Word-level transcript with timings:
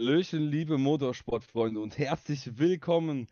Hallöchen, 0.00 0.48
liebe 0.48 0.78
Motorsportfreunde 0.78 1.80
und 1.80 1.98
herzlich 1.98 2.56
willkommen 2.56 3.26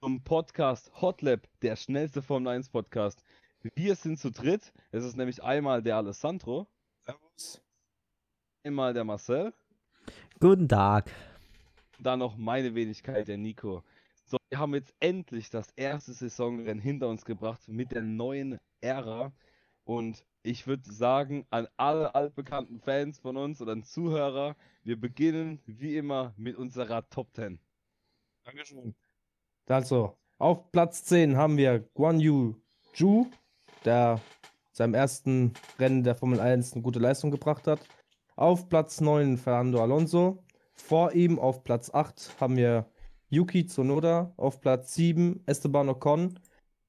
zum 0.00 0.22
Podcast 0.22 0.92
Hotlap, 1.00 1.48
der 1.62 1.76
schnellste 1.76 2.20
Formel 2.20 2.56
1 2.56 2.68
Podcast. 2.68 3.24
Wir 3.74 3.94
sind 3.94 4.18
zu 4.18 4.30
dritt. 4.30 4.74
Es 4.92 5.02
ist 5.02 5.16
nämlich 5.16 5.42
einmal 5.42 5.82
der 5.82 5.96
Alessandro. 5.96 6.66
Servus. 6.98 7.62
Einmal 8.64 8.92
der 8.92 9.04
Marcel. 9.04 9.54
Guten 10.38 10.68
Tag. 10.68 11.10
Dann 11.98 12.18
noch 12.18 12.36
meine 12.36 12.74
Wenigkeit, 12.74 13.26
der 13.26 13.38
Nico. 13.38 13.82
So, 14.26 14.36
wir 14.50 14.58
haben 14.58 14.74
jetzt 14.74 14.94
endlich 15.00 15.48
das 15.48 15.70
erste 15.70 16.12
Saisonrennen 16.12 16.82
hinter 16.82 17.08
uns 17.08 17.24
gebracht 17.24 17.66
mit 17.66 17.92
der 17.92 18.02
neuen 18.02 18.58
Ära. 18.82 19.32
Und 19.84 20.22
ich 20.42 20.66
würde 20.66 20.90
sagen, 20.90 21.46
an 21.50 21.68
alle 21.76 22.14
altbekannten 22.14 22.80
Fans 22.80 23.18
von 23.18 23.36
uns 23.36 23.60
oder 23.60 23.72
an 23.72 23.82
Zuhörer, 23.82 24.56
wir 24.82 24.98
beginnen 24.98 25.60
wie 25.66 25.96
immer 25.96 26.32
mit 26.36 26.56
unserer 26.56 27.08
Top 27.10 27.34
10. 27.34 27.58
Dankeschön. 28.44 28.94
Also, 29.66 30.18
auf 30.38 30.72
Platz 30.72 31.04
10 31.04 31.36
haben 31.36 31.56
wir 31.56 31.80
Guan 31.94 32.18
Yu 32.18 32.54
Zhu, 32.94 33.26
der 33.84 34.20
seinem 34.72 34.94
ersten 34.94 35.52
Rennen 35.78 36.02
der 36.02 36.14
Formel 36.14 36.40
1 36.40 36.72
eine 36.72 36.82
gute 36.82 36.98
Leistung 36.98 37.30
gebracht 37.30 37.66
hat. 37.66 37.86
Auf 38.36 38.68
Platz 38.68 39.00
9 39.00 39.36
Fernando 39.36 39.82
Alonso. 39.82 40.42
Vor 40.72 41.12
ihm 41.12 41.38
auf 41.38 41.62
Platz 41.62 41.90
8 41.92 42.40
haben 42.40 42.56
wir 42.56 42.86
Yuki 43.28 43.66
Tsunoda. 43.66 44.32
Auf 44.38 44.60
Platz 44.60 44.94
7 44.94 45.42
Esteban 45.46 45.90
Ocon. 45.90 46.40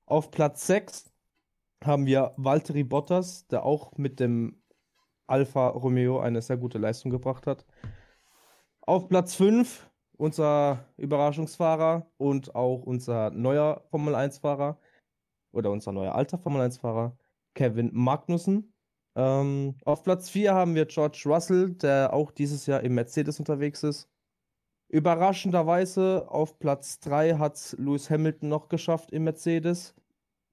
Auf 0.05 0.31
Platz 0.31 0.65
6 0.67 1.10
haben 1.83 2.05
wir 2.05 2.33
Valtteri 2.37 2.83
Bottas, 2.83 3.47
der 3.47 3.63
auch 3.63 3.97
mit 3.97 4.19
dem 4.19 4.61
Alfa 5.27 5.69
Romeo 5.69 6.19
eine 6.19 6.41
sehr 6.41 6.57
gute 6.57 6.77
Leistung 6.77 7.11
gebracht 7.11 7.47
hat. 7.47 7.65
Auf 8.81 9.07
Platz 9.07 9.35
5 9.35 9.91
unser 10.21 10.85
Überraschungsfahrer 10.97 12.05
und 12.17 12.53
auch 12.53 12.83
unser 12.83 13.31
neuer 13.31 13.83
Formel 13.89 14.13
1-Fahrer 14.15 14.79
oder 15.51 15.71
unser 15.71 15.91
neuer 15.91 16.13
alter 16.13 16.37
Formel 16.37 16.61
1-Fahrer, 16.61 17.17
Kevin 17.55 17.89
Magnussen. 17.91 18.71
Ähm, 19.15 19.75
auf 19.83 20.03
Platz 20.03 20.29
4 20.29 20.53
haben 20.53 20.75
wir 20.75 20.85
George 20.85 21.23
Russell, 21.25 21.71
der 21.71 22.13
auch 22.13 22.29
dieses 22.29 22.67
Jahr 22.67 22.81
im 22.81 22.93
Mercedes 22.93 23.39
unterwegs 23.39 23.81
ist. 23.81 24.07
Überraschenderweise 24.89 26.27
auf 26.29 26.59
Platz 26.59 26.99
3 26.99 27.37
hat 27.39 27.75
Lewis 27.79 28.11
Hamilton 28.11 28.49
noch 28.49 28.69
geschafft 28.69 29.11
im 29.11 29.23
Mercedes. 29.23 29.95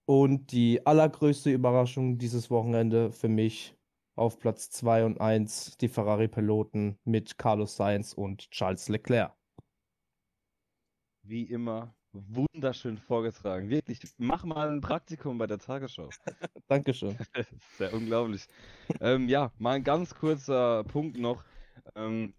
Und 0.08 0.52
die 0.52 0.86
allergrößte 0.86 1.50
Überraschung 1.50 2.16
dieses 2.16 2.50
Wochenende 2.50 3.12
für 3.12 3.28
mich 3.28 3.76
auf 4.16 4.38
Platz 4.38 4.70
2 4.70 5.04
und 5.04 5.20
1 5.20 5.76
die 5.76 5.88
Ferrari-Piloten 5.88 6.98
mit 7.04 7.36
Carlos 7.36 7.76
Sainz 7.76 8.14
und 8.14 8.50
Charles 8.50 8.88
Leclerc. 8.88 9.36
Wie 11.24 11.42
immer 11.42 11.94
wunderschön 12.12 12.96
vorgetragen. 12.96 13.68
Wirklich, 13.68 14.00
mach 14.16 14.44
mal 14.44 14.70
ein 14.70 14.80
Praktikum 14.80 15.36
bei 15.36 15.46
der 15.46 15.58
Tagesschau. 15.58 16.08
Dankeschön. 16.68 17.14
Sehr 17.76 17.92
unglaublich. 17.92 18.46
ähm, 19.02 19.28
ja, 19.28 19.52
mal 19.58 19.72
ein 19.72 19.84
ganz 19.84 20.14
kurzer 20.14 20.84
Punkt 20.84 21.18
noch. 21.18 21.44
Ähm, 21.96 22.32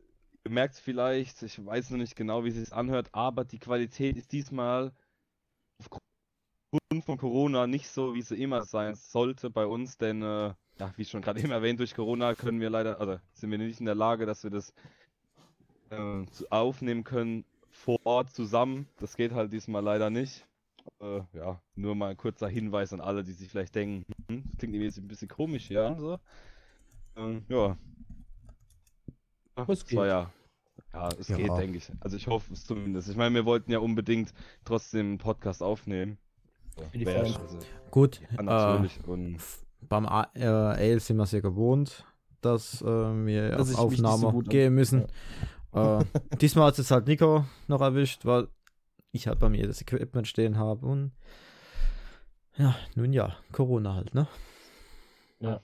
ihr 0.43 0.49
merkt 0.49 0.73
es 0.73 0.79
vielleicht, 0.79 1.43
ich 1.43 1.63
weiß 1.63 1.91
noch 1.91 1.99
nicht 1.99 2.15
genau, 2.15 2.43
wie 2.43 2.49
es 2.49 2.55
sich 2.55 2.73
anhört, 2.73 3.09
aber 3.11 3.45
die 3.45 3.59
Qualität 3.59 4.17
ist 4.17 4.31
diesmal 4.31 4.91
aufgrund 5.77 6.08
von 7.05 7.17
Corona 7.17 7.67
nicht 7.67 7.87
so, 7.87 8.13
wie 8.13 8.21
sie 8.21 8.41
immer 8.41 8.63
sein 8.63 8.95
sollte 8.95 9.49
bei 9.49 9.65
uns, 9.65 9.97
denn 9.97 10.21
äh, 10.21 10.53
ja, 10.79 10.93
wie 10.95 11.05
schon 11.05 11.21
gerade 11.21 11.39
eben 11.39 11.51
erwähnt, 11.51 11.79
durch 11.79 11.93
Corona 11.95 12.35
können 12.35 12.59
wir 12.59 12.69
leider, 12.69 12.99
also 12.99 13.19
sind 13.33 13.51
wir 13.51 13.57
nicht 13.57 13.79
in 13.79 13.85
der 13.85 13.95
Lage, 13.95 14.25
dass 14.25 14.43
wir 14.43 14.51
das 14.51 14.73
äh, 15.89 16.25
aufnehmen 16.49 17.03
können 17.03 17.45
vor 17.71 17.99
Ort 18.05 18.31
zusammen. 18.31 18.87
Das 18.99 19.15
geht 19.15 19.31
halt 19.31 19.51
diesmal 19.53 19.83
leider 19.83 20.09
nicht. 20.09 20.45
Äh, 21.01 21.21
ja, 21.33 21.61
nur 21.75 21.95
mal 21.95 22.11
ein 22.11 22.17
kurzer 22.17 22.47
Hinweis 22.47 22.93
an 22.93 23.01
alle, 23.01 23.23
die 23.23 23.31
sich 23.33 23.49
vielleicht 23.49 23.75
denken, 23.75 24.05
hm, 24.29 24.43
das 24.45 24.57
klingt 24.57 24.75
irgendwie 24.75 25.01
ein 25.01 25.07
bisschen 25.07 25.27
komisch 25.27 25.65
hier 25.67 25.85
an, 25.85 25.99
so. 25.99 26.19
Ähm, 27.15 27.43
ja. 27.49 27.77
Ach, 29.55 29.67
war 29.67 29.75
geht. 29.75 29.91
ja. 29.91 30.31
Ja, 30.93 31.09
es 31.19 31.27
Ja. 31.27 31.37
geht, 31.37 31.57
denke 31.57 31.77
ich. 31.77 31.91
Also 31.99 32.17
ich 32.17 32.27
hoffe 32.27 32.53
es 32.53 32.65
zumindest. 32.65 33.09
Ich 33.09 33.15
meine, 33.15 33.35
wir 33.35 33.45
wollten 33.45 33.71
ja 33.71 33.79
unbedingt 33.79 34.33
trotzdem 34.65 35.07
einen 35.07 35.17
Podcast 35.17 35.61
aufnehmen. 35.61 36.17
Also, 37.41 37.57
Gut, 37.91 38.21
ja, 38.21 38.39
äh, 38.39 38.43
natürlich. 38.43 38.99
Und 39.07 39.37
beim 39.81 40.05
A 40.05 40.27
äh, 40.35 40.45
Ale 40.45 40.99
sind 40.99 41.17
wir 41.17 41.25
sehr 41.25 41.41
gewohnt, 41.41 42.05
dass 42.41 42.81
äh, 42.81 42.85
wir 42.85 43.49
Dass 43.51 43.73
auf 43.75 43.95
so 43.95 44.03
Aufnahme 44.05 44.31
gut 44.31 44.45
an- 44.45 44.49
gehen 44.49 44.73
müssen. 44.75 45.05
Äh, 45.73 46.05
diesmal 46.41 46.67
hat 46.67 46.73
es 46.73 46.79
jetzt 46.79 46.91
halt 46.91 47.07
Nico 47.07 47.45
noch 47.67 47.81
erwischt, 47.81 48.25
weil 48.25 48.47
ich 49.11 49.27
halt 49.27 49.39
bei 49.39 49.49
mir 49.49 49.65
das 49.67 49.81
Equipment 49.81 50.27
stehen 50.27 50.57
habe 50.57 50.85
und 50.85 51.11
ja, 52.57 52.75
nun 52.95 53.13
ja, 53.13 53.35
Corona 53.51 53.95
halt, 53.95 54.13
ne? 54.13 54.27
ja, 55.39 55.61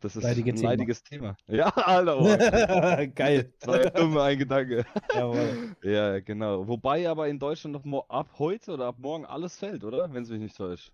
das 0.00 0.16
ist 0.16 0.22
Leidige 0.22 0.50
ein 0.50 0.56
Thema. 0.56 0.70
leidiges 0.70 1.02
Thema. 1.02 1.36
Ja, 1.46 1.68
Alter. 1.68 2.20
Oh. 2.20 2.26
Geil. 3.14 3.52
Zwei 3.58 3.84
dumme 3.90 4.22
ein 4.22 4.38
Gedanke. 4.38 4.84
Jawohl. 5.14 5.76
Ja, 5.82 6.20
genau. 6.20 6.66
Wobei 6.66 7.08
aber 7.08 7.28
in 7.28 7.38
Deutschland 7.38 7.84
noch 7.84 8.08
ab 8.08 8.28
heute 8.38 8.72
oder 8.72 8.86
ab 8.86 8.96
morgen 8.98 9.24
alles 9.24 9.56
fällt, 9.56 9.84
oder? 9.84 10.12
Wenn 10.12 10.24
es 10.24 10.30
mich 10.30 10.40
nicht 10.40 10.56
täuscht. 10.56 10.92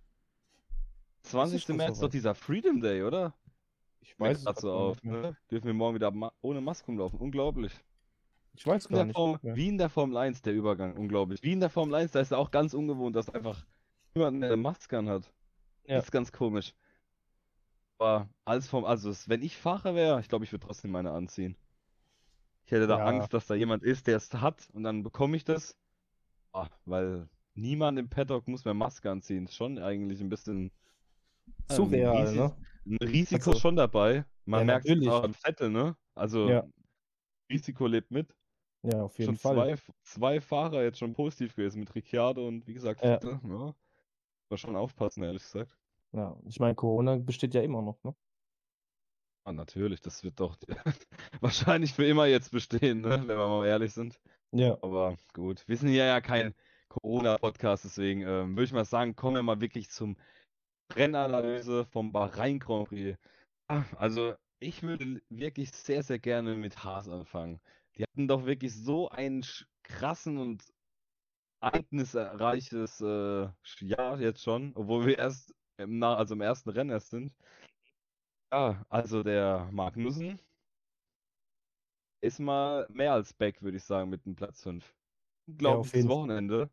20. 1.22 1.62
schon 1.62 1.76
März 1.76 1.88
doch 1.88 1.96
soweit. 1.96 2.12
dieser 2.14 2.34
Freedom 2.34 2.80
Day, 2.80 3.02
oder? 3.02 3.34
Ich 4.00 4.18
weiß 4.18 4.44
es 4.46 4.60
so 4.60 4.72
auf. 4.72 5.02
Ne? 5.02 5.36
Dürfen 5.50 5.66
wir 5.66 5.74
morgen 5.74 5.94
wieder 5.94 6.10
ma 6.10 6.32
ohne 6.40 6.60
Maske 6.60 6.86
rumlaufen. 6.86 7.18
Unglaublich. 7.18 7.72
Ich 8.54 8.66
weiß 8.66 8.88
gar 8.88 9.04
nicht. 9.04 9.14
Form, 9.14 9.38
wie 9.42 9.68
in 9.68 9.78
der 9.78 9.88
Formel 9.88 10.16
1, 10.16 10.42
der 10.42 10.52
Übergang. 10.52 10.96
Unglaublich. 10.96 11.42
Wie 11.42 11.52
in 11.52 11.60
der 11.60 11.70
Formel 11.70 11.94
1, 11.94 12.12
da 12.12 12.20
ist 12.20 12.28
es 12.28 12.32
auch 12.32 12.50
ganz 12.50 12.74
ungewohnt, 12.74 13.14
dass 13.14 13.30
einfach 13.30 13.64
jemand 14.14 14.42
eine 14.42 14.56
Maske 14.56 14.96
hat. 15.06 15.30
Ja. 15.86 15.96
Das 15.96 16.06
ist 16.06 16.10
ganz 16.10 16.32
komisch. 16.32 16.74
Aber 17.98 18.28
alles 18.44 18.68
vom, 18.68 18.84
also 18.84 19.12
wenn 19.28 19.42
ich 19.42 19.56
Fahrer 19.56 19.94
wäre, 19.94 20.20
ich 20.20 20.28
glaube, 20.28 20.44
ich 20.44 20.52
würde 20.52 20.64
trotzdem 20.66 20.90
meine 20.92 21.10
anziehen. 21.10 21.56
Ich 22.64 22.72
hätte 22.72 22.86
da 22.86 22.98
Ja. 22.98 23.04
Angst, 23.06 23.32
dass 23.34 23.46
da 23.46 23.54
jemand 23.54 23.82
ist, 23.82 24.06
der 24.06 24.16
es 24.16 24.32
hat 24.34 24.68
und 24.72 24.84
dann 24.84 25.02
bekomme 25.02 25.36
ich 25.36 25.44
das. 25.44 25.76
Ah, 26.52 26.68
weil 26.84 27.28
niemand 27.54 27.98
im 27.98 28.08
Paddock 28.08 28.46
muss 28.46 28.64
mehr 28.64 28.74
Maske 28.74 29.10
anziehen. 29.10 29.44
Ist 29.46 29.54
schon 29.56 29.78
eigentlich 29.78 30.20
ein 30.20 30.28
bisschen 30.28 30.70
ja, 31.46 31.52
ein 31.70 31.76
Surreal, 31.76 32.26
Risi- 32.26 32.36
ne? 32.36 32.56
Ein 32.86 33.08
Risiko 33.08 33.50
Also- 33.50 33.60
schon 33.60 33.76
dabei. 33.76 34.24
Man 34.44 34.60
Ja, 34.60 34.64
merkt 34.66 34.84
es 34.86 34.90
natürlich. 34.90 35.08
auch 35.10 35.24
am 35.24 35.34
Vettel, 35.34 35.70
ne? 35.70 35.96
Also 36.14 36.48
Ja. 36.48 36.64
Risiko 37.50 37.86
lebt 37.86 38.10
mit. 38.10 38.34
Ja, 38.82 39.02
auf 39.02 39.18
jeden 39.18 39.36
Schon 39.36 39.56
Fall. 39.56 39.76
zwei, 39.76 39.92
zwei 40.02 40.40
Fahrer 40.40 40.82
jetzt 40.84 40.98
schon 40.98 41.12
positiv 41.14 41.56
gewesen 41.56 41.80
mit 41.80 41.94
Ricciardo 41.94 42.46
und 42.46 42.66
wie 42.66 42.74
gesagt, 42.74 43.02
Ja. 43.02 43.14
Vettel. 43.14 43.40
Ja. 43.44 43.74
Muss 44.50 44.60
schon 44.60 44.76
aufpassen, 44.76 45.22
ehrlich 45.24 45.42
gesagt. 45.42 45.76
Ja, 46.12 46.36
ich 46.46 46.58
meine, 46.58 46.74
Corona 46.74 47.16
besteht 47.16 47.54
ja 47.54 47.62
immer 47.62 47.82
noch, 47.82 48.02
ne? 48.02 48.14
Ah, 49.44 49.52
natürlich, 49.52 50.00
das 50.00 50.22
wird 50.24 50.40
doch 50.40 50.56
wahrscheinlich 51.40 51.94
für 51.94 52.06
immer 52.06 52.26
jetzt 52.26 52.50
bestehen, 52.50 53.00
ne? 53.00 53.10
Wenn 53.10 53.28
wir 53.28 53.48
mal 53.48 53.66
ehrlich 53.66 53.92
sind. 53.94 54.20
Ja. 54.52 54.74
Aber 54.82 55.16
gut, 55.32 55.66
wir 55.68 55.76
sind 55.76 55.88
hier 55.88 56.04
ja 56.04 56.20
kein 56.20 56.54
Corona-Podcast, 56.88 57.84
deswegen 57.84 58.22
ähm, 58.22 58.56
würde 58.56 58.64
ich 58.64 58.72
mal 58.72 58.84
sagen, 58.84 59.16
kommen 59.16 59.36
wir 59.36 59.42
mal 59.42 59.60
wirklich 59.60 59.90
zum 59.90 60.16
Rennanalyse 60.94 61.84
vom 61.86 62.12
Bahrain 62.12 62.58
Grand 62.58 62.88
Prix. 62.88 63.18
Ah, 63.68 63.84
Also, 63.96 64.34
ich 64.60 64.82
würde 64.82 65.22
wirklich 65.28 65.70
sehr, 65.72 66.02
sehr 66.02 66.18
gerne 66.18 66.54
mit 66.54 66.82
Haas 66.82 67.08
anfangen. 67.08 67.60
Die 67.96 68.02
hatten 68.02 68.28
doch 68.28 68.46
wirklich 68.46 68.74
so 68.74 69.08
einen 69.10 69.44
krassen 69.82 70.38
und 70.38 70.64
ereignisreiches 71.60 73.00
äh, 73.00 73.48
Jahr 73.80 74.20
jetzt 74.20 74.42
schon, 74.42 74.72
obwohl 74.74 75.06
wir 75.06 75.18
erst 75.18 75.54
im, 75.78 76.02
also 76.02 76.34
im 76.34 76.40
ersten 76.40 76.70
Rennen 76.70 76.90
erst 76.90 77.10
sind. 77.10 77.34
Ja, 78.52 78.84
also 78.88 79.22
der 79.22 79.70
Magnussen 79.72 80.40
ist 82.20 82.38
mal 82.40 82.86
mehr 82.90 83.12
als 83.12 83.32
back, 83.32 83.62
würde 83.62 83.76
ich 83.76 83.84
sagen, 83.84 84.10
mit 84.10 84.26
dem 84.26 84.34
Platz 84.36 84.62
5. 84.62 84.94
Unglaubliches 85.46 86.00
Fall. 86.02 86.08
Wochenende 86.08 86.70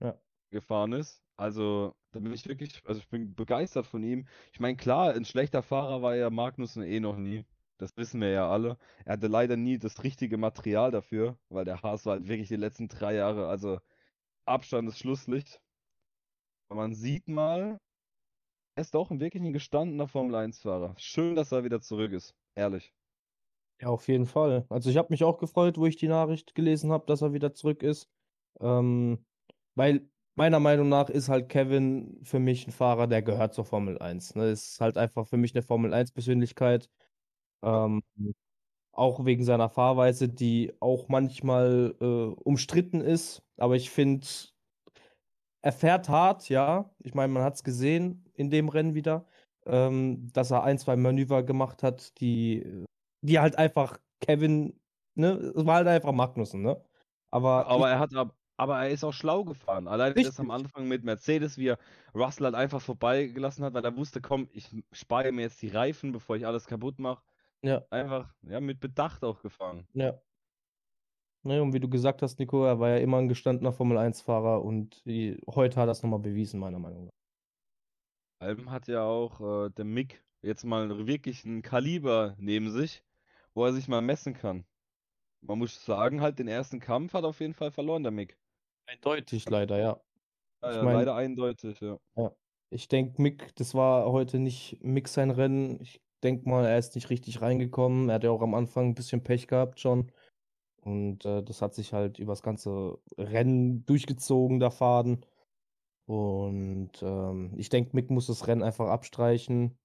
Ja. 0.00 0.20
gefahren 0.50 0.92
ist. 0.92 1.24
Also, 1.36 1.94
da 2.10 2.20
bin 2.20 2.32
ich 2.32 2.46
wirklich, 2.46 2.80
also 2.86 3.00
ich 3.00 3.08
bin 3.08 3.34
begeistert 3.34 3.86
von 3.86 4.02
ihm. 4.02 4.26
Ich 4.52 4.60
meine, 4.60 4.76
klar, 4.76 5.14
ein 5.14 5.24
schlechter 5.24 5.62
Fahrer 5.62 6.02
war 6.02 6.14
ja 6.14 6.30
Magnussen 6.30 6.82
eh 6.82 7.00
noch 7.00 7.16
nie. 7.16 7.44
Das 7.78 7.90
wissen 7.96 8.20
wir 8.20 8.28
ja 8.30 8.48
alle. 8.50 8.78
Er 9.04 9.14
hatte 9.14 9.26
leider 9.28 9.56
nie 9.56 9.78
das 9.78 10.04
richtige 10.04 10.36
Material 10.38 10.90
dafür, 10.90 11.38
weil 11.48 11.64
der 11.64 11.82
Haas 11.82 12.06
war 12.06 12.14
halt 12.14 12.28
wirklich 12.28 12.48
die 12.48 12.56
letzten 12.56 12.88
drei 12.88 13.14
Jahre, 13.14 13.48
also 13.48 13.80
Abstand 14.46 14.88
ist 14.88 14.98
Schlusslicht. 15.00 15.62
Aber 16.68 16.80
man 16.80 16.94
sieht 16.94 17.28
mal, 17.28 17.78
er 18.74 18.82
ist 18.82 18.94
doch 18.94 19.10
wirklich 19.10 19.42
ein 19.42 19.52
gestandener 19.52 20.08
Formel 20.08 20.34
1-Fahrer. 20.34 20.94
Schön, 20.98 21.34
dass 21.34 21.52
er 21.52 21.64
wieder 21.64 21.80
zurück 21.80 22.12
ist. 22.12 22.34
Ehrlich. 22.54 22.92
Ja, 23.80 23.88
auf 23.88 24.08
jeden 24.08 24.26
Fall. 24.26 24.64
Also 24.68 24.90
ich 24.90 24.96
habe 24.96 25.08
mich 25.10 25.24
auch 25.24 25.38
gefreut, 25.38 25.76
wo 25.78 25.86
ich 25.86 25.96
die 25.96 26.08
Nachricht 26.08 26.54
gelesen 26.54 26.92
habe, 26.92 27.06
dass 27.06 27.22
er 27.22 27.32
wieder 27.32 27.52
zurück 27.54 27.82
ist. 27.82 28.08
Ähm, 28.60 29.24
weil 29.74 30.08
meiner 30.36 30.60
Meinung 30.60 30.88
nach 30.88 31.10
ist 31.10 31.28
halt 31.28 31.48
Kevin 31.48 32.20
für 32.24 32.38
mich 32.38 32.66
ein 32.66 32.72
Fahrer, 32.72 33.06
der 33.08 33.22
gehört 33.22 33.54
zur 33.54 33.64
Formel 33.64 33.98
1. 33.98 34.34
Ne? 34.36 34.50
Ist 34.50 34.80
halt 34.80 34.96
einfach 34.98 35.26
für 35.26 35.36
mich 35.36 35.54
eine 35.54 35.62
Formel 35.62 35.92
1 35.94 36.12
Persönlichkeit. 36.12 36.90
Ähm, 37.62 38.02
Auch 38.92 39.24
wegen 39.24 39.44
seiner 39.44 39.70
Fahrweise, 39.70 40.28
die 40.28 40.74
auch 40.80 41.08
manchmal 41.08 41.94
äh, 42.00 42.04
umstritten 42.42 43.00
ist. 43.00 43.42
Aber 43.56 43.76
ich 43.76 43.90
finde, 43.90 44.26
er 45.62 45.72
fährt 45.72 46.08
hart, 46.08 46.48
ja. 46.48 46.90
Ich 47.00 47.14
meine, 47.14 47.32
man 47.32 47.42
hat 47.42 47.54
es 47.54 47.64
gesehen 47.64 48.24
in 48.34 48.50
dem 48.50 48.68
Rennen 48.68 48.94
wieder, 48.94 49.26
ähm, 49.66 50.28
dass 50.32 50.50
er 50.50 50.64
ein, 50.64 50.78
zwei 50.78 50.96
Manöver 50.96 51.42
gemacht 51.42 51.82
hat, 51.82 52.20
die, 52.20 52.86
die 53.22 53.38
halt 53.40 53.56
einfach 53.58 53.98
Kevin, 54.20 54.80
ne, 55.14 55.32
es 55.32 55.66
war 55.66 55.76
halt 55.76 55.88
einfach 55.88 56.12
Magnussen, 56.12 56.62
ne? 56.62 56.84
Aber, 57.30 57.68
Aber 57.68 57.86
ich, 57.86 57.92
er 57.92 57.98
hat 57.98 58.14
ab, 58.14 58.36
aber 58.56 58.78
er 58.82 58.90
ist 58.90 59.04
auch 59.04 59.12
schlau 59.12 59.44
gefahren. 59.44 59.88
Allein 59.88 60.14
das 60.14 60.38
am. 60.40 60.50
Anfang 60.50 60.88
mit 60.88 61.04
Mercedes, 61.04 61.58
wie 61.58 61.68
er 61.68 61.78
Russell 62.14 62.46
halt 62.46 62.54
einfach 62.54 62.80
vorbeigelassen 62.82 63.64
hat, 63.64 63.74
weil 63.74 63.84
er 63.84 63.96
wusste, 63.96 64.20
komm, 64.20 64.48
ich 64.52 64.70
spare 64.92 65.32
mir 65.32 65.42
jetzt 65.42 65.62
die 65.62 65.68
Reifen, 65.68 66.12
bevor 66.12 66.36
ich 66.36 66.46
alles 66.46 66.66
kaputt 66.66 66.98
mache. 66.98 67.22
ja, 67.62 67.86
Einfach, 67.90 68.34
ja, 68.42 68.60
mit 68.60 68.80
Bedacht 68.80 69.24
auch 69.24 69.42
gefahren. 69.42 69.88
ja. 69.94 70.22
Ne, 71.44 71.60
und 71.60 71.72
wie 71.72 71.80
du 71.80 71.88
gesagt 71.88 72.22
hast, 72.22 72.38
Nico, 72.38 72.64
er 72.64 72.78
war 72.78 72.90
ja 72.90 72.96
immer 72.98 73.18
ein 73.18 73.28
gestandener 73.28 73.72
Formel-1-Fahrer 73.72 74.62
und 74.62 75.04
die, 75.06 75.40
heute 75.48 75.80
hat 75.80 75.88
er 75.88 75.92
es 75.92 76.02
nochmal 76.02 76.20
bewiesen, 76.20 76.60
meiner 76.60 76.78
Meinung 76.78 77.06
nach. 77.06 77.10
Alben 78.38 78.70
hat 78.70 78.86
ja 78.88 79.04
auch 79.04 79.40
äh, 79.66 79.70
der 79.70 79.84
Mick 79.84 80.24
jetzt 80.42 80.64
mal 80.64 81.06
wirklich 81.06 81.44
ein 81.44 81.62
Kaliber 81.62 82.34
neben 82.38 82.70
sich, 82.70 83.02
wo 83.54 83.64
er 83.64 83.72
sich 83.72 83.88
mal 83.88 84.02
messen 84.02 84.34
kann. 84.34 84.64
Man 85.40 85.58
muss 85.58 85.84
sagen, 85.84 86.20
halt 86.20 86.38
den 86.38 86.48
ersten 86.48 86.78
Kampf 86.78 87.14
hat 87.14 87.24
auf 87.24 87.40
jeden 87.40 87.54
Fall 87.54 87.72
verloren, 87.72 88.04
der 88.04 88.12
Mick. 88.12 88.38
Eindeutig 88.86 89.48
leider, 89.48 89.78
ja. 89.78 90.00
Ja, 90.62 90.70
Ich 90.70 90.76
ja, 90.76 90.82
mein- 90.84 90.94
leider 90.94 91.16
eindeutig, 91.16 91.80
ja. 91.80 91.98
Ich 92.70 92.88
denke, 92.88 93.20
Mick, 93.20 93.54
das 93.56 93.74
war 93.74 94.10
heute 94.10 94.38
nicht 94.38 94.78
Mick 94.82 95.06
sein 95.08 95.30
Rennen. 95.30 95.78
Ich 95.82 96.00
denke 96.22 96.48
mal, 96.48 96.64
er 96.64 96.78
ist 96.78 96.94
nicht 96.94 97.10
richtig 97.10 97.42
reingekommen. 97.42 98.08
Er 98.08 98.14
hat 98.14 98.24
ja 98.24 98.30
auch 98.30 98.40
am 98.40 98.54
Anfang 98.54 98.86
ein 98.88 98.94
bisschen 98.94 99.22
Pech 99.22 99.46
gehabt 99.46 99.78
schon. 99.78 100.10
Und 100.82 101.24
äh, 101.24 101.42
das 101.42 101.62
hat 101.62 101.74
sich 101.74 101.92
halt 101.92 102.18
über 102.18 102.32
das 102.32 102.42
ganze 102.42 102.98
Rennen 103.18 103.86
durchgezogen, 103.86 104.60
der 104.60 104.70
Faden. 104.72 105.24
Und 106.06 106.92
ähm, 107.02 107.54
ich 107.56 107.68
denke, 107.70 107.96
Mick 107.96 108.10
muss 108.10 108.26
das 108.28 108.46
Rennen 108.48 108.62
einfach 108.62 108.88
abstreichen. 108.88 109.78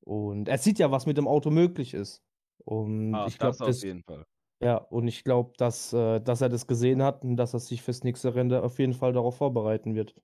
Und 0.00 0.48
er 0.48 0.58
sieht 0.58 0.78
ja, 0.78 0.90
was 0.92 1.06
mit 1.06 1.18
dem 1.18 1.28
Auto 1.28 1.50
möglich 1.50 1.94
ist. 1.94 2.24
Und 2.58 3.14
Ah, 3.14 3.26
ich 3.26 3.38
glaube, 3.38 3.64
das 3.64 3.78
auf 3.78 3.82
jeden 3.82 4.02
Fall. 4.02 4.26
ja, 4.62 4.76
und 4.78 5.08
ich 5.08 5.24
glaube, 5.24 5.52
dass, 5.58 5.92
äh, 5.92 6.20
dass 6.20 6.40
er 6.40 6.48
das 6.48 6.66
gesehen 6.66 7.02
hat 7.02 7.24
und 7.24 7.36
dass 7.36 7.54
er 7.54 7.60
sich 7.60 7.82
fürs 7.82 8.04
nächste 8.04 8.34
Rennen 8.34 8.52
auf 8.54 8.78
jeden 8.78 8.94
Fall 8.94 9.12
darauf 9.12 9.36
vorbereiten 9.36 9.94
wird. 9.94 10.14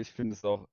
Ich 0.00 0.12
finde 0.12 0.34
es 0.34 0.44
auch 0.44 0.66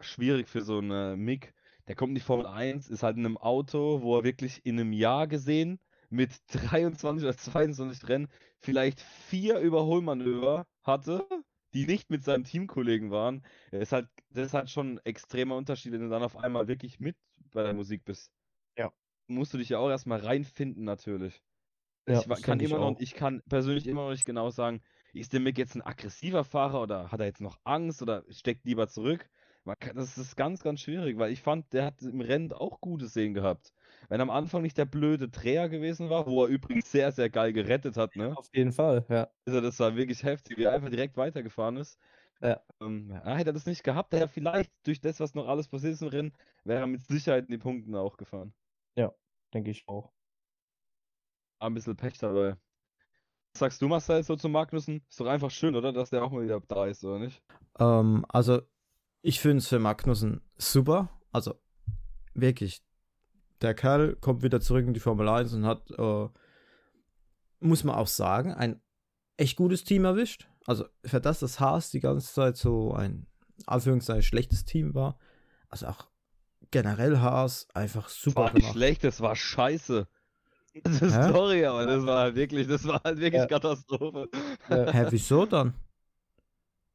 schwierig 0.00 0.48
für 0.48 0.62
so 0.62 0.78
einen 0.78 1.20
Mick. 1.20 1.54
Der 1.88 1.96
kommt 1.96 2.10
in 2.10 2.14
die 2.16 2.20
Formel 2.20 2.46
1, 2.46 2.88
ist 2.90 3.02
halt 3.02 3.16
in 3.18 3.26
einem 3.26 3.38
Auto, 3.38 4.02
wo 4.02 4.18
er 4.18 4.24
wirklich 4.24 4.66
in 4.66 4.80
einem 4.80 4.92
Jahr 4.92 5.26
gesehen 5.28 5.80
mit 6.12 6.30
23 6.48 7.24
oder 7.26 7.36
22 7.36 8.08
Rennen 8.08 8.28
vielleicht 8.60 9.00
vier 9.00 9.58
Überholmanöver 9.58 10.66
hatte, 10.82 11.26
die 11.74 11.86
nicht 11.86 12.10
mit 12.10 12.22
seinem 12.22 12.44
Teamkollegen 12.44 13.10
waren. 13.10 13.44
Er 13.70 13.80
ist 13.80 13.92
halt, 13.92 14.08
das 14.30 14.46
ist 14.48 14.54
halt 14.54 14.70
schon 14.70 14.94
ein 14.94 15.00
extremer 15.04 15.56
Unterschied, 15.56 15.92
wenn 15.92 16.02
du 16.02 16.08
dann 16.10 16.22
auf 16.22 16.36
einmal 16.36 16.68
wirklich 16.68 17.00
mit 17.00 17.16
bei 17.52 17.62
der 17.62 17.74
Musik 17.74 18.04
bist. 18.04 18.30
Ja. 18.76 18.92
Musst 19.26 19.54
du 19.54 19.58
dich 19.58 19.70
ja 19.70 19.78
auch 19.78 19.88
erstmal 19.88 20.20
reinfinden, 20.20 20.84
natürlich. 20.84 21.42
Ja, 22.06 22.20
ich 22.20 22.26
das 22.26 22.42
kann 22.42 22.60
immer 22.60 22.78
noch, 22.78 22.98
ich 22.98 23.14
kann 23.14 23.42
persönlich 23.48 23.86
immer 23.86 24.02
noch 24.04 24.10
nicht 24.10 24.26
genau 24.26 24.50
sagen, 24.50 24.82
ist 25.14 25.32
der 25.32 25.40
Mick 25.40 25.56
jetzt 25.56 25.76
ein 25.76 25.82
aggressiver 25.82 26.44
Fahrer 26.44 26.82
oder 26.82 27.12
hat 27.12 27.20
er 27.20 27.26
jetzt 27.26 27.40
noch 27.40 27.58
Angst 27.64 28.02
oder 28.02 28.24
steckt 28.28 28.66
lieber 28.66 28.88
zurück? 28.88 29.30
Man 29.64 29.76
kann, 29.78 29.96
das 29.96 30.18
ist 30.18 30.36
ganz, 30.36 30.62
ganz 30.62 30.80
schwierig, 30.80 31.18
weil 31.18 31.30
ich 31.30 31.40
fand, 31.40 31.72
der 31.72 31.84
hat 31.86 32.02
im 32.02 32.20
Rennen 32.20 32.52
auch 32.52 32.80
gute 32.80 33.08
Szenen 33.08 33.34
gehabt. 33.34 33.72
Wenn 34.08 34.20
am 34.20 34.30
Anfang 34.30 34.62
nicht 34.62 34.76
der 34.76 34.84
blöde 34.84 35.28
Dreher 35.28 35.68
gewesen 35.68 36.10
war, 36.10 36.26
wo 36.26 36.44
er 36.44 36.48
übrigens 36.48 36.90
sehr, 36.90 37.12
sehr 37.12 37.30
geil 37.30 37.52
gerettet 37.52 37.96
hat, 37.96 38.16
ne? 38.16 38.36
Auf 38.36 38.48
jeden 38.52 38.72
Fall, 38.72 39.04
ja. 39.08 39.28
Also 39.46 39.60
das 39.60 39.78
war 39.78 39.94
wirklich 39.94 40.24
heftig, 40.24 40.58
wie 40.58 40.64
er 40.64 40.72
einfach 40.72 40.90
direkt 40.90 41.16
weitergefahren 41.16 41.76
ist. 41.76 41.98
Ja. 42.40 42.60
Ähm, 42.80 43.10
ja, 43.10 43.36
hätte 43.36 43.50
er 43.50 43.52
das 43.52 43.66
nicht 43.66 43.84
gehabt, 43.84 44.12
wäre 44.12 44.24
er 44.24 44.28
vielleicht 44.28 44.72
durch 44.84 45.00
das, 45.00 45.20
was 45.20 45.34
noch 45.34 45.46
alles 45.46 45.68
passiert 45.68 45.92
ist 45.92 46.02
im 46.02 46.08
Rennen, 46.08 46.32
wäre 46.64 46.80
er 46.80 46.86
mit 46.88 47.00
Sicherheit 47.02 47.44
in 47.44 47.52
die 47.52 47.58
Punkten 47.58 47.94
auch 47.94 48.16
gefahren. 48.16 48.52
Denke 49.54 49.70
ich 49.70 49.86
auch. 49.86 50.10
War 51.58 51.68
ein 51.68 51.74
bisschen 51.74 51.94
Pech 51.94 52.18
dabei. 52.18 52.56
Was 53.52 53.58
sagst 53.58 53.82
du, 53.82 53.88
Marcel, 53.88 54.22
so 54.22 54.34
zu 54.34 54.48
Magnussen? 54.48 55.04
Ist 55.10 55.20
doch 55.20 55.26
einfach 55.26 55.50
schön, 55.50 55.76
oder? 55.76 55.92
Dass 55.92 56.08
der 56.08 56.24
auch 56.24 56.30
mal 56.30 56.42
wieder 56.42 56.60
da 56.60 56.86
ist, 56.86 57.04
oder 57.04 57.18
nicht? 57.18 57.42
Ähm, 57.78 58.24
also, 58.30 58.62
ich 59.22 59.40
finde 59.40 59.58
es 59.58 59.68
für 59.68 59.78
Magnussen 59.78 60.40
super. 60.56 61.08
Also, 61.32 61.60
wirklich. 62.34 62.82
Der 63.60 63.74
Kerl 63.74 64.16
kommt 64.16 64.42
wieder 64.42 64.60
zurück 64.60 64.86
in 64.86 64.94
die 64.94 65.00
Formel 65.00 65.28
1 65.28 65.52
und 65.54 65.64
hat, 65.64 65.90
äh, 65.92 66.28
muss 67.60 67.84
man 67.84 67.94
auch 67.94 68.08
sagen, 68.08 68.52
ein 68.52 68.80
echt 69.36 69.56
gutes 69.56 69.84
Team 69.84 70.04
erwischt. 70.04 70.48
Also, 70.66 70.84
für 71.04 71.20
das, 71.20 71.40
dass 71.40 71.60
Haas 71.60 71.90
die 71.90 72.00
ganze 72.00 72.32
Zeit 72.32 72.56
so 72.56 72.92
ein, 72.92 73.26
Anführungszeichen, 73.66 74.22
schlechtes 74.22 74.64
Team 74.64 74.94
war. 74.94 75.18
Also 75.68 75.86
auch 75.86 76.08
generell 76.70 77.18
Haas 77.20 77.68
einfach 77.74 78.08
super 78.08 78.40
War 78.42 78.46
nicht 78.52 78.56
gemacht. 78.62 78.72
schlecht, 78.74 79.04
das 79.04 79.20
war 79.20 79.36
scheiße. 79.36 80.08
Das 80.82 81.00
ist 81.02 81.14
Hä? 81.14 81.28
sorry, 81.32 81.64
aber 81.64 81.86
das 81.86 82.04
war 82.04 82.20
halt 82.22 82.34
wirklich, 82.34 82.66
das 82.66 82.84
war 82.86 83.00
halt 83.04 83.18
wirklich 83.20 83.40
Ja. 83.42 83.46
Katastrophe. 83.46 84.28
Ja. 84.68 84.90
Hä, 84.92 85.06
wieso 85.10 85.46
dann? 85.46 85.74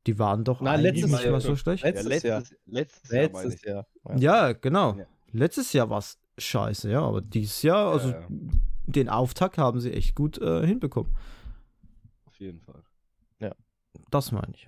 Die 0.07 0.17
waren 0.17 0.43
doch 0.43 0.61
Nein, 0.61 0.81
letztes 0.81 1.11
nicht 1.11 1.23
Jahr 1.23 1.31
mal 1.31 1.41
so 1.41 1.55
schlecht. 1.55 1.83
Ja, 1.83 1.89
Letztes 1.91 2.23
Jahr. 2.23 2.43
letztes, 2.65 3.11
letztes 3.11 3.11
Jahr 3.11 3.43
Letztes. 3.43 3.61
Jahr. 3.63 3.85
Ja, 4.17 4.53
genau. 4.53 4.95
Ja. 4.95 5.05
Letztes 5.31 5.73
Jahr 5.73 5.89
war 5.89 5.99
es 5.99 6.17
scheiße, 6.37 6.89
ja, 6.89 7.01
aber 7.01 7.21
dieses 7.21 7.61
Jahr, 7.61 7.91
also 7.91 8.09
ja. 8.09 8.27
den 8.85 9.09
Auftakt 9.09 9.57
haben 9.57 9.79
sie 9.79 9.91
echt 9.91 10.15
gut 10.15 10.39
äh, 10.39 10.65
hinbekommen. 10.65 11.15
Auf 12.25 12.39
jeden 12.39 12.61
Fall. 12.61 12.81
Das 14.09 14.31
meine 14.31 14.53
ich. 14.53 14.67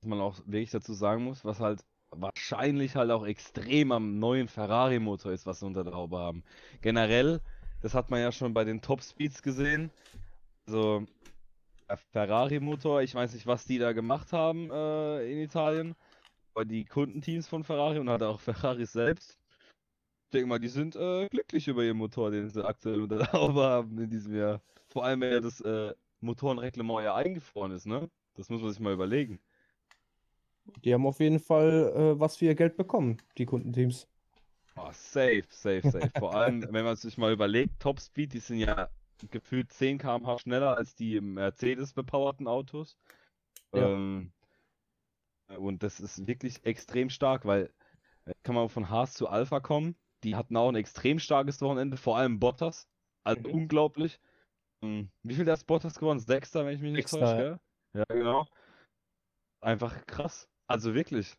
Was 0.00 0.08
man 0.08 0.20
auch 0.20 0.38
wirklich 0.46 0.70
dazu 0.70 0.92
sagen 0.92 1.24
muss, 1.24 1.44
was 1.44 1.60
halt 1.60 1.84
wahrscheinlich 2.10 2.96
halt 2.96 3.10
auch 3.10 3.26
extrem 3.26 3.92
am 3.92 4.18
neuen 4.18 4.48
Ferrari-Motor 4.48 5.32
ist, 5.32 5.46
was 5.46 5.60
sie 5.60 5.66
unter 5.66 5.84
der 5.84 5.94
Haube 5.94 6.18
haben. 6.18 6.44
Generell, 6.80 7.40
das 7.82 7.94
hat 7.94 8.10
man 8.10 8.20
ja 8.20 8.30
schon 8.30 8.54
bei 8.54 8.64
den 8.64 8.80
Top-Speeds 8.80 9.42
gesehen. 9.42 9.90
Also, 10.66 11.06
Ferrari-Motor, 12.12 13.02
ich 13.02 13.14
weiß 13.14 13.34
nicht, 13.34 13.46
was 13.46 13.64
die 13.64 13.78
da 13.78 13.92
gemacht 13.92 14.32
haben 14.32 14.70
äh, 14.70 15.30
in 15.30 15.38
Italien, 15.38 15.94
aber 16.54 16.64
die 16.64 16.84
Kundenteams 16.84 17.48
von 17.48 17.64
Ferrari 17.64 17.98
und 17.98 18.08
halt 18.08 18.22
auch 18.22 18.40
Ferrari 18.40 18.86
selbst, 18.86 19.38
ich 20.26 20.30
denke 20.32 20.48
mal, 20.48 20.58
die 20.58 20.68
sind 20.68 20.96
äh, 20.96 21.28
glücklich 21.28 21.68
über 21.68 21.84
ihren 21.84 21.98
Motor, 21.98 22.30
den 22.30 22.48
sie 22.48 22.64
aktuell 22.64 23.02
unter 23.02 23.18
der 23.18 23.32
Haube 23.32 23.62
haben 23.62 23.98
in 23.98 24.10
diesem 24.10 24.34
Jahr. 24.34 24.60
Vor 24.88 25.04
allem, 25.04 25.20
wenn 25.20 25.32
ja 25.32 25.40
das 25.40 25.60
äh, 25.60 25.94
Motorenreglement 26.20 27.04
ja 27.04 27.14
eingefroren 27.14 27.72
ist, 27.72 27.86
ne? 27.86 28.10
Das 28.34 28.48
muss 28.48 28.60
man 28.60 28.70
sich 28.70 28.80
mal 28.80 28.92
überlegen. 28.92 29.38
Die 30.82 30.92
haben 30.92 31.06
auf 31.06 31.20
jeden 31.20 31.38
Fall 31.38 31.92
äh, 31.94 32.18
was 32.18 32.36
für 32.36 32.46
ihr 32.46 32.54
Geld 32.54 32.76
bekommen, 32.76 33.18
die 33.38 33.46
Kundenteams. 33.46 34.08
Oh, 34.76 34.90
safe, 34.90 35.44
safe, 35.50 35.88
safe. 35.88 36.10
Vor 36.18 36.34
allem, 36.34 36.66
wenn 36.72 36.84
man 36.84 36.96
sich 36.96 37.16
mal 37.16 37.32
überlegt, 37.32 37.78
Topspeed, 37.80 38.32
die 38.32 38.40
sind 38.40 38.58
ja 38.58 38.88
gefühlt 39.30 39.72
10 39.72 39.98
km/h 39.98 40.38
schneller 40.38 40.76
als 40.76 40.94
die 40.94 41.20
Mercedes 41.20 41.92
bepowerten 41.92 42.48
Autos. 42.48 42.96
Ja. 43.74 43.88
Ähm, 43.88 44.32
und 45.58 45.82
das 45.82 46.00
ist 46.00 46.26
wirklich 46.26 46.64
extrem 46.64 47.10
stark, 47.10 47.44
weil 47.44 47.72
äh, 48.24 48.32
kann 48.42 48.54
man 48.54 48.68
von 48.68 48.88
Haas 48.90 49.14
zu 49.14 49.28
Alpha 49.28 49.60
kommen. 49.60 49.96
Die 50.22 50.36
hatten 50.36 50.56
auch 50.56 50.68
ein 50.68 50.76
extrem 50.76 51.18
starkes 51.18 51.60
Wochenende, 51.60 51.96
vor 51.96 52.16
allem 52.16 52.38
Bottas. 52.40 52.88
Also 53.24 53.48
Mhm. 53.48 53.54
unglaublich. 53.54 54.20
Ähm, 54.82 55.10
Wie 55.22 55.34
viel 55.34 55.50
hat 55.50 55.66
Bottas 55.66 55.98
gewonnen? 55.98 56.20
Sechster, 56.20 56.64
wenn 56.64 56.74
ich 56.74 56.82
mich 56.82 56.92
nicht 56.92 57.08
täusche, 57.08 57.60
ja. 57.94 58.04
genau. 58.08 58.46
Einfach 59.60 60.06
krass. 60.06 60.48
Also 60.66 60.94
wirklich. 60.94 61.36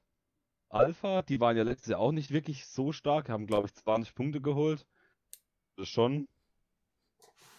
Alpha, 0.70 1.22
die 1.22 1.40
waren 1.40 1.56
ja 1.56 1.64
letztes 1.64 1.92
Jahr 1.92 2.00
auch 2.00 2.12
nicht 2.12 2.32
wirklich 2.32 2.66
so 2.66 2.92
stark, 2.92 3.30
haben 3.30 3.48
glaube 3.48 3.68
ich 3.68 3.74
20 3.76 4.16
Punkte 4.16 4.42
geholt. 4.42 4.86
Ist 5.78 5.90
schon. 5.90 6.28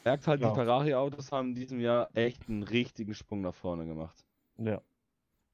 Merkt 0.06 0.28
halt, 0.28 0.40
Ja. 0.40 0.50
die 0.50 0.54
Ferrari-Autos 0.54 1.32
haben 1.32 1.48
in 1.48 1.54
diesem 1.56 1.80
Jahr 1.80 2.08
echt 2.14 2.48
einen 2.48 2.62
richtigen 2.62 3.12
Sprung 3.12 3.40
nach 3.40 3.54
vorne 3.54 3.86
gemacht. 3.86 4.24
Ja. 4.56 4.80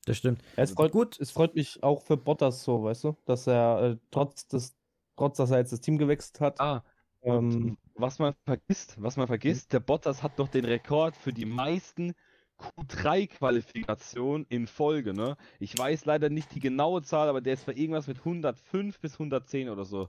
Das 0.04 0.18
stimmt. 0.18 0.42
Es 0.56 0.72
freut, 0.72 0.92
gut. 0.92 1.18
es 1.18 1.30
freut 1.30 1.54
mich 1.54 1.82
auch 1.82 2.02
für 2.02 2.18
Bottas 2.18 2.62
so, 2.62 2.82
weißt 2.82 3.04
du, 3.04 3.16
dass 3.24 3.46
er 3.46 3.82
äh, 3.82 3.96
trotz 4.10 4.46
des, 4.48 4.76
trotz 5.16 5.38
dass 5.38 5.50
er 5.52 5.58
jetzt 5.58 5.72
das 5.72 5.80
Team 5.80 5.96
gewechselt 5.96 6.40
hat, 6.40 6.60
Ah, 6.60 6.84
ähm, 7.22 7.34
und 7.34 7.78
was 7.94 8.18
man 8.18 8.34
vergisst, 8.44 9.00
was 9.00 9.16
man 9.16 9.26
vergisst, 9.26 9.72
der 9.72 9.80
Bottas 9.80 10.22
hat 10.22 10.38
doch 10.38 10.48
den 10.48 10.64
Rekord 10.66 11.16
für 11.16 11.32
die 11.32 11.46
meisten 11.46 12.12
Q3-Qualifikationen 12.58 14.44
in 14.50 14.66
Folge, 14.66 15.14
ne? 15.14 15.36
Ich 15.60 15.76
weiß 15.78 16.04
leider 16.04 16.28
nicht 16.30 16.54
die 16.54 16.60
genaue 16.60 17.02
Zahl, 17.02 17.28
aber 17.28 17.40
der 17.40 17.54
ist 17.54 17.64
bei 17.66 17.72
irgendwas 17.74 18.06
mit 18.06 18.18
105 18.18 19.00
bis 19.00 19.14
110 19.18 19.68
oder 19.70 19.84
so. 19.84 20.08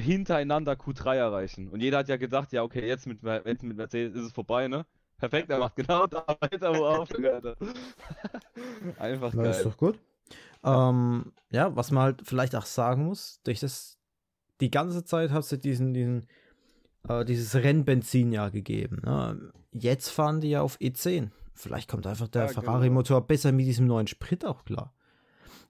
Hintereinander 0.00 0.72
Q3 0.72 1.16
erreichen. 1.16 1.68
Und 1.68 1.80
jeder 1.80 1.98
hat 1.98 2.08
ja 2.08 2.16
gedacht, 2.16 2.52
ja, 2.52 2.62
okay, 2.62 2.86
jetzt 2.86 3.06
mit, 3.06 3.22
jetzt 3.22 3.62
mit 3.62 3.76
Mercedes 3.76 4.14
ist 4.14 4.26
es 4.26 4.32
vorbei, 4.32 4.68
ne? 4.68 4.86
Perfekt, 5.18 5.50
er 5.50 5.58
macht 5.58 5.76
genau 5.76 6.06
da 6.06 6.24
weiter, 6.40 6.74
wo 6.74 6.84
er 6.86 7.00
aufgehört 7.00 7.44
hat. 7.44 7.58
Einfach 8.98 9.32
Na, 9.34 9.50
ist 9.50 9.56
geil. 9.56 9.64
doch 9.64 9.76
gut. 9.76 9.98
Ähm, 10.64 11.32
ja, 11.50 11.74
was 11.76 11.90
man 11.90 12.02
halt 12.04 12.22
vielleicht 12.24 12.54
auch 12.56 12.66
sagen 12.66 13.04
muss, 13.04 13.40
durch 13.44 13.60
das 13.60 13.98
die 14.60 14.70
ganze 14.70 15.04
Zeit 15.04 15.30
hast 15.30 15.52
du 15.52 15.56
diesen, 15.56 15.94
diesen, 15.94 16.26
äh, 17.08 17.24
dieses 17.24 17.54
Rennbenzin 17.54 18.32
ja 18.32 18.48
gegeben. 18.48 19.02
Ne? 19.04 19.52
Jetzt 19.72 20.10
fahren 20.10 20.40
die 20.40 20.50
ja 20.50 20.62
auf 20.62 20.78
E10. 20.78 21.30
Vielleicht 21.54 21.88
kommt 21.90 22.06
einfach 22.06 22.28
der 22.28 22.42
Ja, 22.42 22.48
genau. 22.48 22.60
Ferrari-Motor 22.62 23.26
besser 23.26 23.52
mit 23.52 23.66
diesem 23.66 23.86
neuen 23.86 24.06
Sprit 24.06 24.44
auch 24.44 24.64
klar. 24.64 24.94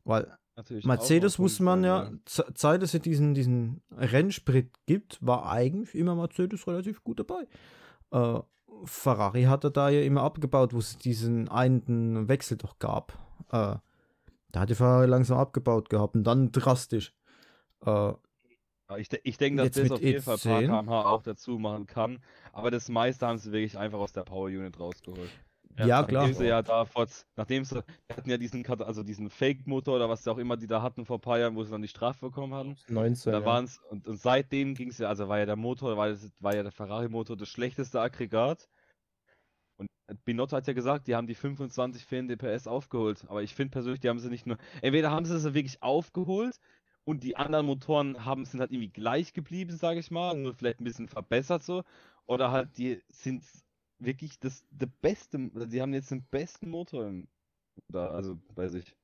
Weil 0.04 0.32
Natürlich 0.56 0.84
Mercedes 0.84 1.38
muss 1.38 1.60
man 1.60 1.84
ja, 1.84 2.10
seit 2.26 2.82
es 2.82 2.92
ja 2.92 2.98
diesen, 2.98 3.34
diesen 3.34 3.82
Rennsprit 3.92 4.70
gibt, 4.86 5.18
war 5.24 5.50
eigentlich 5.50 5.94
immer 5.94 6.14
Mercedes 6.14 6.66
relativ 6.66 7.02
gut 7.02 7.20
dabei. 7.20 7.46
Äh, 8.10 8.40
Ferrari 8.84 9.44
hatte 9.44 9.70
da 9.70 9.88
ja 9.88 10.02
immer 10.02 10.22
abgebaut, 10.22 10.72
wo 10.74 10.78
es 10.78 10.98
diesen 10.98 11.48
einen 11.48 12.28
Wechsel 12.28 12.56
doch 12.56 12.78
gab. 12.78 13.12
Äh, 13.52 13.76
da 14.52 14.60
hat 14.60 14.70
die 14.70 14.74
Ferrari 14.74 15.06
langsam 15.06 15.38
abgebaut 15.38 15.88
gehabt 15.90 16.16
und 16.16 16.24
dann 16.24 16.50
drastisch. 16.52 17.14
Äh, 17.86 18.12
ich, 18.98 19.08
de- 19.08 19.20
ich 19.22 19.38
denke, 19.38 19.62
dass 19.62 19.70
das 19.82 19.92
auf 19.92 20.02
jeden 20.02 20.20
Fall 20.22 20.34
ein 20.34 20.40
paar 20.40 20.80
E10. 20.80 20.82
kmh 20.82 21.02
auch 21.10 21.22
dazu 21.22 21.58
machen 21.58 21.86
kann. 21.86 22.18
Aber 22.52 22.70
das 22.72 22.88
meiste 22.88 23.26
haben 23.26 23.38
sie 23.38 23.52
wirklich 23.52 23.78
einfach 23.78 23.98
aus 24.00 24.12
der 24.12 24.24
Power 24.24 24.46
Unit 24.46 24.80
rausgeholt. 24.80 25.30
Ja, 25.78 26.02
klar. 26.02 26.22
Nachdem 26.22 26.34
sie 26.34 26.46
ja 26.46 26.62
da 26.62 26.84
vor, 26.84 27.06
nachdem 27.36 27.64
sie, 27.64 27.82
hatten 28.10 28.30
ja 28.30 28.36
diesen, 28.36 28.66
also 28.66 29.02
diesen 29.02 29.30
Fake-Motor 29.30 29.96
oder 29.96 30.08
was 30.08 30.26
auch 30.28 30.38
immer 30.38 30.56
die 30.56 30.66
da 30.66 30.82
hatten 30.82 31.04
vor 31.06 31.18
ein 31.18 31.22
paar 31.22 31.38
Jahren, 31.38 31.54
wo 31.54 31.62
sie 31.62 31.70
dann 31.70 31.82
die 31.82 31.88
Strafe 31.88 32.26
bekommen 32.26 32.54
hatten. 32.54 32.76
19. 32.88 33.32
Da 33.32 33.40
ja. 33.40 33.44
waren 33.44 33.64
es, 33.64 33.78
und, 33.90 34.06
und 34.06 34.18
seitdem 34.20 34.74
ging 34.74 34.90
es 34.90 34.98
ja, 34.98 35.08
also 35.08 35.28
war 35.28 35.38
ja 35.38 35.46
der 35.46 35.56
Motor, 35.56 35.96
war, 35.96 36.08
das, 36.08 36.30
war 36.40 36.54
ja 36.54 36.62
der 36.62 36.72
Ferrari-Motor 36.72 37.36
das 37.36 37.48
schlechteste 37.48 38.00
Aggregat. 38.00 38.68
Und 39.76 39.88
Binotto 40.24 40.56
hat 40.56 40.66
ja 40.66 40.72
gesagt, 40.72 41.06
die 41.06 41.14
haben 41.14 41.26
die 41.26 41.34
25 41.34 42.04
fehlende 42.04 42.36
PS 42.36 42.66
aufgeholt. 42.66 43.24
Aber 43.28 43.42
ich 43.42 43.54
finde 43.54 43.70
persönlich, 43.70 44.00
die 44.00 44.08
haben 44.08 44.18
sie 44.18 44.28
nicht 44.28 44.46
nur. 44.46 44.58
Entweder 44.82 45.10
haben 45.10 45.24
sie 45.24 45.38
sie 45.38 45.54
wirklich 45.54 45.82
aufgeholt 45.82 46.58
und 47.04 47.22
die 47.22 47.36
anderen 47.36 47.66
Motoren 47.66 48.24
haben, 48.24 48.44
sind 48.44 48.60
halt 48.60 48.72
irgendwie 48.72 48.90
gleich 48.90 49.32
geblieben, 49.32 49.76
sage 49.76 50.00
ich 50.00 50.10
mal, 50.10 50.36
nur 50.36 50.54
vielleicht 50.54 50.80
ein 50.80 50.84
bisschen 50.84 51.08
verbessert 51.08 51.62
so. 51.62 51.84
Oder 52.26 52.50
halt, 52.50 52.76
die 52.76 53.02
sind 53.08 53.42
wirklich 54.00 54.38
das 54.40 54.64
der 54.70 54.86
beste, 54.86 55.38
die 55.68 55.80
haben 55.80 55.94
jetzt 55.94 56.10
den 56.10 56.24
besten 56.24 56.70
Motor 56.70 57.06
im, 57.06 57.28
da, 57.88 58.08
also 58.08 58.38
bei 58.54 58.68
sich. 58.68 58.96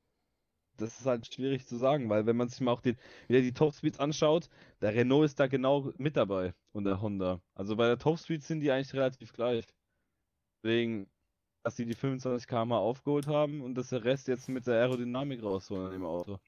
Das 0.77 0.99
ist 0.99 1.05
halt 1.07 1.25
schwierig 1.33 1.65
zu 1.65 1.77
sagen, 1.77 2.09
weil 2.09 2.25
wenn 2.27 2.37
man 2.37 2.49
sich 2.49 2.61
mal 2.61 2.71
auch 2.71 2.81
den, 2.81 2.97
wieder 3.27 3.41
die 3.41 3.53
Topspeeds 3.53 3.99
anschaut, 3.99 4.49
der 4.81 4.93
Renault 4.93 5.25
ist 5.25 5.39
da 5.39 5.47
genau 5.47 5.91
mit 5.97 6.15
dabei 6.17 6.53
und 6.71 6.83
der 6.83 7.01
Honda. 7.01 7.41
Also 7.55 7.75
bei 7.75 7.87
der 7.87 7.97
Topspeed 7.97 8.43
sind 8.43 8.59
die 8.59 8.71
eigentlich 8.71 8.93
relativ 8.93 9.33
gleich. 9.33 9.65
Deswegen, 10.63 11.09
dass 11.63 11.75
die 11.75 11.85
die 11.85 11.95
25 11.95 12.47
km 12.47 12.73
aufgeholt 12.73 13.27
haben 13.27 13.61
und 13.61 13.75
dass 13.75 13.89
der 13.89 14.03
Rest 14.03 14.27
jetzt 14.27 14.49
mit 14.49 14.67
der 14.67 14.75
Aerodynamik 14.75 15.41
rausholen 15.41 15.93
im 15.93 16.05
Auto. 16.05 16.39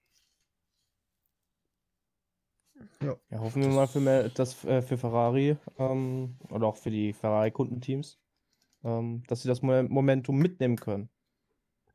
Ja, 3.01 3.17
hoffen 3.31 3.61
wir 3.61 3.69
mal 3.69 3.87
für, 3.87 3.99
mehr, 3.99 4.29
dass, 4.29 4.63
äh, 4.65 4.81
für 4.81 4.97
Ferrari 4.97 5.57
ähm, 5.77 6.37
oder 6.49 6.67
auch 6.67 6.77
für 6.77 6.91
die 6.91 7.13
Ferrari-Kundenteams, 7.13 8.19
ähm, 8.83 9.23
dass 9.27 9.41
sie 9.43 9.47
das 9.47 9.61
Mo- 9.61 9.83
Momentum 9.83 10.37
mitnehmen 10.37 10.77
können. 10.77 11.09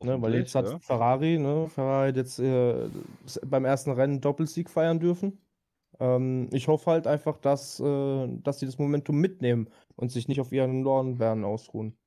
Ne, 0.03 0.21
weil 0.23 0.35
jetzt 0.35 0.55
hat 0.55 0.69
ja. 0.69 0.79
Ferrari, 0.81 1.39
ne, 1.39 1.69
Ferrari 1.69 2.09
hat 2.11 2.17
jetzt 2.17 2.39
äh, 2.39 2.89
beim 3.47 3.65
ersten 3.65 3.91
Rennen 3.93 4.21
Doppelsieg 4.21 4.69
feiern 4.71 5.01
dürfen. 5.01 5.41
Ähm, 6.01 6.49
ich 6.53 6.69
hoffe 6.69 6.91
halt 6.93 7.07
einfach, 7.07 7.39
dass, 7.39 7.81
äh, 7.81 8.29
dass 8.43 8.61
sie 8.61 8.67
das 8.67 8.79
Momentum 8.79 9.19
mitnehmen 9.21 9.71
und 9.97 10.11
sich 10.13 10.29
nicht 10.29 10.41
auf 10.41 10.53
ihren 10.53 10.83
Lorbeeren 10.85 11.45
ausruhen. 11.45 11.99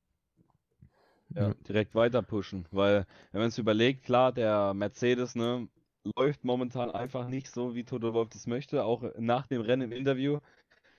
Ja, 1.36 1.54
direkt 1.68 1.94
weiter 1.94 2.22
pushen, 2.24 2.68
weil 2.72 3.06
wenn 3.32 3.42
man 3.42 3.50
es 3.50 3.58
überlegt, 3.58 4.04
klar, 4.06 4.32
der 4.34 4.74
Mercedes, 4.74 5.36
ne, 5.36 5.68
läuft 6.16 6.44
momentan 6.46 6.90
einfach 6.90 7.28
nicht 7.28 7.50
so, 7.52 7.76
wie 7.76 7.84
Toto 7.84 8.14
Wolff 8.14 8.30
das 8.30 8.48
möchte, 8.48 8.84
auch 8.86 9.04
nach 9.18 9.46
dem 9.48 9.62
Rennen 9.62 9.92
im 9.92 9.98
Interview, 9.98 10.40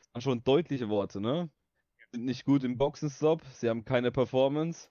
das 0.03 0.15
waren 0.15 0.23
schon 0.23 0.45
deutliche 0.45 0.89
Worte, 0.91 1.21
ne? 1.21 1.51
Sind 2.13 2.25
nicht 2.25 2.45
gut 2.45 2.65
im 2.65 2.79
Boxenstopp, 2.79 3.43
sie 3.53 3.69
haben 3.69 3.85
keine 3.85 4.11
Performance. 4.11 4.89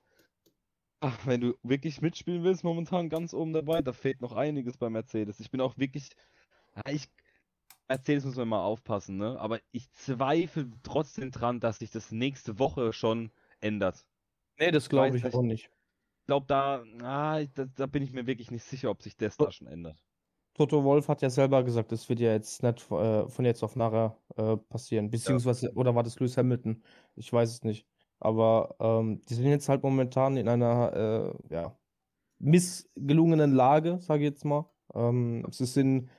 Ach, 1.00 1.26
wenn 1.26 1.42
du 1.42 1.56
wirklich 1.64 2.02
mitspielen 2.02 2.44
willst, 2.44 2.64
momentan 2.64 3.10
ganz 3.10 3.34
oben 3.34 3.54
dabei, 3.54 3.82
da 3.82 3.94
fehlt 3.94 4.22
noch 4.22 4.34
einiges 4.34 4.78
bei 4.78 4.90
Mercedes. 4.90 5.40
Ich 5.40 5.52
bin 5.52 5.62
auch 5.62 5.78
wirklich, 5.78 6.10
ich, 6.88 7.08
Mercedes 7.88 8.26
muss 8.26 8.36
man 8.36 8.48
mal 8.48 8.64
aufpassen, 8.64 9.18
ne? 9.18 9.40
Aber 9.40 9.60
ich 9.72 9.92
zweifle 9.92 10.70
trotzdem 10.84 11.32
dran, 11.32 11.60
dass 11.60 11.80
sich 11.80 11.92
das 11.92 12.12
nächste 12.12 12.60
Woche 12.60 12.94
schon 12.94 13.32
ändert. 13.60 14.06
Nee, 14.60 14.72
das 14.72 14.90
glaube 14.90 15.18
ich 15.18 15.26
auch 15.26 15.42
nicht. 15.42 15.66
Ich 16.22 16.28
glaube, 16.28 16.46
da, 16.48 16.84
ah, 17.02 17.44
da, 17.46 17.66
da 17.66 17.86
bin 17.86 18.04
ich 18.04 18.12
mir 18.12 18.28
wirklich 18.28 18.52
nicht 18.52 18.64
sicher, 18.64 18.90
ob 18.90 19.02
sich 19.02 19.18
das 19.18 19.38
da 19.38 19.52
schon 19.52 19.68
ändert. 19.68 20.07
Toto 20.58 20.84
Wolf 20.84 21.08
hat 21.08 21.22
ja 21.22 21.30
selber 21.30 21.64
gesagt, 21.64 21.92
das 21.92 22.10
wird 22.10 22.20
ja 22.20 22.32
jetzt 22.34 22.64
nicht 22.64 22.92
äh, 22.92 23.28
von 23.30 23.46
jetzt 23.46 23.64
auf 23.64 23.76
nachher 23.76 24.18
äh, 24.38 24.58
passieren. 24.58 25.10
Beziehungsweise, 25.12 25.72
oder 25.76 25.96
war 25.96 26.04
das 26.04 26.20
Lewis 26.20 26.38
Hamilton? 26.38 26.84
Ich 27.16 27.32
weiß 27.32 27.50
es 27.52 27.64
nicht. 27.64 27.88
Aber 28.20 28.76
ähm, 28.80 29.24
die 29.30 29.36
sind 29.36 29.46
jetzt 29.46 29.70
halt 29.70 29.84
momentan 29.84 30.38
in 30.38 30.48
einer 30.50 31.36
äh, 31.50 31.54
ja, 31.54 31.78
missgelungenen 32.40 33.54
Lage, 33.54 34.00
sage 34.02 34.24
ich 34.26 34.32
jetzt 34.32 34.46
mal. 34.46 34.70
Ähm, 34.96 35.46
sie 35.52 35.66
sind, 35.66 36.10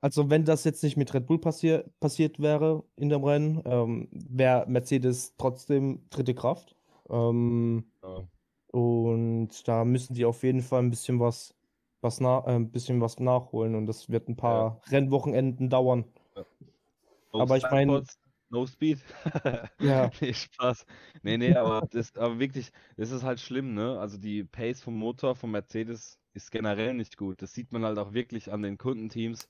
also 0.00 0.30
wenn 0.30 0.44
das 0.44 0.64
jetzt 0.64 0.82
nicht 0.82 0.96
mit 0.96 1.14
Red 1.14 1.26
Bull 1.26 1.38
passier 1.40 1.90
passiert 2.00 2.40
wäre 2.40 2.84
in 2.96 3.08
dem 3.08 3.24
Rennen, 3.24 3.62
ähm, 3.64 4.08
wäre 4.12 4.66
Mercedes 4.68 5.34
trotzdem 5.38 6.06
dritte 6.10 6.34
Kraft. 6.34 6.76
Ähm, 7.08 7.86
Ja. 8.02 8.28
und 8.72 9.68
da 9.68 9.84
müssen 9.84 10.14
die 10.14 10.24
auf 10.24 10.42
jeden 10.42 10.62
Fall 10.62 10.82
ein 10.82 10.90
bisschen 10.90 11.20
was, 11.20 11.54
was 12.02 12.20
na, 12.20 12.40
äh, 12.46 12.54
ein 12.56 12.70
bisschen 12.70 13.00
was 13.00 13.18
nachholen 13.18 13.74
und 13.74 13.86
das 13.86 14.10
wird 14.10 14.28
ein 14.28 14.36
paar 14.36 14.82
Rennwochenenden 14.90 15.70
dauern. 15.70 16.04
No 17.32 17.40
Aber 17.40 17.56
ich 17.56 17.62
mein- 17.62 17.88
Sidepods, 17.88 18.18
No 18.50 18.66
Speed. 18.66 18.98
Ja. 19.80 20.10
Nee, 20.20 20.34
Spaß. 20.34 20.84
Nee, 21.22 21.38
nee, 21.38 21.54
aber 21.54 21.86
das, 21.90 22.14
aber 22.16 22.38
wirklich, 22.38 22.70
das 22.98 23.10
ist 23.10 23.22
halt 23.22 23.40
schlimm, 23.40 23.72
ne? 23.72 23.98
Also 23.98 24.18
die 24.18 24.44
Pace 24.44 24.82
vom 24.82 24.94
Motor 24.94 25.34
vom 25.34 25.52
Mercedes 25.52 26.18
ist 26.34 26.50
generell 26.50 26.92
nicht 26.92 27.16
gut. 27.16 27.40
Das 27.40 27.54
sieht 27.54 27.72
man 27.72 27.84
halt 27.84 27.98
auch 27.98 28.12
wirklich 28.12 28.52
an 28.52 28.60
den 28.62 28.76
Kundenteams. 28.76 29.48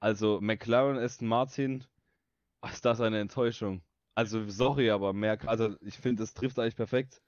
Also 0.00 0.40
McLaren, 0.42 0.98
Aston 0.98 1.26
Martin, 1.28 1.84
ist 2.70 2.84
das 2.84 3.00
eine 3.00 3.18
Enttäuschung? 3.20 3.82
Also 4.14 4.48
sorry, 4.48 4.90
aber 4.90 5.12
mehr, 5.12 5.38
also 5.48 5.76
ich 5.80 5.96
finde, 5.96 6.22
das 6.22 6.34
trifft 6.34 6.58
eigentlich 6.58 6.76
perfekt. 6.76 7.22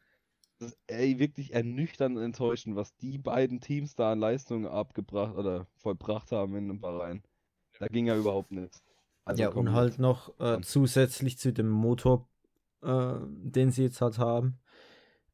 Das 0.61 0.73
ist 0.73 0.79
ey, 0.88 1.19
wirklich 1.19 1.55
ernüchternd 1.55 2.19
enttäuschend, 2.19 2.76
was 2.76 2.95
die 2.97 3.17
beiden 3.17 3.61
Teams 3.61 3.95
da 3.95 4.12
an 4.12 4.21
Leistungen 4.21 4.67
abgebracht 4.67 5.35
oder 5.35 5.67
vollbracht 5.79 6.33
haben 6.33 6.55
in 6.55 6.81
Bahrain. 6.81 7.23
Da 7.79 7.87
ging 7.87 8.07
ja 8.07 8.14
überhaupt 8.14 8.50
nichts. 8.50 8.83
Also 9.25 9.43
ja, 9.43 9.49
und 9.49 9.73
halt 9.73 9.99
noch 9.99 10.38
äh, 10.38 10.61
zusätzlich 10.61 11.38
zu 11.38 11.55
dem 11.55 11.71
Motor, 11.71 12.29
äh, 12.83 13.14
den 13.23 13.71
sie 13.71 13.85
jetzt 13.85 14.02
halt 14.02 14.19
haben, 14.19 14.59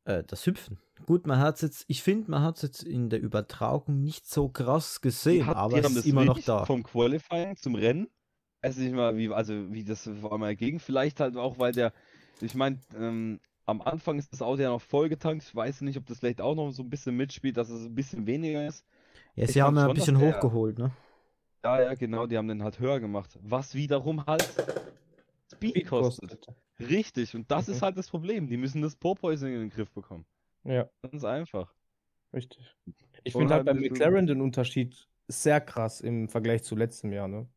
äh, 0.04 0.23
das 0.23 0.47
Hüpfen. 0.47 0.78
Gut, 1.06 1.26
man 1.26 1.40
hat 1.40 1.61
jetzt, 1.61 1.87
ich 1.88 2.04
finde, 2.04 2.30
man 2.30 2.42
hat 2.42 2.56
es 2.56 2.62
jetzt 2.62 2.83
in 2.85 3.11
der 3.11 3.21
Übertragung 3.21 4.02
nicht 4.04 4.28
so 4.28 4.49
krass 4.49 5.00
gesehen, 5.00 5.45
hat- 5.45 5.56
aber 5.56 5.80
es 5.80 5.90
ist 5.90 6.06
immer 6.06 6.25
noch 6.25 6.38
da. 6.38 6.64
Vom 6.64 6.85
Qualifying 6.85 7.56
zum 7.56 7.75
Rennen. 7.75 8.06
Weiß 8.62 8.76
nicht 8.76 8.95
mal, 8.95 9.16
wie, 9.16 9.28
also 9.28 9.73
wie 9.73 9.83
das 9.83 10.09
vor 10.21 10.33
allem 10.33 10.56
ging. 10.56 10.78
Vielleicht 10.78 11.18
halt 11.18 11.37
auch, 11.37 11.59
weil 11.59 11.73
der, 11.73 11.92
ich 12.40 12.54
meine, 12.54 12.78
ähm, 12.97 13.40
am 13.66 13.82
Anfang 13.82 14.18
ist 14.18 14.32
das 14.32 14.42
Auto 14.42 14.62
ja 14.62 14.70
noch 14.70 14.80
vollgetankt. 14.80 15.44
Ich 15.44 15.54
weiß 15.54 15.80
nicht, 15.82 15.96
ob 15.99 16.06
das 16.06 16.20
vielleicht 16.20 16.40
auch 16.40 16.54
noch 16.54 16.70
so 16.70 16.82
ein 16.82 16.90
bisschen 16.90 17.16
mitspielt, 17.16 17.56
dass 17.56 17.68
es 17.68 17.85
ein 17.85 17.94
bisschen 17.94 18.26
weniger 18.26 18.66
ist. 18.66 18.85
Ja, 19.35 19.44
ich 19.44 19.52
sie 19.52 19.62
haben 19.62 19.76
ja 19.76 19.87
ein 19.88 19.94
bisschen 19.94 20.18
der- 20.18 20.35
hochgeholt, 20.35 20.78
ne? 20.78 20.90
Ja, 21.64 21.82
ja, 21.82 21.94
genau, 21.94 22.26
die 22.26 22.38
haben 22.38 22.46
den 22.49 22.62
halt 22.62 22.78
höher 22.78 23.00
gemacht. 23.00 23.37
Was 23.42 23.75
wiederum 23.75 24.25
halt 24.25 24.49
Speed 25.52 25.87
kostet. 25.88 26.46
Richtig, 26.78 27.35
und 27.35 27.50
das 27.50 27.66
Mhm. 27.66 27.75
ist 27.75 27.82
halt 27.82 27.96
das 27.99 28.08
Problem. 28.08 28.46
Die 28.46 28.56
müssen 28.56 28.82
das 28.82 28.94
Porpoising 28.94 29.52
in 29.52 29.61
den 29.61 29.70
Griff 29.70 29.90
bekommen. 29.92 30.26
Ja, 30.64 30.88
Ganz 31.02 31.25
einfach. 31.25 31.73
richtig. 32.32 32.76
Ich 33.25 33.32
finde 33.32 33.54
halt 33.54 33.58
halt 33.61 33.66
bei 33.66 33.73
ein 33.73 33.76
bisschen- 33.78 33.92
McLaren 33.94 34.26
den 34.26 34.40
Unterschied 34.40 35.08
sehr 35.28 35.61
krass 35.61 36.00
im 36.00 36.28
Vergleich 36.28 36.62
zu 36.62 36.76
letztem 36.76 37.12
Jahr, 37.12 37.26
ne? 37.28 37.49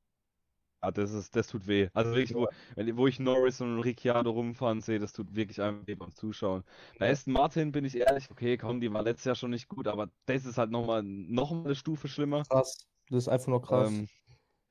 Ja, 0.82 0.92
das 0.92 1.12
ist, 1.12 1.36
das 1.36 1.48
tut 1.48 1.68
weh. 1.68 1.90
Also 1.94 2.12
wirklich, 2.12 2.34
wo, 2.34 2.48
wenn, 2.76 2.96
wo 2.96 3.08
ich 3.08 3.20
Norris 3.20 3.60
und 3.60 3.80
Ricciardo 3.80 4.32
rumfahren 4.32 4.82
sehe, 4.82 5.00
das 5.00 5.12
tut 5.12 5.36
wirklich 5.36 5.62
einfach 5.62 5.86
weh 5.88 5.96
beim 5.96 6.14
Zuschauen. 6.14 6.64
Bei 6.98 7.12
Aston 7.12 7.34
Martin 7.34 7.72
bin 7.72 7.84
ich 7.84 7.98
ehrlich, 7.98 8.32
okay, 8.32 8.58
komm, 8.58 8.80
die 8.80 8.92
war 8.92 9.04
letztes 9.04 9.26
Jahr 9.26 9.36
schon 9.36 9.52
nicht 9.52 9.68
gut, 9.68 9.88
aber 9.88 10.10
das 10.26 10.46
ist 10.46 10.58
halt 10.58 10.72
nochmal 10.72 11.04
noch 11.04 11.52
mal 11.52 11.66
eine 11.66 11.76
Stufe 11.76 12.08
schlimmer. 12.08 12.44
Krass. 12.44 12.88
Das 13.10 13.24
ist 13.24 13.28
einfach 13.28 13.48
nur 13.48 13.62
krass. 13.62 13.90
Ähm, 13.92 14.08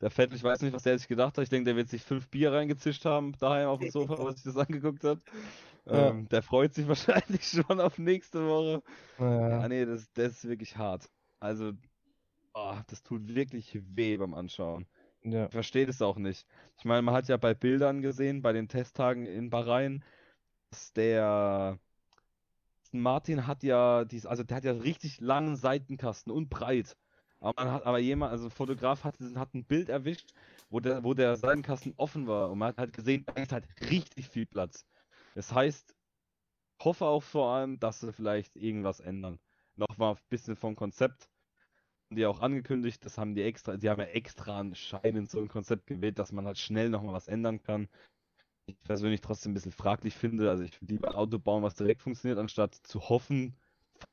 der 0.00 0.11
Vettel, 0.11 0.37
ich 0.37 0.45
weiß 0.45 0.62
nicht, 0.62 0.73
was 0.73 0.85
der 0.85 0.97
sich 0.99 1.09
gedacht 1.09 1.37
hat. 1.37 1.43
Ich 1.43 1.50
denke, 1.50 1.65
der 1.67 1.77
wird 1.77 1.88
sich 1.88 2.03
fünf 2.03 2.29
Bier 2.29 2.53
reingezischt 2.53 3.05
haben, 3.05 3.33
daheim 3.38 3.69
auf 3.69 3.81
dem 3.81 3.91
Sofa, 3.91 4.17
was 4.19 4.37
sich 4.37 4.45
das 4.45 4.57
angeguckt 4.57 5.05
hat. 5.05 5.19
Ja. 5.91 6.11
Ähm, 6.11 6.29
der 6.29 6.43
freut 6.43 6.75
sich 6.75 6.87
wahrscheinlich 6.88 7.49
schon 7.49 7.81
auf 7.81 7.97
nächste 7.97 8.47
Woche. 8.47 8.83
Ja. 9.19 9.61
Ah 9.61 9.69
nee, 9.69 9.87
das, 9.87 10.12
das 10.12 10.33
ist 10.33 10.49
wirklich 10.49 10.77
hart. 10.77 11.09
Also, 11.41 11.73
ah, 12.53 12.83
das 12.88 13.03
tut 13.03 13.35
wirklich 13.35 13.81
weh 13.97 14.19
beim 14.19 14.35
Anschauen. 14.35 14.87
Ja. 15.25 15.47
Ich 15.47 15.53
verstehe 15.53 15.87
das 15.87 16.03
auch 16.03 16.17
nicht. 16.17 16.47
Ich 16.79 16.85
meine, 16.85 17.03
man 17.03 17.15
hat 17.15 17.29
ja 17.29 17.37
bei 17.37 17.55
Bildern 17.55 18.03
gesehen, 18.03 18.43
bei 18.43 18.53
den 18.53 18.69
Testtagen 18.69 19.27
in 19.27 19.51
Bahrain, 19.51 20.05
dass 20.71 20.93
der 20.93 21.79
Martin 22.93 23.47
hat 23.47 23.63
ja 23.63 24.05
dies, 24.05 24.27
also 24.27 24.43
der 24.45 24.57
hat 24.59 24.65
ja 24.65 24.73
richtig 24.73 25.21
langen 25.21 25.57
Seitenkasten 25.57 26.33
und 26.33 26.49
breit. 26.49 26.97
Aber, 27.41 27.65
man 27.65 27.73
hat, 27.73 27.85
aber 27.87 27.99
jemand, 27.99 28.33
also 28.33 28.47
ein 28.47 28.51
Fotograf 28.51 29.05
hat, 29.05 29.19
hat 29.37 29.55
ein 29.55 29.65
Bild 29.65 29.89
erwischt, 29.89 30.33
wo 30.71 30.81
der, 30.81 31.05
wo 31.05 31.15
der 31.15 31.37
Seitenkasten 31.37 31.95
offen 31.97 32.27
war 32.27 32.51
und 32.51 32.59
man 32.59 32.69
hat 32.69 32.79
halt 32.79 32.93
gesehen, 32.93 33.25
da 33.27 33.35
ist 33.35 33.53
halt 33.53 33.67
richtig 33.91 34.29
viel 34.29 34.47
Platz. 34.47 34.87
Das 35.35 35.53
heißt, 35.53 35.95
hoffe 36.83 37.07
auch 37.07 37.23
vor 37.23 37.53
allem, 37.55 37.79
dass 37.79 38.01
sie 38.01 38.13
vielleicht 38.13 38.57
irgendwas 38.57 39.01
ändern. 39.01 39.39
Nochmal 39.77 40.15
ein 40.15 40.21
bisschen 40.29 40.57
vom 40.57 40.75
Konzept. 40.75 41.29
Die 42.11 42.25
auch 42.25 42.41
angekündigt, 42.41 43.05
das 43.05 43.19
haben 43.19 43.35
die 43.35 43.43
extra, 43.43 43.77
die 43.77 43.91
haben 43.91 44.00
ja 44.00 44.07
extra 44.07 44.59
anscheinend 44.59 45.31
so 45.31 45.41
ein 45.41 45.49
Konzept 45.49 45.87
gewählt, 45.87 46.19
dass 46.19 46.33
man 46.33 46.47
halt 46.47 46.57
schnell 46.57 46.88
nochmal 46.88 47.12
was 47.12 47.29
ändern 47.29 47.62
kann. 47.62 47.88
Ich 48.67 48.81
persönlich 48.81 49.21
trotzdem 49.21 49.53
ein 49.53 49.55
bisschen 49.55 49.73
fraglich 49.73 50.15
finde, 50.15 50.49
also 50.49 50.62
ich 50.65 50.81
würde 50.81 50.95
lieber 50.95 51.09
ein 51.09 51.15
Auto 51.15 51.38
bauen, 51.38 51.62
was 51.62 51.75
direkt 51.75 52.00
funktioniert, 52.03 52.38
anstatt 52.38 52.75
zu 52.75 53.00
hoffen, 53.11 53.55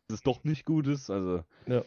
dass 0.08 0.18
es 0.20 0.22
doch 0.24 0.44
nicht 0.44 0.66
gut 0.66 0.88
ist. 0.88 1.10
Also, 1.10 1.44
Ja. 1.68 1.84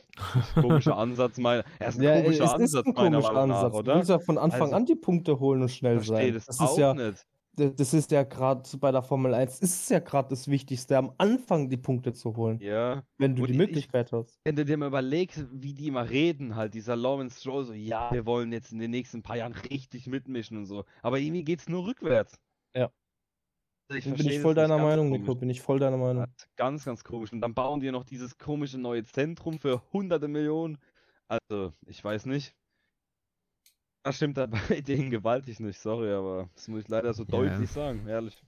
komischer 0.54 0.96
Ansatz, 0.96 1.36
meiner. 1.36 1.64
Er 1.78 1.88
ist 1.88 1.98
ein 1.98 2.02
Ja, 2.02 2.22
komischer 2.22 2.44
es 2.44 2.50
ist 2.52 2.54
Ansatz, 2.54 2.86
ein 2.86 2.92
meiner 2.94 3.10
komischer 3.20 3.32
Meinung 3.34 3.48
nach, 3.50 3.56
Ansatz. 3.64 3.72
Du 3.72 3.78
oder? 3.78 3.96
musst 3.96 4.10
ja 4.10 4.18
von 4.18 4.38
Anfang 4.38 4.62
Also- 4.62 4.74
an 4.76 4.86
die 4.86 4.96
Punkte 4.96 5.38
holen 5.40 5.60
und 5.62 5.70
schnell 5.70 6.00
sein. 6.00 6.32
das, 6.32 6.46
Das 6.46 6.58
auch 6.60 6.70
ist 6.72 6.78
ja, 6.78 6.94
nicht. 6.94 7.26
Das 7.58 7.94
ist 7.94 8.10
ja 8.10 8.22
gerade 8.22 8.62
bei 8.78 8.90
der 8.92 9.02
Formel 9.02 9.34
1, 9.34 9.60
ist 9.60 9.82
es 9.82 9.88
ja 9.88 9.98
gerade 9.98 10.28
das 10.30 10.48
Wichtigste, 10.48 10.96
am 10.96 11.12
Anfang 11.18 11.68
die 11.68 11.76
Punkte 11.76 12.12
zu 12.12 12.36
holen, 12.36 12.58
Ja. 12.60 13.02
wenn 13.18 13.34
du 13.36 13.42
Und 13.42 13.48
die 13.48 13.52
ich- 13.54 13.58
Möglichkeit 13.58 14.12
hast. 14.12 14.38
Wenn 14.44 14.56
du 14.56 14.64
dir 14.64 14.76
mal 14.76 14.86
überlegst, 14.88 15.46
wie 15.52 15.74
die 15.74 15.88
immer 15.88 16.08
reden, 16.08 16.56
halt, 16.56 16.74
dieser 16.74 16.96
Lawrence 16.96 17.40
Stroll, 17.40 17.64
so, 17.64 17.72
ja, 17.72 18.10
wir 18.12 18.24
wollen 18.26 18.52
jetzt 18.52 18.72
in 18.72 18.78
den 18.78 18.90
nächsten 18.90 19.22
paar 19.22 19.36
Jahren 19.36 19.52
richtig 19.52 20.06
mitmischen 20.06 20.56
und 20.56 20.66
so. 20.66 20.84
Aber 21.02 21.18
irgendwie 21.18 21.44
geht's 21.44 21.68
nur 21.68 21.86
rückwärts. 21.86 22.38
Ja. 22.76 22.90
Also 23.90 23.98
ich 24.10 24.16
Bin 24.16 24.28
ich 24.28 24.40
voll 24.40 24.54
deiner 24.54 24.76
Meinung, 24.78 25.08
komisch. 25.08 25.20
Nico, 25.20 25.34
bin 25.34 25.48
ich 25.50 25.60
voll 25.62 25.78
deiner 25.78 25.96
Meinung. 25.96 26.26
Ganz, 26.56 26.84
ganz 26.84 27.02
komisch. 27.04 27.32
Und 27.32 27.40
dann 27.40 27.54
bauen 27.54 27.80
die 27.80 27.90
noch 27.90 28.04
dieses 28.04 28.36
komische 28.36 28.76
neue 28.78 29.02
Zentrum 29.04 29.58
für 29.58 29.82
hunderte 29.92 30.28
Millionen. 30.28 30.76
Also, 31.26 31.72
ich 31.86 32.02
weiß 32.04 32.26
nicht. 32.26 32.54
Das 34.08 34.16
stimmt 34.16 34.38
da 34.38 34.46
bei 34.70 34.80
denen 34.80 35.10
gewaltig 35.10 35.60
nicht, 35.60 35.78
sorry, 35.78 36.10
aber 36.10 36.48
das 36.54 36.66
muss 36.68 36.80
ich 36.80 36.88
leider 36.88 37.12
so 37.12 37.24
Ja. 37.24 37.28
deutlich 37.28 37.70
sagen, 37.70 38.08
ehrlich. 38.08 38.42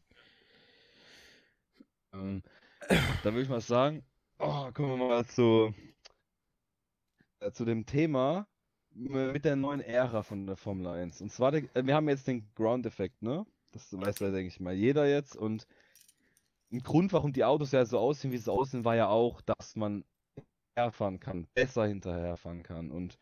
Ähm, 2.15 2.43
dann 2.89 3.35
würde 3.35 3.43
ich 3.43 3.49
mal 3.51 3.61
sagen, 3.61 4.03
oh, 4.39 4.71
kommen 4.73 4.99
wir 4.99 5.09
mal 5.09 5.27
zu, 5.27 5.75
äh, 7.41 7.51
zu 7.53 7.67
dem 7.67 7.85
Thema 7.85 8.47
mit 8.95 9.45
der 9.45 9.57
neuen 9.57 9.83
Ära 9.83 10.23
von 10.23 10.47
der 10.47 10.57
Formel 10.57 10.87
1. 10.87 11.21
Und 11.21 11.31
zwar, 11.31 11.53
äh, 11.53 11.69
wir 11.75 11.95
haben 11.95 12.09
jetzt 12.09 12.27
den 12.27 12.49
Ground-Effekt, 12.55 13.21
ne? 13.21 13.45
Das 13.73 13.93
weiß 13.93 14.21
ja, 14.21 14.31
denke 14.31 14.49
ich 14.49 14.61
mal, 14.61 14.73
jeder 14.73 15.07
jetzt. 15.11 15.37
Und 15.37 15.67
ein 16.73 16.81
Grund, 16.83 17.13
warum 17.13 17.35
die 17.35 17.45
Autos 17.45 17.73
ja 17.73 17.85
so 17.85 17.99
aussehen, 17.99 18.33
wie 18.33 18.39
sie 18.39 18.51
aussehen, 18.51 18.87
war 18.87 18.97
ja 18.97 19.09
auch, 19.09 19.43
dass 19.43 19.77
man 19.77 20.05
herfahren 20.75 21.21
kann, 21.21 21.49
besser 21.53 21.87
hinterherfahren 21.87 22.63
kann. 22.63 22.91
Und 22.91 23.19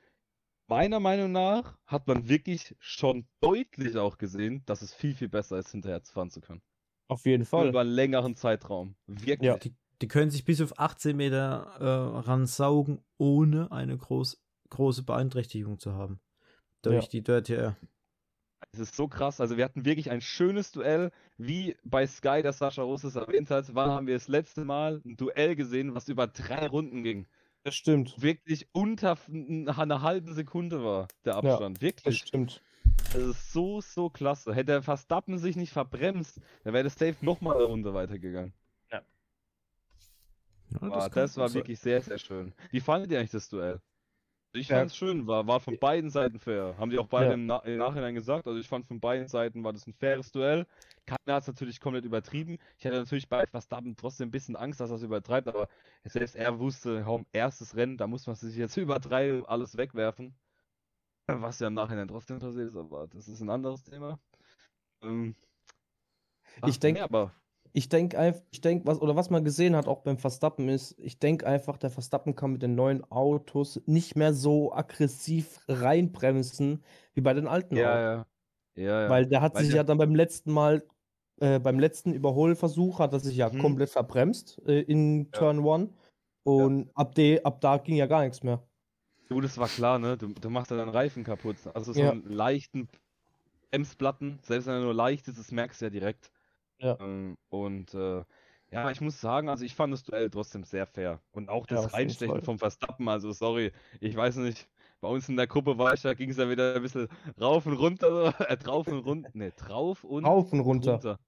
meiner 0.69 1.01
Meinung 1.01 1.33
nach 1.33 1.77
hat 1.87 2.07
man 2.07 2.29
wirklich 2.29 2.75
schon 2.79 3.27
deutlich 3.41 3.97
auch 3.97 4.19
gesehen, 4.19 4.63
dass 4.67 4.83
es 4.83 4.95
viel, 4.95 5.15
viel 5.15 5.29
besser 5.29 5.59
ist, 5.59 5.71
hinterher 5.71 6.03
zu 6.03 6.13
fahren 6.13 6.31
zu 6.31 6.41
können. 6.41 6.63
Auf 7.09 7.25
jeden 7.25 7.45
Fall. 7.45 7.69
Über 7.69 7.81
einen 7.81 7.91
längeren 7.91 8.37
Zeitraum. 8.37 8.95
Wirklich. 9.07 9.47
Ja. 9.47 9.57
Die, 9.57 9.75
die 10.03 10.09
können 10.09 10.31
sich 10.31 10.45
bis 10.45 10.61
auf 10.61 10.79
18 10.79 11.17
Meter 11.17 11.77
äh, 11.81 12.19
ransaugen, 12.21 13.03
ohne 13.17 13.73
eine 13.73 13.97
groß, 13.97 14.43
große 14.71 15.03
Beeinträchtigung 15.05 15.79
zu 15.79 15.95
haben. 15.95 16.21
Durch 16.83 17.05
Ja. 17.05 17.11
die 17.11 17.23
Dirty 17.23 17.55
Air. 17.55 17.77
Es 18.73 18.81
ist 18.81 18.95
so 18.95 19.09
krass. 19.09 19.41
Also 19.41 19.57
wir 19.57 19.65
hatten 19.65 19.85
wirklich 19.85 20.11
ein 20.11 20.21
schönes 20.21 20.73
Duell, 20.73 21.11
wie 21.39 21.77
bei 21.85 22.07
Sky, 22.07 22.43
das 22.43 22.59
Sascha 22.59 22.83
Russ 22.83 23.05
es 23.05 23.17
erwähnt 23.17 23.51
hat. 23.51 23.75
Wann 23.75 23.91
haben 23.91 24.07
wir 24.07 24.15
das 24.15 24.29
letzte 24.29 24.65
Mal 24.65 25.01
ein 25.05 25.17
Duell 25.17 25.57
gesehen, 25.57 25.95
was 25.95 26.09
über 26.09 26.27
drei 26.27 26.67
Runden 26.67 27.03
ging? 27.03 27.27
Das 27.69 27.75
stimmt. 27.75 28.15
Wirklich 28.23 28.67
unter 28.73 29.19
einer 29.29 30.01
halben 30.01 30.33
Sekunde 30.33 30.83
war 30.83 31.07
der 31.27 31.35
Abstand. 31.37 31.77
Das 31.77 31.83
Wirklich. 31.83 32.19
stimmt. 32.19 32.63
Das 33.13 33.23
ist 33.23 33.53
so, 33.53 33.83
so 33.83 34.09
klasse. 34.09 34.55
Hätte 34.55 34.73
der 34.73 34.83
Verstappen 34.83 35.37
sich 35.37 35.55
nicht 35.55 35.73
verbremst, 35.73 36.41
dann 36.65 36.73
wäre 36.73 36.85
das 36.85 36.95
Safe 36.95 37.17
nochmal 37.21 37.57
eine 37.57 37.65
Runde 37.65 37.93
weitergegangen. 37.93 38.55
Ja, 38.91 39.03
kann 40.79 40.91
das, 40.91 41.37
war 41.37 41.47
gut 41.47 41.53
sein. 41.53 41.55
wirklich 41.55 41.79
sehr, 41.79 42.01
sehr 42.01 42.19
schön. 42.19 42.55
Wie 42.71 42.81
fandet 42.81 43.11
ihr 43.11 43.19
eigentlich 43.19 43.33
das 43.33 43.51
Duell? 43.51 43.81
Ich 44.61 44.69
fand 44.69 44.91
es 44.91 44.97
schön, 44.97 45.27
war, 45.27 45.47
war 45.47 45.61
von 45.61 45.79
beiden 45.79 46.11
Seiten 46.11 46.39
fair. 46.39 46.75
Haben 46.79 46.91
die 46.91 46.99
auch 46.99 47.07
beide 47.07 47.35
im, 47.35 47.47
Na 47.47 47.59
im 47.61 47.79
Nachhinein 47.79 48.15
gesagt. 48.15 48.47
Also 48.47 48.59
ich 48.59 48.69
fand 48.69 48.87
von 48.87 49.01
beiden 49.01 49.29
Seiten 49.29 49.65
war 49.65 49.73
das 49.73 49.87
ein 49.87 49.93
faires 49.95 50.33
Duell. 50.33 50.67
Keiner 51.07 51.37
hat 51.37 51.43
es 51.43 51.49
natürlich 51.49 51.81
komplett 51.81 52.05
übertrieben. 52.05 52.59
Ich 52.79 52.87
hatte 52.87 52.97
natürlich 52.99 53.29
bei 53.29 53.47
Verstappen 53.47 53.97
trotzdem 53.97 54.29
ein 54.29 54.31
bisschen 54.31 54.57
Angst, 54.57 54.81
dass 54.81 54.91
er 54.91 54.97
es 54.97 55.03
übertreibt, 55.03 55.49
aber 55.49 55.69
selbst 56.05 56.37
er 56.37 56.59
wusste, 56.59 57.03
kaum 57.03 57.27
erstes 57.33 57.77
Rennen, 57.77 57.97
da 57.97 58.07
muss 58.07 58.27
man 58.27 58.37
sich 58.37 58.57
jetzt 58.57 58.77
über 58.77 58.99
drei 58.99 59.43
alles 59.45 59.77
wegwerfen. 59.77 60.35
Was 61.27 61.61
ja 61.61 61.69
im 61.69 61.75
Nachhinein 61.75 62.09
trotzdem 62.09 62.39
passiert 62.39 62.69
ist, 62.69 62.77
aber 62.77 63.07
das 63.09 63.29
ist 63.29 63.41
ein 63.41 63.51
anderes 63.51 63.83
Thema. 63.85 64.19
Ähm, 65.03 65.35
Ich 66.57 66.63
ach, 66.63 66.77
denk- 66.79 66.97
nee, 66.99 67.03
aber 67.03 67.35
Ich 67.79 67.89
denke 67.89 68.19
einfach, 68.19 68.43
ich 68.51 68.61
denke, 68.61 68.87
was, 68.89 69.01
oder 69.01 69.15
was 69.15 69.31
man 69.31 69.45
gesehen 69.45 69.77
hat 69.77 69.87
auch 69.87 70.01
beim 70.03 70.19
Verstappen 70.19 70.69
ist, 70.69 70.99
ich 70.99 71.21
denke 71.21 71.47
einfach, 71.47 71.77
der 71.77 71.91
Verstappen 71.91 72.35
kann 72.35 72.51
mit 72.55 72.63
den 72.63 72.75
neuen 72.75 73.05
Autos 73.13 73.81
nicht 73.87 74.17
mehr 74.17 74.35
so 74.35 74.73
aggressiv 74.75 75.61
reinbremsen 75.69 76.83
wie 77.15 77.21
bei 77.21 77.35
den 77.35 77.47
alten 77.47 77.77
ja, 77.77 77.79
Autos. 77.79 78.03
ja. 78.03 78.27
Ja, 78.77 79.03
ja. 79.03 79.15
Weil 79.15 79.27
der 79.27 79.41
hat 79.43 79.57
Weil 79.57 79.65
sich 79.65 79.73
ja 79.73 79.85
dann 79.85 79.99
beim 79.99 80.15
letzten 80.15 80.53
Mal, 80.53 80.87
äh, 81.41 81.59
beim 81.61 81.79
letzten 81.79 82.13
Überholversuch, 82.15 82.99
hat 83.01 83.13
er 83.13 83.21
sich 83.21 83.37
ja 83.37 83.51
Mhm. 83.51 83.51
komplett 83.51 83.91
verbremst 83.91 84.61
äh, 84.67 84.81
in 84.83 85.33
Turn 85.33 85.65
1. 85.65 85.95
Und 86.45 86.91
ab, 86.95 87.15
de, 87.15 87.43
ab 87.45 87.61
da 87.61 87.79
ging 87.79 87.97
ja 87.97 88.07
gar 88.07 88.23
nichts 88.25 88.43
mehr. 88.43 88.69
Du, 89.31 89.41
das 89.41 89.59
war 89.59 89.69
klar, 89.71 89.99
ne? 89.99 90.17
Du, 90.17 90.29
du 90.35 90.51
machst 90.51 90.71
ja 90.71 90.77
deinen 90.77 90.89
Reifen 90.91 91.25
kaputt. 91.25 91.67
Also 91.75 91.93
so 91.93 92.01
Ja. 92.01 92.13
einen 92.13 92.25
leichten 92.31 92.89
Bremsplatten, 93.71 94.41
selbst 94.43 94.67
wenn 94.67 94.75
er 94.77 94.81
nur 94.83 94.95
leicht 94.95 95.29
ist, 95.29 95.39
das 95.39 95.53
merkst 95.53 95.81
du 95.83 95.87
ja 95.87 95.91
direkt. 95.91 96.33
Ja. 96.79 96.99
Ähm, 97.01 97.37
und 97.49 97.95
äh, 97.95 98.25
ja, 98.71 98.91
ich 98.91 99.01
muss 99.01 99.21
sagen, 99.21 99.49
also 99.49 99.65
ich 99.65 99.75
fand 99.75 99.93
das 99.93 100.03
Duell 100.03 100.29
trotzdem 100.31 100.63
sehr 100.65 100.87
fair. 100.87 101.21
Und 101.33 101.49
auch 101.49 101.67
Ja, 101.69 101.77
das 101.77 101.85
jeden 101.85 101.95
Reinstechen 101.95 102.43
vom 102.43 102.59
Verstappen, 102.59 103.09
also 103.09 103.33
sorry, 103.33 103.73
ich 104.01 104.15
weiß 104.15 104.37
nicht, 104.37 104.69
bei 105.01 105.09
uns 105.09 105.29
in 105.29 105.37
der 105.37 105.47
Gruppe 105.47 105.79
war 105.79 105.95
ich, 105.95 106.03
da 106.03 106.13
ging 106.15 106.31
es 106.31 106.37
ja 106.37 106.49
wieder 106.51 106.75
ein 106.75 106.83
bisschen 106.83 107.09
rauf 107.41 107.67
und 107.67 107.75
runter, 107.75 108.35
äh, 108.51 108.57
drauf 108.57 108.87
und 108.89 108.99
runter, 108.99 109.31
ne, 109.33 109.53
drauf 109.53 110.05
und 110.05 110.25
Rauf 110.25 110.53
und 110.53 110.61
runter. 110.61 111.19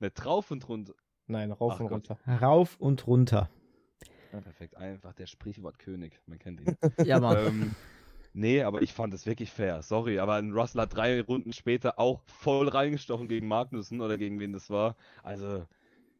Ne, 0.00 0.10
drauf 0.10 0.50
und 0.50 0.68
runter. 0.68 0.94
Nein, 1.26 1.52
rauf 1.52 1.74
Ach 1.74 1.80
und 1.80 1.88
Gott. 1.88 2.10
runter. 2.10 2.40
Rauf 2.40 2.76
und 2.80 3.06
runter. 3.06 3.50
Ja, 4.32 4.40
perfekt, 4.40 4.76
einfach 4.76 5.12
der 5.14 5.26
Sprichwortkönig, 5.26 6.20
man 6.26 6.38
kennt 6.38 6.60
ihn. 6.60 6.76
Ja, 7.06 7.20
Mann. 7.20 7.46
ähm, 7.46 7.76
nee, 8.32 8.62
aber 8.62 8.82
ich 8.82 8.92
fand 8.92 9.12
es 9.14 9.26
wirklich 9.26 9.50
fair. 9.50 9.82
Sorry, 9.82 10.18
aber 10.18 10.34
ein 10.34 10.52
Russell 10.52 10.80
hat 10.82 10.94
drei 10.94 11.20
Runden 11.20 11.52
später 11.52 11.98
auch 11.98 12.22
voll 12.26 12.68
reingestochen 12.68 13.28
gegen 13.28 13.48
Magnussen 13.48 14.00
oder 14.00 14.16
gegen 14.18 14.38
wen 14.40 14.52
das 14.52 14.70
war. 14.70 14.96
Also, 15.22 15.66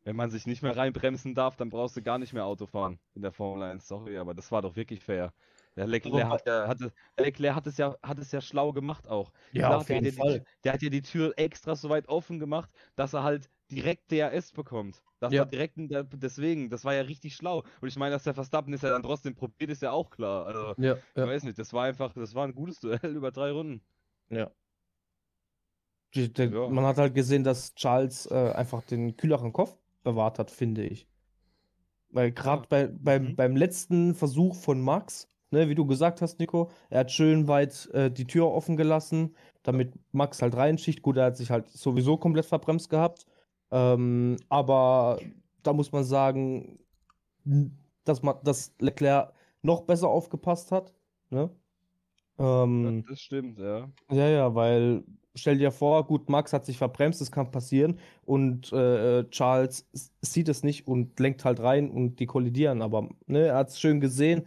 wenn 0.05 0.16
man 0.16 0.31
sich 0.31 0.47
nicht 0.47 0.62
mehr 0.62 0.77
reinbremsen 0.77 1.35
darf, 1.35 1.57
dann 1.57 1.71
brauchst 1.71 1.97
du 1.97 2.03
gar 2.03 2.18
nicht 2.18 2.33
mehr 2.33 2.44
Auto 2.47 2.66
fahren 2.66 2.99
in 3.14 3.23
der 3.23 3.33
Formel 3.33 3.62
1. 3.62 3.87
Sorry, 3.87 4.16
aber 4.18 4.35
das 4.35 4.51
war 4.53 4.62
doch 4.62 4.75
wirklich 4.77 5.01
fair. 5.01 5.33
Der 5.77 5.87
Leclerc 5.87 6.25
Aber- 6.25 6.35
hat, 6.35 6.47
ja, 6.47 6.75
der 6.75 6.90
Leclerc 7.27 7.55
hat 7.55 7.66
es 7.68 7.77
ja, 7.77 7.97
hat 8.03 8.18
es 8.18 8.33
ja 8.33 8.40
schlau 8.40 8.73
gemacht 8.73 9.07
auch. 9.07 9.31
Ja, 9.53 9.66
Klar, 9.68 9.79
auf 9.79 9.87
der, 9.87 9.97
hat 9.97 10.05
jeden 10.05 10.16
die, 10.16 10.21
Fall. 10.21 10.44
der 10.64 10.73
hat 10.73 10.83
ja 10.83 10.90
die 10.90 11.03
Tür 11.03 11.35
extra 11.37 11.77
so 11.77 11.88
weit 11.88 12.09
offen 12.09 12.40
gemacht, 12.40 12.71
dass 12.97 13.12
er 13.12 13.23
halt 13.23 13.49
direkt 13.70 14.11
DRS 14.11 14.52
bekommt. 14.52 15.02
Das 15.20 15.33
Ja. 15.33 15.40
war 15.40 15.46
direkt 15.46 15.74
deswegen, 15.78 16.70
das 16.70 16.85
war 16.85 16.94
ja 16.94 17.02
richtig 17.02 17.35
schlau. 17.37 17.64
Und 17.81 17.88
ich 17.88 17.96
meine, 17.96 18.12
dass 18.14 18.22
der 18.24 18.35
Verstappen 18.35 18.72
ist 18.72 18.83
ja 18.83 18.90
dann 18.90 19.02
trotzdem 19.02 19.35
probiert, 19.35 19.70
ist 19.70 19.83
ja 19.83 19.90
auch 19.92 20.11
klar. 20.11 20.46
Also, 20.46 20.74
Ja, 20.78 20.94
ich 20.96 21.02
ja. 21.16 21.26
weiß 21.26 21.42
nicht, 21.44 21.59
das 21.59 21.72
war 21.72 21.85
einfach, 21.85 22.12
das 22.14 22.35
war 22.35 22.46
ein 22.46 22.54
gutes 22.54 22.81
Duell 22.81 23.00
über 23.16 23.31
drei 23.33 23.50
Runden. 23.50 23.83
Ja. 24.31 24.50
Die, 26.14 26.33
der, 26.33 26.48
Ja. 26.50 26.68
Man 26.68 26.85
hat 26.85 26.96
halt 26.98 27.14
gesehen, 27.14 27.44
dass 27.44 27.74
Charles 27.74 28.26
äh, 28.31 28.52
einfach 28.54 28.83
den 28.83 29.16
kühleren 29.16 29.52
Kopf 29.52 29.76
bewahrt 30.02 30.38
hat, 30.38 30.50
finde 30.50 30.85
ich. 30.87 31.09
Weil 32.11 32.33
gerade 32.33 32.66
bei, 32.68 32.87
beim, 32.87 33.24
Mhm. 33.31 33.37
beim 33.37 33.57
letzten 33.57 34.14
Versuch 34.14 34.54
von 34.57 34.81
Max, 34.81 35.28
ne, 35.50 35.68
wie 35.68 35.74
du 35.74 35.85
gesagt 35.87 36.22
hast, 36.22 36.38
Nico, 36.38 36.70
er 36.88 37.00
hat 37.00 37.12
schön 37.12 37.48
weit 37.48 37.87
äh, 37.92 38.11
die 38.11 38.26
Tür 38.26 38.46
offen 38.50 38.76
gelassen, 38.76 39.37
damit 39.62 39.92
Max 40.12 40.40
halt 40.40 40.54
reinschicht. 40.57 41.02
Gut, 41.02 41.16
er 41.18 41.26
hat 41.26 41.37
sich 41.37 41.50
halt 41.50 41.68
sowieso 41.68 42.16
komplett 42.16 42.46
verbremst 42.46 42.88
gehabt. 42.88 43.26
Ähm, 43.70 44.37
aber 44.48 45.20
da 45.62 45.72
muss 45.72 45.92
man 45.92 46.04
sagen, 46.04 46.78
dass, 48.04 48.22
man, 48.22 48.37
dass 48.44 48.74
Leclerc 48.81 49.33
noch 49.62 49.83
besser 49.83 50.09
aufgepasst 50.09 50.72
hat. 50.72 50.94
Ne? 51.31 51.50
Ähm, 52.38 53.04
Das, 53.09 53.20
stimmt, 53.20 53.59
ja. 53.59 53.90
ja, 54.11 54.28
ja, 54.28 54.54
weil 54.54 55.04
stell 55.35 55.59
dir 55.59 55.70
vor, 55.72 56.07
gut, 56.07 56.28
Max 56.28 56.52
hat 56.52 56.64
sich 56.66 56.78
verbremst, 56.78 57.20
das 57.20 57.31
kann 57.33 57.50
passieren 57.50 57.98
und 58.24 58.72
äh, 58.72 59.24
Charles 59.31 59.88
sieht 60.20 60.48
es 60.48 60.62
nicht 60.62 60.87
und 60.87 61.18
lenkt 61.20 61.44
halt 61.44 61.61
rein 61.61 61.90
und 61.90 62.16
die 62.20 62.26
kollidieren, 62.26 62.83
aber 62.83 63.09
ne, 63.26 63.48
er 63.48 63.57
hat 63.57 63.68
es 63.68 63.81
schön 63.81 64.00
gesehen, 64.00 64.46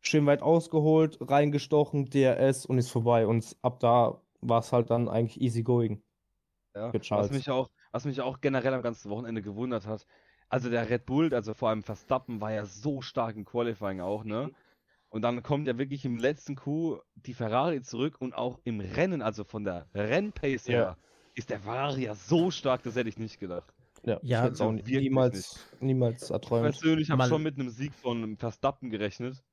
schön 0.00 0.26
weit 0.26 0.42
ausgeholt, 0.42 1.18
reingestochen, 1.20 2.06
DRS 2.06 2.66
und 2.66 2.78
ist 2.78 2.90
vorbei 2.90 3.26
und 3.26 3.56
ab 3.62 3.80
da 3.80 4.20
war 4.40 4.60
es 4.60 4.72
halt 4.72 4.90
dann 4.90 5.08
eigentlich 5.08 5.40
easy 5.40 5.62
going. 5.62 6.02
ja. 6.74 6.92
Was 7.10 7.30
mich 7.30 7.50
auch, 7.50 7.68
was 7.92 8.04
mich 8.04 8.20
auch 8.20 8.40
generell 8.40 8.74
am 8.74 8.82
ganzen 8.82 9.10
Wochenende 9.10 9.42
gewundert 9.42 9.86
hat, 9.86 10.06
also 10.48 10.70
der 10.70 10.88
Red 10.90 11.06
Bull, 11.06 11.34
also 11.34 11.54
vor 11.54 11.70
allem 11.70 11.82
Verstappen, 11.82 12.40
war 12.40 12.52
ja 12.52 12.64
so 12.66 13.02
stark 13.02 13.36
im 13.36 13.44
Qualifying 13.44 14.00
auch, 14.00 14.24
ne? 14.24 14.50
Und 15.10 15.22
dann 15.22 15.42
kommt 15.42 15.66
ja 15.68 15.78
wirklich 15.78 16.04
im 16.04 16.18
letzten 16.18 16.56
Coup 16.56 17.00
die 17.14 17.34
Ferrari 17.34 17.82
zurück 17.82 18.20
und 18.20 18.34
auch 18.34 18.60
im 18.64 18.80
Rennen, 18.80 19.22
also 19.22 19.44
von 19.44 19.64
der 19.64 19.88
Rennpace 19.94 20.68
Ja. 20.68 20.86
her, 20.86 20.98
ist 21.34 21.50
der 21.50 21.60
Ferrari 21.60 22.04
ja 22.04 22.14
so 22.14 22.50
stark, 22.50 22.82
das 22.84 22.96
hätte 22.96 23.08
ich 23.10 23.18
nicht 23.18 23.38
gedacht. 23.40 23.74
Ja, 24.04 24.20
Ja, 24.20 24.44
ich 24.46 24.60
auch 24.60 24.72
also 24.72 24.72
niemals, 24.72 25.76
niemals 25.80 26.30
Ich 26.40 26.56
erträumt. 26.56 26.58
persönlich 26.58 27.10
habe 27.10 27.22
schon 27.22 27.42
mit 27.42 27.56
einem 27.58 27.70
Sieg 27.70 27.94
von 27.94 28.36
Verstappen 28.38 28.90
gerechnet. 28.90 29.44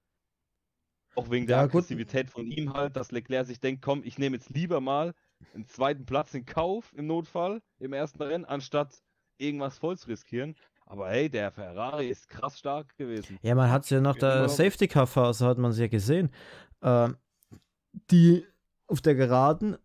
Auch 1.17 1.31
wegen 1.31 1.47
Ja, 1.47 1.47
der 1.47 1.59
gut. 1.67 1.85
Aggressivität 1.89 2.29
von 2.29 2.45
ihm 2.45 2.73
halt, 2.73 2.97
dass 2.97 3.11
Leclerc 3.11 3.45
sich 3.47 3.61
denkt, 3.61 3.81
komm, 3.81 4.03
ich 4.03 4.17
nehme 4.19 4.35
jetzt 4.35 4.49
lieber 4.49 4.81
mal 4.81 5.13
einen 5.53 5.67
zweiten 5.67 6.05
Platz 6.05 6.33
in 6.33 6.45
Kauf 6.45 6.93
im 6.95 7.07
Notfall 7.07 7.61
im 7.79 7.93
ersten 7.93 8.21
Rennen, 8.21 8.45
anstatt 8.45 9.01
irgendwas 9.37 9.77
voll 9.77 9.97
zu 9.97 10.07
riskieren. 10.07 10.55
Aber 10.85 11.09
hey, 11.09 11.29
der 11.29 11.51
Ferrari 11.51 12.09
ist 12.09 12.29
krass 12.29 12.59
stark 12.59 12.95
gewesen. 12.97 13.39
Ja, 13.41 13.55
man 13.55 13.71
hat 13.71 13.83
es 13.85 13.89
ja 13.89 13.99
nach 14.01 14.15
der 14.15 14.35
Genau. 14.35 14.47
Safety 14.47 14.87
Car 14.87 15.07
Phase 15.07 15.45
hat 15.45 15.57
man 15.57 15.71
es 15.71 15.79
ja 15.79 15.87
gesehen. 15.87 16.29
Ähm, 16.83 17.17
die 18.11 18.45
auf 18.87 19.01
der 19.01 19.15
Geraden 19.15 19.77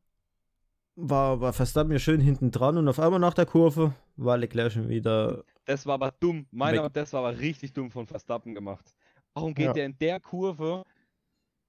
war, 0.97 1.41
war 1.41 1.53
Verstappen 1.55 1.93
ja 1.93 1.99
schön 1.99 2.21
hinten 2.21 2.51
dran 2.51 2.77
und 2.77 2.87
auf 2.89 3.01
einmal 3.01 3.19
nach 3.21 3.33
der 3.33 3.47
Kurve 3.47 3.95
war 4.17 4.37
Leclerc 4.37 4.73
schon 4.73 4.89
wieder. 4.89 5.45
Das 5.65 5.87
war 5.87 5.95
aber 5.95 6.13
dumm. 6.21 6.47
Meiner. 6.51 6.79
Meinung 6.79 6.93
das 6.93 7.13
war 7.15 7.21
aber 7.25 7.39
richtig 7.39 7.73
dumm 7.73 7.91
von 7.91 8.07
Verstappen 8.07 8.55
gemacht. 8.55 8.95
Warum 9.33 9.55
geht 9.55 9.67
Ja. 9.67 9.73
der 9.73 9.87
in 9.87 9.99
der 9.99 10.21
Kurve 10.21 10.85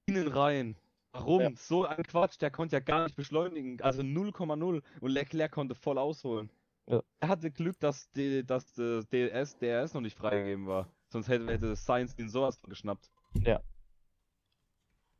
innen 0.07 0.27
rein? 0.27 0.75
Warum? 1.13 1.41
Ja. 1.41 1.49
So 1.55 1.85
ein 1.85 2.03
Quatsch, 2.03 2.39
der 2.39 2.51
konnte 2.51 2.77
ja 2.77 2.79
gar 2.79 3.03
nicht 3.03 3.15
beschleunigen. 3.15 3.81
Also 3.81 4.01
0,0 4.01 4.81
und 5.01 5.09
Leclerc 5.09 5.51
konnte 5.51 5.75
voll 5.75 5.97
ausholen. 5.97 6.49
Ja. 6.87 7.01
Er 7.19 7.27
hatte 7.27 7.51
Glück, 7.51 7.79
dass, 7.79 8.09
die, 8.11 8.45
dass 8.45 8.73
das 8.73 9.07
DRS, 9.09 9.57
DRS 9.57 9.93
noch 9.93 10.01
nicht 10.01 10.17
freigegeben 10.17 10.67
war. 10.67 10.87
Sonst 11.09 11.27
hätte, 11.27 11.47
hätte 11.47 11.75
Sainz 11.75 12.15
ihn 12.17 12.29
sowas 12.29 12.61
geschnappt. 12.61 13.11
Ja. 13.45 13.61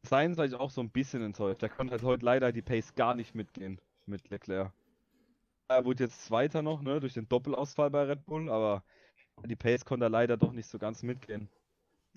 Sainz 0.04 0.38
war 0.38 0.46
ich 0.46 0.56
auch 0.56 0.72
so 0.72 0.82
ein 0.82 0.90
bisschen 0.90 1.22
enttäuscht. 1.22 1.62
Der 1.62 1.70
konnte 1.70 1.92
halt 1.92 2.04
heute 2.04 2.26
leider 2.26 2.52
die 2.52 2.62
Pace 2.62 2.96
gar 2.96 3.14
nicht 3.14 3.36
mitgehen 3.36 3.80
mit 4.06 4.30
Leclerc. 4.30 4.74
Er 5.68 5.86
wurde 5.86 6.06
jetzt 6.06 6.26
Zweiter 6.26 6.62
noch, 6.62 6.82
ne, 6.82 7.00
durch 7.00 7.14
den 7.14 7.30
Doppelausfall 7.30 7.90
bei 7.92 8.04
Red 8.04 8.26
Bull, 8.26 8.50
aber 8.50 8.84
die 9.46 9.56
Pace 9.56 9.86
konnte 9.86 10.08
er 10.08 10.10
leider 10.10 10.38
doch 10.38 10.52
nicht 10.52 10.68
so 10.68 10.78
ganz 10.78 11.04
mitgehen. 11.04 11.50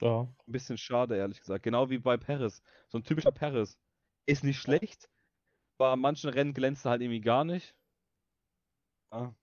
Ja. 0.01 0.35
Ein 0.49 0.53
bisschen 0.53 0.77
schade, 0.79 1.17
ehrlich 1.17 1.41
gesagt. 1.41 1.63
Genau 1.63 1.89
wie 1.91 1.99
bei 1.99 2.17
Perez. 2.19 2.63
So 2.89 2.99
ein 2.99 3.05
typischer 3.05 3.33
Perez. 3.33 3.79
Ist 4.27 4.45
nicht 4.45 4.59
schlecht, 4.59 5.09
aber 5.79 5.93
an 5.93 6.01
manchen 6.01 6.31
Rennen 6.31 6.55
glänzt 6.55 6.87
er 6.87 6.93
halt 6.93 7.03
irgendwie 7.03 7.21
gar 7.23 7.45
nicht. 7.45 7.75
Ja. 9.13 9.35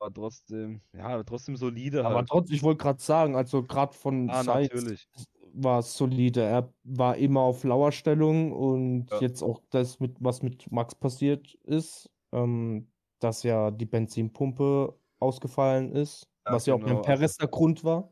Aber 0.00 0.12
trotzdem, 0.12 0.82
ja, 0.92 1.22
trotzdem 1.24 1.56
solide 1.56 2.04
Aber 2.04 2.24
halt. 2.24 2.26
trotzdem, 2.26 2.54
ich 2.56 2.62
wollte 2.62 2.78
gerade 2.82 3.00
sagen, 3.00 3.36
also 3.36 3.62
gerade 3.62 3.94
von 3.94 4.28
Ah, 4.28 4.42
natürlich. 4.42 5.08
war 5.54 5.78
es 5.80 5.96
solide. 5.96 6.42
Er 6.42 6.72
war 6.82 7.16
immer 7.16 7.40
auf 7.40 7.62
Lauerstellung 7.64 8.52
und 8.52 9.10
Ja. 9.10 9.20
jetzt 9.20 9.42
auch 9.42 9.60
das, 9.70 10.00
mit, 10.00 10.16
was 10.20 10.42
mit 10.42 10.70
Max 10.72 10.94
passiert 10.94 11.54
ist, 11.64 12.10
ähm, 12.32 12.90
dass 13.20 13.42
ja 13.44 13.70
die 13.70 13.86
Benzinpumpe 13.86 14.98
ausgefallen 15.20 15.92
ist, 15.92 16.28
Ja, 16.46 16.56
was 16.56 16.66
ja 16.66 16.74
auch 16.74 16.80
genau, 16.80 17.00
beim 17.00 17.00
Perez 17.02 17.36
der 17.36 17.48
Grund 17.48 17.84
war. 17.84 18.11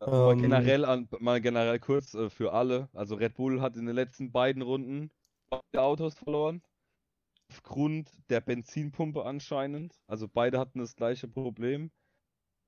Mal 0.00 0.32
Ähm, 0.32 0.42
generell 0.42 0.84
an, 0.84 1.08
mal 1.20 1.40
generell 1.40 1.78
kurz 1.78 2.14
äh, 2.14 2.30
für 2.30 2.52
alle. 2.52 2.88
Also 2.92 3.16
Red 3.16 3.34
Bull 3.34 3.60
hat 3.60 3.76
in 3.76 3.86
den 3.86 3.94
letzten 3.94 4.32
beiden 4.32 4.62
Runden 4.62 5.10
beide 5.50 5.82
Autos 5.82 6.14
verloren. 6.14 6.62
Aufgrund 7.50 8.10
der 8.30 8.40
Benzinpumpe 8.40 9.24
anscheinend. 9.24 9.94
Also 10.06 10.28
beide 10.28 10.58
hatten 10.58 10.78
das 10.78 10.94
gleiche 10.96 11.28
Problem. 11.28 11.90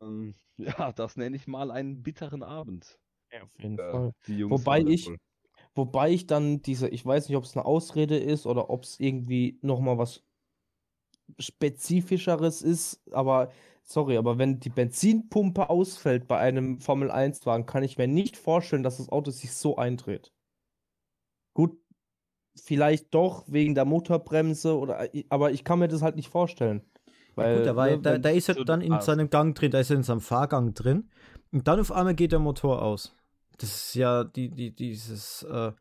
Ähm, 0.00 0.34
ja, 0.56 0.92
das 0.92 1.16
nenne 1.16 1.36
ich 1.36 1.46
mal 1.46 1.70
einen 1.70 2.02
bitteren 2.02 2.42
Abend. 2.42 2.98
Ja, 3.32 3.42
auf 3.42 3.58
jeden 3.58 3.78
äh, 3.78 3.90
Fall. 3.90 4.12
die 4.26 4.38
Jungs 4.38 4.60
Wobei 4.60 4.80
ich-. 4.80 5.10
Wobei 5.74 6.10
ich 6.10 6.26
dann 6.26 6.60
diese, 6.60 6.88
ich 6.88 7.04
weiß 7.04 7.28
nicht, 7.28 7.36
ob 7.36 7.44
es 7.44 7.56
eine 7.56 7.64
Ausrede 7.64 8.18
ist 8.18 8.46
oder 8.46 8.68
ob 8.68 8.82
es 8.82 9.00
irgendwie 9.00 9.58
nochmal 9.62 9.96
was 9.96 10.22
Spezifischeres 11.38 12.60
ist, 12.62 13.00
aber 13.12 13.50
sorry, 13.82 14.16
aber 14.16 14.38
wenn 14.38 14.60
die 14.60 14.70
Benzinpumpe 14.70 15.70
ausfällt 15.70 16.26
bei 16.28 16.38
einem 16.38 16.80
Formel-1-Wagen, 16.80 17.66
kann 17.66 17.82
ich 17.82 17.98
mir 17.98 18.08
nicht 18.08 18.36
vorstellen, 18.36 18.82
dass 18.82 18.98
das 18.98 19.10
Auto 19.10 19.30
sich 19.30 19.52
so 19.52 19.76
eindreht. 19.76 20.32
Gut, 21.54 21.76
vielleicht 22.54 23.14
doch 23.14 23.44
wegen 23.46 23.74
der 23.74 23.84
Motorbremse 23.84 24.78
oder, 24.78 25.08
aber 25.28 25.52
ich 25.52 25.64
kann 25.64 25.78
mir 25.78 25.88
das 25.88 26.02
halt 26.02 26.16
nicht 26.16 26.28
vorstellen. 26.28 26.82
Weil, 27.34 27.58
Gut, 27.58 27.66
da, 27.66 27.76
war, 27.76 27.86
ne, 27.86 27.98
da, 27.98 28.18
da 28.18 28.30
ist 28.30 28.48
er 28.48 28.64
dann 28.64 28.82
in 28.82 29.00
seinem 29.00 29.30
Gang 29.30 29.54
drin, 29.54 29.70
da 29.70 29.80
ist 29.80 29.90
er 29.90 29.96
in 29.96 30.02
seinem 30.02 30.20
Fahrgang 30.20 30.74
drin. 30.74 31.08
Und 31.50 31.66
dann 31.66 31.80
auf 31.80 31.92
einmal 31.92 32.14
geht 32.14 32.32
der 32.32 32.38
Motor 32.38 32.82
aus. 32.82 33.14
Das 33.58 33.70
ist 33.70 33.94
ja 33.94 34.24
die, 34.24 34.50
die, 34.50 34.74
dieses, 34.74 35.42
äh, 35.44 35.72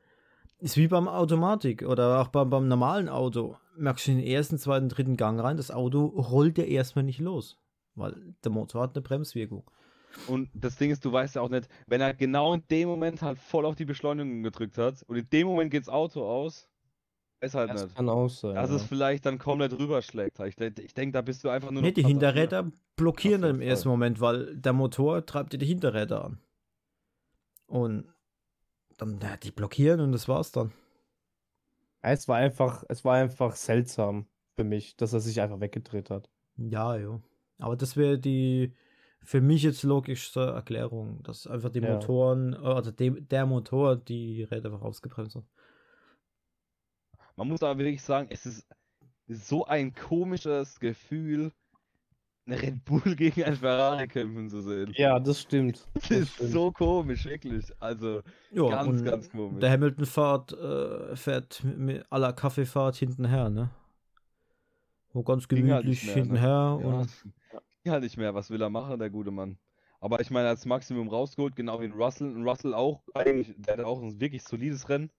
ist 0.60 0.78
wie 0.78 0.88
beim 0.88 1.08
Automatik 1.08 1.84
oder 1.84 2.22
auch 2.22 2.28
beim, 2.28 2.50
beim 2.50 2.68
normalen 2.68 3.10
Auto. 3.10 3.58
Merkst 3.78 4.08
du 4.08 4.12
in 4.12 4.18
den 4.20 4.28
ersten, 4.28 4.58
zweiten, 4.58 4.90
dritten 4.90 5.18
Gang 5.18 5.42
rein, 5.42 5.58
das 5.58 5.72
Auto 5.72 6.06
rollt 6.06 6.58
ja 6.58 6.64
erstmal 6.64 7.04
nicht 7.04 7.20
los. 7.20 7.58
Weil 7.96 8.16
der 8.44 8.52
Motor 8.52 8.84
hat 8.84 8.96
eine 8.96 9.02
Bremswirkung. 9.02 9.64
Und 10.28 10.50
das 10.54 10.76
Ding 10.76 10.92
ist, 10.92 11.06
du 11.06 11.12
weißt 11.12 11.36
ja 11.36 11.42
auch 11.42 11.50
nicht, 11.50 11.70
wenn 11.88 12.02
er 12.02 12.14
genau 12.14 12.54
in 12.54 12.64
dem 12.70 12.90
Moment 12.90 13.22
halt 13.22 13.38
voll 13.40 13.66
auf 13.66 13.76
die 13.76 13.86
Beschleunigung 13.86 14.44
gedrückt 14.44 14.78
hat 14.78 15.04
und 15.04 15.16
in 15.16 15.30
dem 15.30 15.48
Moment 15.48 15.72
geht's 15.72 15.90
Auto 15.90 16.24
aus, 16.24 16.70
weiß 17.42 17.56
halt 17.56 17.70
das 17.70 17.84
nicht. 17.84 17.96
kann 17.96 18.10
auch 18.10 18.28
sein. 18.30 18.56
Dass 18.56 18.70
ja. 18.70 18.76
es 18.76 18.84
vielleicht 18.84 19.26
dann 19.26 19.38
komplett 19.40 19.78
rüberschlägt. 19.78 20.40
Ich, 20.42 20.60
ich 20.60 20.94
denke, 20.94 21.14
da 21.14 21.22
bist 21.22 21.44
du 21.44 21.50
einfach 21.50 21.72
nur 21.72 21.82
Nee, 21.82 21.92
die. 21.92 22.04
Hinterräder 22.04 22.72
blockieren 22.96 23.42
dann 23.42 23.52
jeden 23.52 23.62
im 23.62 23.68
ersten. 23.68 23.90
Moment, 23.90 24.20
weil 24.22 24.56
der 24.56 24.74
Motor 24.74 25.26
treibt 25.26 25.54
dir 25.54 25.58
die 25.58 25.66
Hinterräder 25.66 26.26
an. 26.26 26.40
Und 27.68 28.06
dann, 28.98 29.20
ja, 29.22 29.38
die 29.38 29.52
blockieren 29.52 30.02
und 30.02 30.12
das 30.12 30.28
war's 30.28 30.52
dann. 30.52 30.72
Es 32.02 32.28
war 32.28 32.38
einfach, 32.38 32.84
es 32.90 33.06
war 33.06 33.16
einfach 33.16 33.56
seltsam 33.56 34.26
für 34.56 34.64
mich, 34.64 34.98
dass 34.98 35.14
er 35.14 35.20
sich 35.22 35.40
einfach 35.42 35.60
weggedreht 35.60 36.10
hat. 36.10 36.30
Ja, 36.58 36.98
ja. 36.98 37.22
Aber 37.62 37.76
das 37.76 37.96
wäre 37.98 38.18
die 38.20 38.74
für 39.24 39.40
mich 39.42 39.64
jetzt 39.64 39.84
logischste 39.84 40.40
Erklärung, 40.42 41.22
dass 41.24 41.46
einfach 41.48 41.70
die 41.70 41.80
Ja. 41.80 41.94
Motoren, 41.94 42.54
äh, 42.54 42.58
oder 42.58 42.92
dem, 42.92 43.28
der 43.28 43.46
Motor 43.46 43.96
die 43.96 44.44
Räder 44.44 44.72
einfach 44.74 44.82
ausgebremst 44.86 45.36
hat. 45.36 45.46
Man 47.36 47.48
muss 47.48 47.64
aber 47.64 47.78
wirklich 47.80 48.02
sagen, 48.02 48.28
es 48.32 48.46
ist 48.46 48.68
so 49.28 49.66
ein 49.66 49.94
komisches 49.94 50.80
Gefühl, 50.80 51.52
eine 52.48 52.62
Red 52.62 52.84
Bull 52.84 53.02
gegen 53.16 53.44
ein 53.44 53.56
Ferrari 53.56 54.08
kämpfen 54.08 54.50
zu 54.50 54.62
sehen. 54.62 54.92
Ja, 54.96 55.20
das 55.20 55.42
stimmt. 55.42 55.88
Das 55.94 56.08
das 56.10 56.20
ist 56.20 56.34
stimmt. 56.34 56.50
so 56.52 56.72
komisch, 56.72 57.26
wirklich. 57.26 57.66
Also, 57.80 58.22
Ja, 58.50 58.70
ganz, 58.70 59.04
ganz 59.04 59.30
komisch. 59.30 59.60
der 59.62 59.72
Hamilton 59.72 60.06
fährt, 60.06 60.52
äh, 60.54 61.16
fährt 61.16 61.64
mit, 61.64 61.78
mit 61.78 62.06
aller 62.12 62.34
Kaffeefahrt 62.34 62.96
hintenher, 62.96 63.50
ne? 63.50 63.70
So 65.14 65.24
ganz 65.24 65.48
Ging 65.50 65.70
halt 65.72 65.86
gemütlich 65.86 66.04
nicht 66.04 66.16
mehr, 66.16 66.26
ne? 66.26 66.26
hintenher 66.26 66.80
Ja, 66.80 66.86
und 66.86 67.10
ging 67.84 67.92
halt 67.92 68.04
nicht 68.04 68.18
mehr. 68.18 68.34
Was 68.34 68.50
will 68.50 68.62
er 68.62 68.70
machen, 68.70 69.00
der 69.00 69.10
gute 69.10 69.32
Mann? 69.32 69.58
Aber 70.00 70.20
ich 70.20 70.32
meine, 70.32 70.48
als 70.48 70.66
Maximum 70.66 71.10
rausgeholt, 71.10 71.56
genau 71.56 71.82
wie 71.82 71.88
Russell. 71.88 72.36
Und 72.36 72.48
Russell 72.48 72.74
auch, 72.74 73.04
eigentlich, 73.14 73.54
der 73.58 73.78
hat 73.78 73.86
auch 73.86 74.02
ein 74.02 74.20
wirklich 74.20 74.44
solides 74.44 74.90
Rennen. 74.90 75.12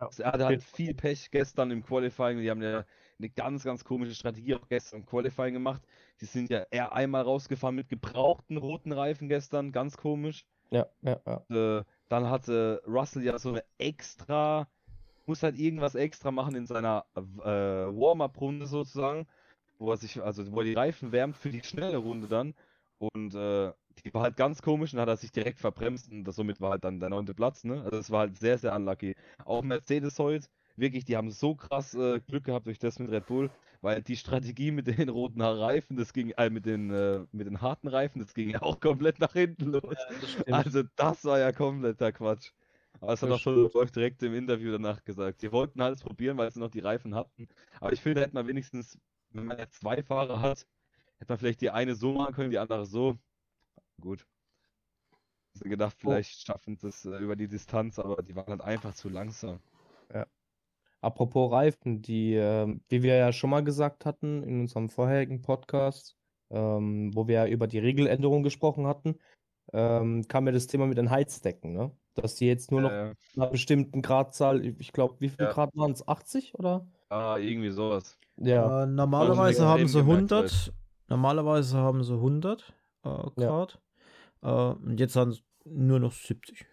Ja, 0.00 0.06
Also 0.06 0.22
er 0.22 0.32
hatte 0.32 0.46
halt 0.46 0.62
viel 0.62 0.94
Pech 0.94 1.30
gestern 1.30 1.70
im 1.70 1.82
Qualifying. 1.82 2.40
Die 2.40 2.50
haben 2.50 2.62
ja 2.62 2.84
eine 3.18 3.30
ganz, 3.30 3.64
ganz 3.64 3.84
komische 3.84 4.14
Strategie 4.14 4.54
auch 4.54 4.68
gestern 4.68 5.00
im 5.00 5.06
Qualifying 5.06 5.54
gemacht. 5.54 5.82
Die 6.20 6.26
sind 6.26 6.50
ja 6.50 6.66
eher 6.70 6.92
einmal 6.92 7.22
rausgefahren 7.22 7.74
mit 7.74 7.88
gebrauchten 7.88 8.58
roten 8.58 8.92
Reifen 8.92 9.28
gestern, 9.28 9.72
ganz 9.72 9.96
komisch. 9.96 10.46
Ja, 10.70 10.86
ja, 11.02 11.20
ja. 11.26 11.44
Äh, 11.50 11.84
dann 12.08 12.30
hatte 12.30 12.82
Russell 12.86 13.24
ja 13.24 13.38
so 13.38 13.50
eine 13.50 13.64
extra, 13.78 14.68
muss 15.26 15.42
halt 15.42 15.58
irgendwas 15.58 15.94
extra 15.94 16.30
machen 16.30 16.54
in 16.54 16.66
seiner 16.66 17.06
äh, 17.16 17.20
Warm-up-Runde 17.20 18.66
sozusagen, 18.66 19.26
wo 19.78 19.90
er 19.90 19.96
sich, 19.96 20.20
also 20.22 20.50
wo 20.52 20.60
er 20.60 20.64
die 20.64 20.74
Reifen 20.74 21.12
wärmt 21.12 21.36
für 21.36 21.50
die 21.50 21.62
schnelle 21.62 21.98
Runde 21.98 22.28
dann. 22.28 22.54
Und 22.98 23.34
äh, 23.34 23.72
die 24.04 24.12
war 24.14 24.22
halt 24.22 24.36
ganz 24.36 24.60
komisch 24.62 24.92
und 24.92 25.00
hat 25.00 25.08
er 25.08 25.16
sich 25.16 25.30
direkt 25.32 25.60
verbremst 25.60 26.10
und 26.10 26.24
das, 26.24 26.36
somit 26.36 26.60
war 26.60 26.70
halt 26.72 26.84
dann 26.84 26.98
der 27.00 27.10
neunte 27.10 27.34
Platz, 27.34 27.64
ne? 27.64 27.82
Also 27.84 27.96
es 27.98 28.10
war 28.10 28.20
halt 28.20 28.36
sehr, 28.38 28.58
sehr 28.58 28.74
unlucky. 28.74 29.14
Auch 29.44 29.62
Mercedes 29.62 30.18
heute, 30.18 30.48
wirklich, 30.76 31.04
die 31.04 31.16
haben 31.16 31.30
so 31.30 31.54
krass 31.54 31.94
äh, 31.94 32.20
Glück 32.20 32.44
gehabt 32.44 32.66
durch 32.66 32.78
das 32.80 32.98
mit 32.98 33.10
Red 33.10 33.26
Bull, 33.26 33.50
weil 33.80 34.02
die 34.02 34.16
Strategie 34.16 34.70
mit 34.72 34.86
den 34.88 35.08
roten 35.08 35.40
Reifen, 35.42 35.96
das 35.96 36.12
ging, 36.12 36.30
äh, 36.30 36.50
mit 36.50 36.66
den, 36.66 36.90
äh, 36.90 37.24
mit 37.32 37.46
den 37.46 37.60
harten 37.60 37.88
Reifen, 37.88 38.20
das 38.20 38.34
ging 38.34 38.50
ja 38.50 38.62
auch 38.62 38.80
komplett 38.80 39.20
nach 39.20 39.32
hinten 39.32 39.66
los. 39.72 40.06
das 40.20 40.30
stimmt. 40.32 40.66
Also 40.66 40.82
das 40.96 41.24
war 41.24 41.38
ja 41.38 41.52
kompletter 41.52 42.12
Quatsch. 42.12 42.52
Aber 43.00 43.12
das 43.12 43.22
hat 43.22 43.30
Das 43.30 43.36
auch 43.36 43.40
schon 43.40 43.72
Wolf 43.74 43.90
direkt 43.92 44.22
im 44.22 44.34
Interview 44.34 44.72
danach 44.72 45.04
gesagt. 45.04 45.40
Sie 45.40 45.52
wollten 45.52 45.80
alles 45.80 46.02
probieren, 46.02 46.36
weil 46.36 46.50
sie 46.50 46.58
noch 46.60 46.70
die 46.70 46.80
Reifen 46.80 47.14
hatten. 47.14 47.48
Aber 47.80 47.92
ich 47.92 48.00
finde, 48.00 48.20
hätte 48.22 48.34
man 48.34 48.46
wenigstens, 48.48 48.98
wenn 49.30 49.44
man 49.44 49.58
ja 49.58 49.68
zwei 49.68 50.02
Fahrer 50.02 50.40
hat, 50.40 50.66
hätte 51.18 51.32
man 51.32 51.38
vielleicht 51.38 51.60
die 51.60 51.70
eine 51.70 51.94
so 51.94 52.12
machen 52.12 52.34
können, 52.34 52.50
die 52.50 52.58
andere 52.58 52.86
so. 52.86 53.18
Gut. 54.00 54.26
Ich 55.54 55.60
hätte 55.60 55.70
gedacht, 55.70 55.96
vielleicht 55.98 56.46
schaffen 56.46 56.76
sie 56.76 56.88
es 56.88 57.04
äh, 57.04 57.18
über 57.18 57.36
die 57.36 57.48
Distanz, 57.48 57.98
aber 57.98 58.22
die 58.22 58.36
waren 58.36 58.50
halt 58.50 58.60
einfach 58.62 58.94
zu 58.94 59.08
langsam. 59.08 59.60
Apropos 61.00 61.52
Reifen, 61.52 62.02
die, 62.02 62.34
ähm, 62.34 62.82
wie 62.88 63.02
wir 63.02 63.14
ja 63.14 63.32
schon 63.32 63.50
mal 63.50 63.62
gesagt 63.62 64.04
hatten 64.04 64.42
in 64.42 64.60
unserem 64.60 64.88
vorherigen 64.88 65.42
Podcast, 65.42 66.16
ähm, 66.50 67.14
wo 67.14 67.28
wir 67.28 67.34
ja 67.34 67.46
über 67.46 67.68
die 67.68 67.78
Regeländerung 67.78 68.42
gesprochen 68.42 68.86
hatten, 68.86 69.16
ähm, 69.72 70.26
kam 70.26 70.46
ja 70.46 70.52
das 70.52 70.66
Thema 70.66 70.86
mit 70.86 70.98
den 70.98 71.10
Heizdecken, 71.10 71.72
ne? 71.72 71.96
Dass 72.14 72.34
die 72.34 72.46
jetzt 72.46 72.72
nur 72.72 72.80
noch 72.80 72.90
Ja, 72.90 73.06
ja. 73.08 73.14
einer 73.36 73.46
bestimmten 73.46 74.02
Gradzahl, 74.02 74.64
ich 74.64 74.92
glaube, 74.92 75.20
wie 75.20 75.28
viel 75.28 75.44
Ja. 75.44 75.52
Grad 75.52 75.70
waren 75.76 75.92
es? 75.92 76.06
80 76.08 76.54
oder? 76.54 76.84
Ah, 77.10 77.38
irgendwie 77.38 77.70
sowas. 77.70 78.18
Ja. 78.36 78.84
Äh, 78.84 78.86
normalerweise 78.86 79.66
haben 79.66 79.88
sie 79.88 79.98
gemerkt 79.98 80.32
100. 80.32 80.72
Normalerweise 81.08 81.78
haben 81.78 82.02
sie 82.04 82.14
100 82.14 82.74
äh, 83.04 83.08
Grad. 83.36 83.80
Äh, 84.42 84.48
und 84.48 85.00
jetzt 85.00 85.16
haben 85.16 85.32
sie 85.32 85.42
nur 85.64 86.00
noch 86.00 86.12
70 86.12 86.66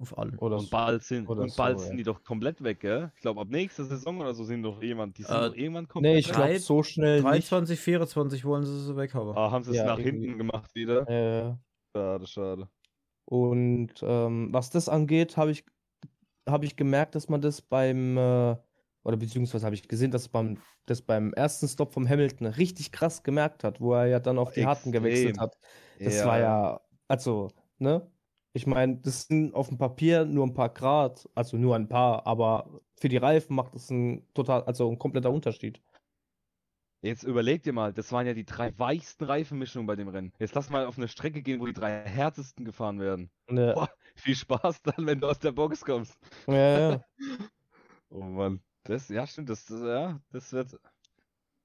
auf 0.00 0.16
allen. 0.18 0.36
Oder 0.38 0.56
Und 0.56 0.64
so. 0.64 0.70
bald 0.70 1.02
sind, 1.02 1.28
oder 1.28 1.42
und 1.42 1.50
so, 1.50 1.56
bald 1.56 1.78
ja. 1.78 1.84
sind 1.86 1.96
die 1.96 2.02
doch 2.04 2.22
komplett 2.22 2.62
weg, 2.62 2.80
gell? 2.80 3.12
Ich 3.16 3.20
glaube, 3.22 3.40
ab 3.40 3.48
nächster 3.50 3.84
Saison 3.84 4.20
oder 4.20 4.34
so 4.34 4.44
sind 4.44 4.62
doch 4.62 4.80
jemand, 4.82 5.18
die 5.18 5.22
sind 5.22 5.34
Äh, 5.36 5.48
doch 5.50 5.56
irgendwann 5.56 5.88
komplett 5.88 6.12
Nee, 6.14 6.18
ich 6.20 6.28
weg. 6.28 6.34
glaube, 6.34 6.58
so 6.58 6.82
schnell 6.82 7.16
nicht. 7.16 7.24
23, 7.24 7.80
24 7.80 8.44
wollen 8.44 8.64
sie 8.64 8.80
sie 8.80 8.96
weghaben. 8.96 9.36
Ah, 9.36 9.50
haben 9.50 9.64
sie 9.64 9.70
es 9.72 9.76
Ja, 9.78 9.86
nach 9.86 9.98
irgendwie. 9.98 10.26
hinten 10.26 10.38
gemacht 10.38 10.74
wieder? 10.74 11.08
Äh, 11.08 11.56
Schade, 11.96 12.26
schade. 12.26 12.68
Und 13.24 13.94
ähm, 14.02 14.48
was 14.52 14.70
das 14.70 14.88
angeht, 14.88 15.36
habe 15.36 15.50
ich, 15.50 15.64
hab 16.48 16.62
ich 16.64 16.76
gemerkt, 16.76 17.14
dass 17.14 17.28
man 17.28 17.40
das 17.40 17.60
beim, 17.60 18.16
äh, 18.16 18.56
oder 19.08 19.16
beziehungsweise 19.16 19.64
habe 19.64 19.74
ich 19.74 19.88
gesehen, 19.88 20.10
dass 20.10 20.30
man 20.34 20.60
das 20.84 21.00
beim 21.00 21.32
ersten 21.32 21.66
Stop 21.66 21.94
vom 21.94 22.06
Hamilton 22.06 22.46
richtig 22.46 22.92
krass 22.92 23.22
gemerkt 23.22 23.64
hat, 23.64 23.80
wo 23.80 23.94
er 23.94 24.04
ja 24.04 24.20
dann 24.20 24.36
auf 24.38 24.52
die 24.52 24.66
Harten 24.66 24.92
gewechselt 24.92 25.38
hat. 25.38 25.56
Das 25.98 26.26
war 26.26 26.38
ja, 26.38 26.80
also, 27.08 27.48
ne? 27.78 28.06
Ich 28.52 28.66
meine, 28.66 28.98
das 28.98 29.22
sind 29.22 29.54
auf 29.54 29.68
dem 29.68 29.78
Papier 29.78 30.26
nur 30.26 30.46
ein 30.46 30.52
paar 30.52 30.68
Grad, 30.68 31.26
also 31.34 31.56
nur 31.56 31.74
ein 31.74 31.88
paar, 31.88 32.26
aber 32.26 32.82
für 33.00 33.08
die 33.08 33.16
Reifen 33.16 33.56
macht 33.56 33.74
das 33.74 33.88
ein 33.88 34.26
total, 34.34 34.64
also 34.64 34.90
ein 34.90 34.98
kompletter 34.98 35.30
Unterschied. 35.30 35.80
Jetzt 37.00 37.22
überleg 37.22 37.62
dir 37.62 37.72
mal, 37.72 37.94
das 37.94 38.12
waren 38.12 38.26
ja 38.26 38.34
die 38.34 38.44
drei 38.44 38.78
weichsten 38.78 39.24
Reifenmischungen 39.24 39.86
bei 39.86 39.96
dem 39.96 40.08
Rennen. 40.08 40.32
Jetzt 40.38 40.54
lass 40.54 40.68
mal 40.68 40.84
auf 40.84 40.98
eine 40.98 41.08
Strecke 41.08 41.40
gehen, 41.40 41.60
wo 41.60 41.66
die 41.66 41.72
drei 41.72 42.04
härtesten 42.04 42.66
gefahren 42.66 43.00
werden. 43.00 43.30
Ne, 43.48 43.72
Boah, 43.72 43.88
viel 44.16 44.34
Spaß 44.34 44.82
dann, 44.82 45.06
wenn 45.06 45.20
du 45.20 45.28
aus 45.28 45.38
der 45.38 45.52
Box 45.52 45.82
kommst. 45.82 46.18
ja, 46.46 46.90
ja, 46.90 47.00
Oh 48.10 48.22
Mann. 48.22 48.60
Das, 48.88 49.08
ja, 49.10 49.26
stimmt, 49.26 49.50
das, 49.50 49.66
das- 49.66 49.82
ja, 49.82 50.22
das 50.30 50.52
wird 50.52 50.78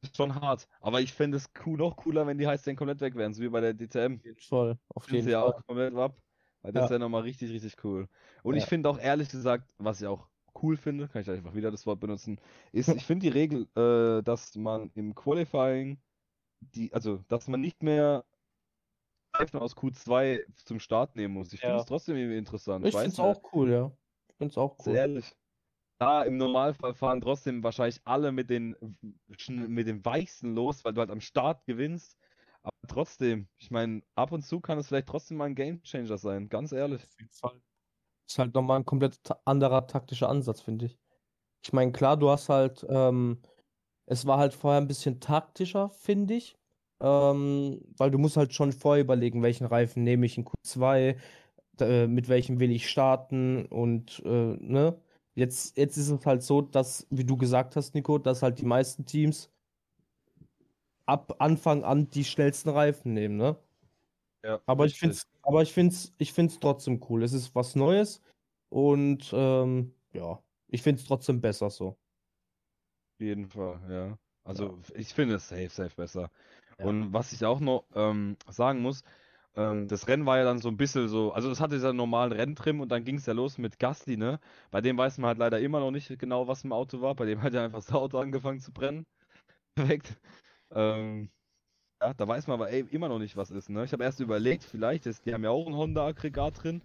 ist 0.02 0.18
schon 0.18 0.36
hart. 0.36 0.68
Aber 0.82 1.02
ich 1.02 1.14
fände 1.14 1.38
es 1.38 1.52
cool, 1.66 1.78
noch 1.78 1.98
cooler, 1.98 2.28
wenn 2.28 2.38
die 2.40 2.48
Heißdecken 2.48 2.78
komplett 2.78 3.02
weg 3.02 3.16
wären, 3.16 3.34
so 3.34 3.42
wie 3.44 3.50
bei 3.50 3.62
der 3.62 3.74
DTM. 3.76 4.22
auf 4.22 4.26
jeden 4.26 4.40
Fall, 4.42 4.80
auf 4.90 5.12
jeden 5.12 5.28
sie 5.28 5.32
ja 5.32 5.42
Fall. 5.42 5.44
auch 5.44 5.66
komplett 5.66 5.96
ab. 5.96 6.22
Weil 6.64 6.74
das 6.74 6.90
Ja. 6.90 6.92
wäre 6.92 7.00
nochmal 7.00 7.24
richtig, 7.24 7.52
richtig 7.54 7.84
cool. 7.86 8.10
Und 8.44 8.56
ich 8.58 8.66
Ja. 8.66 8.68
finde 8.68 8.90
auch 8.90 9.00
ehrlich 9.00 9.30
gesagt, 9.30 9.74
was 9.80 10.02
ich 10.02 10.08
auch 10.08 10.30
cool 10.64 10.78
finde, 10.78 11.10
kann 11.10 11.22
ich 11.24 11.30
einfach 11.32 11.56
wieder 11.56 11.72
das 11.72 11.86
Wort 11.88 12.00
benutzen, 12.02 12.40
ist, 12.74 12.94
ich 12.96 13.06
finde 13.06 13.26
die 13.28 13.30
Regel, 13.34 13.68
äh, 13.78 14.24
dass 14.24 14.56
man 14.56 14.92
im 14.96 15.16
Qualifying 15.16 16.02
die, 16.62 16.94
also, 16.94 17.20
dass 17.30 17.48
man 17.50 17.62
nicht 17.62 17.84
mehr 17.84 18.26
Reifen 19.36 19.60
aus 19.60 19.76
Q2 19.76 20.46
zum 20.56 20.80
Start 20.80 21.16
nehmen 21.16 21.34
muss. 21.34 21.54
Ich 21.54 21.62
finde 21.64 21.78
es 21.80 21.86
trotzdem 21.86 22.16
irgendwie 22.16 22.38
interessant. 22.38 22.88
Ich 22.88 22.98
finde 23.00 23.14
es 23.14 23.20
auch 23.20 23.54
cool, 23.54 23.72
ja. 23.72 23.92
Ich 24.30 24.36
finde 24.38 24.52
es 24.52 24.58
auch 24.58 24.78
Sehr 24.78 24.94
cool. 24.94 25.02
ehrlich. 25.02 25.36
Da 26.06 26.24
im 26.24 26.38
Normalfall 26.38 26.94
fahren 26.94 27.22
trotzdem 27.22 27.64
wahrscheinlich 27.64 28.02
alle 28.06 28.32
mit 28.32 28.50
den, 28.50 28.76
mit 29.48 29.88
den 29.88 30.04
weichsten 30.06 30.56
los, 30.56 30.84
weil 30.84 30.94
du 30.94 31.00
halt 31.02 31.12
am 31.12 31.22
Start 31.22 31.66
gewinnst. 31.66 32.18
Aber 32.64 32.76
trotzdem, 32.88 33.48
ich 33.58 33.72
meine, 33.72 34.02
ab 34.16 34.32
und 34.32 34.42
zu 34.44 34.62
kann 34.62 34.78
es 34.78 34.88
vielleicht 34.88 35.08
trotzdem 35.08 35.38
mal 35.38 35.46
ein 35.46 35.56
Gamechanger 35.56 36.18
sein, 36.18 36.50
ganz 36.50 36.72
ehrlich. 36.72 37.04
Auf 37.04 37.20
jeden 37.20 37.32
Fall. 37.32 37.62
Ist 38.28 38.40
halt 38.40 38.54
nochmal 38.54 38.80
ein 38.80 38.86
komplett 38.86 39.20
anderer 39.46 39.86
taktischer 39.88 40.30
Ansatz, 40.30 40.62
finde 40.62 40.86
ich. 40.86 40.98
Ich 41.64 41.74
meine, 41.74 41.92
klar, 41.92 42.18
du 42.18 42.30
hast 42.30 42.50
halt, 42.50 42.86
ähm, 42.90 43.42
es 44.06 44.26
war 44.26 44.38
halt 44.38 44.54
vorher 44.54 44.80
ein 44.82 44.88
bisschen 44.88 45.20
taktischer, 45.20 45.90
finde 45.90 46.36
ich. 46.36 46.58
Ähm, 47.02 47.82
weil 47.98 48.12
du 48.12 48.18
musst 48.18 48.38
halt 48.38 48.54
schon 48.54 48.72
vorher 48.72 49.04
überlegen, 49.04 49.44
welchen 49.44 49.66
Reifen 49.66 50.04
nehme 50.04 50.26
ich 50.26 50.38
in 50.38 50.46
Q2, 50.46 51.18
äh, 51.80 52.08
mit 52.08 52.30
welchem 52.30 52.60
will 52.60 52.72
ich 52.72 52.90
starten 52.90 53.66
und, 53.66 54.22
äh, 54.26 54.56
ne? 54.60 55.02
Jetzt, 55.36 55.78
jetzt 55.78 55.98
ist 55.98 56.10
es 56.10 56.26
halt 56.26 56.44
so, 56.44 56.62
dass, 56.62 57.08
wie 57.10 57.26
du 57.26 57.38
gesagt 57.38 57.76
hast, 57.76 57.96
Nico, 57.96 58.18
dass 58.18 58.44
halt 58.44 58.60
die 58.60 58.66
meisten 58.66 59.06
Teams 59.06 59.50
ab 61.06 61.36
Anfang 61.40 61.84
an 61.84 62.10
die 62.10 62.24
schnellsten 62.24 62.70
Reifen 62.70 63.14
nehmen, 63.14 63.38
ne? 63.38 63.58
Ja, 64.44 64.60
Aber 64.66 64.86
ich 64.86 65.00
finde 65.00 65.16
es 65.16 65.28
aber 65.42 65.62
ich 65.62 65.74
find's, 65.74 66.14
ich 66.18 66.32
find's 66.34 66.60
trotzdem 66.60 67.02
cool. 67.10 67.24
Es 67.24 67.34
ist 67.34 67.54
was 67.54 67.76
Neues 67.76 68.22
und 68.70 69.30
ähm, 69.34 69.94
ja, 70.14 70.42
ich 70.68 70.82
finde 70.82 71.02
es 71.02 71.08
trotzdem 71.08 71.42
besser 71.42 71.70
so. 71.70 71.88
Auf 71.88 73.20
jeden 73.20 73.48
Fall, 73.48 73.80
ja. 73.90 74.18
Also 74.46 74.80
ich 74.96 75.14
finde 75.14 75.36
es 75.36 75.48
safe, 75.48 75.70
safe 75.70 75.96
besser. 75.96 76.30
Ja. 76.80 76.86
Und 76.86 77.14
was 77.14 77.34
ich 77.34 77.46
auch 77.46 77.60
noch 77.60 77.86
ähm, 77.94 78.38
sagen 78.50 78.82
muss, 78.82 79.04
ähm, 79.56 79.88
das 79.88 80.08
Rennen 80.08 80.26
war 80.26 80.38
ja 80.38 80.44
dann 80.44 80.60
so 80.60 80.70
ein 80.70 80.78
bisschen 80.78 81.08
so, 81.08 81.32
also 81.34 81.52
es 81.52 81.60
hatte 81.60 81.76
diesen 81.76 81.96
normalen 81.96 82.32
Renntrim 82.32 82.80
und 82.80 82.90
dann 82.92 83.04
ging 83.04 83.18
es 83.18 83.26
ja 83.26 83.34
los 83.34 83.58
mit 83.58 83.80
Gasly, 83.80 84.18
ne? 84.18 84.40
Bei 84.72 84.82
dem 84.82 84.98
weiß 84.98 85.18
man 85.20 85.30
halt 85.30 85.38
leider 85.38 85.60
immer 85.60 85.80
noch 85.80 85.92
nicht 85.92 86.18
genau, 86.20 86.48
was 86.48 86.64
im 86.64 86.72
Auto 86.74 87.02
war. 87.02 87.16
Bei 87.16 87.26
dem 87.26 87.42
hat 87.42 87.54
ja 87.54 87.64
einfach 87.64 87.80
das 87.80 87.92
Auto 87.92 88.18
angefangen 88.18 88.60
zu 88.60 88.72
brennen. 88.72 89.06
Perfekt. 89.76 90.20
Ähm, 90.72 91.30
ja, 92.02 92.14
da 92.14 92.28
weiß 92.28 92.48
man 92.48 92.56
aber 92.56 92.70
ey, 92.72 92.86
immer 92.92 93.10
noch 93.10 93.20
nicht, 93.20 93.38
was 93.38 93.52
ist, 93.52 93.70
ne? 93.70 93.84
Ich 93.86 93.94
habe 93.94 94.04
erst 94.04 94.20
überlegt, 94.20 94.64
vielleicht 94.64 95.06
ist, 95.06 95.26
die 95.26 95.34
haben 95.34 95.44
ja 95.44 95.52
auch 95.52 95.68
ein 95.68 95.76
Honda-Aggregat 95.76 96.64
drin. 96.64 96.82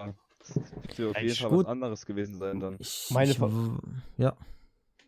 Ja, 0.00 0.14
Das 0.38 0.56
wird 0.98 1.16
auf 1.16 1.22
jeden 1.22 1.36
Fall 1.36 1.50
gut. 1.50 1.66
was 1.66 1.72
anderes 1.72 2.06
gewesen 2.06 2.36
sein 2.38 2.60
dann. 2.60 2.76
Ich, 2.78 3.10
Meine 3.10 3.30
ich, 3.30 3.38
ja. 4.16 4.36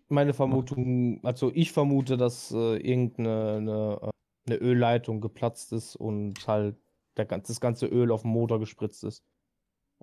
Meine 0.09 0.35
Vermutung, 0.35 1.19
also 1.25 1.51
ich 1.53 1.73
vermute, 1.73 2.17
dass 2.17 2.53
äh, 2.53 2.77
irgendeine 2.77 3.57
eine, 3.57 3.99
äh, 4.03 4.11
eine 4.47 4.57
Ölleitung 4.57 5.21
geplatzt 5.21 5.73
ist 5.73 5.97
und 5.97 6.47
halt 6.47 6.77
der, 7.17 7.25
das 7.27 7.61
ganze 7.61 7.87
Öl 7.87 8.11
auf 8.11 8.23
den 8.23 8.31
Motor 8.31 8.59
gespritzt 8.61 9.05
ist. 9.05 9.25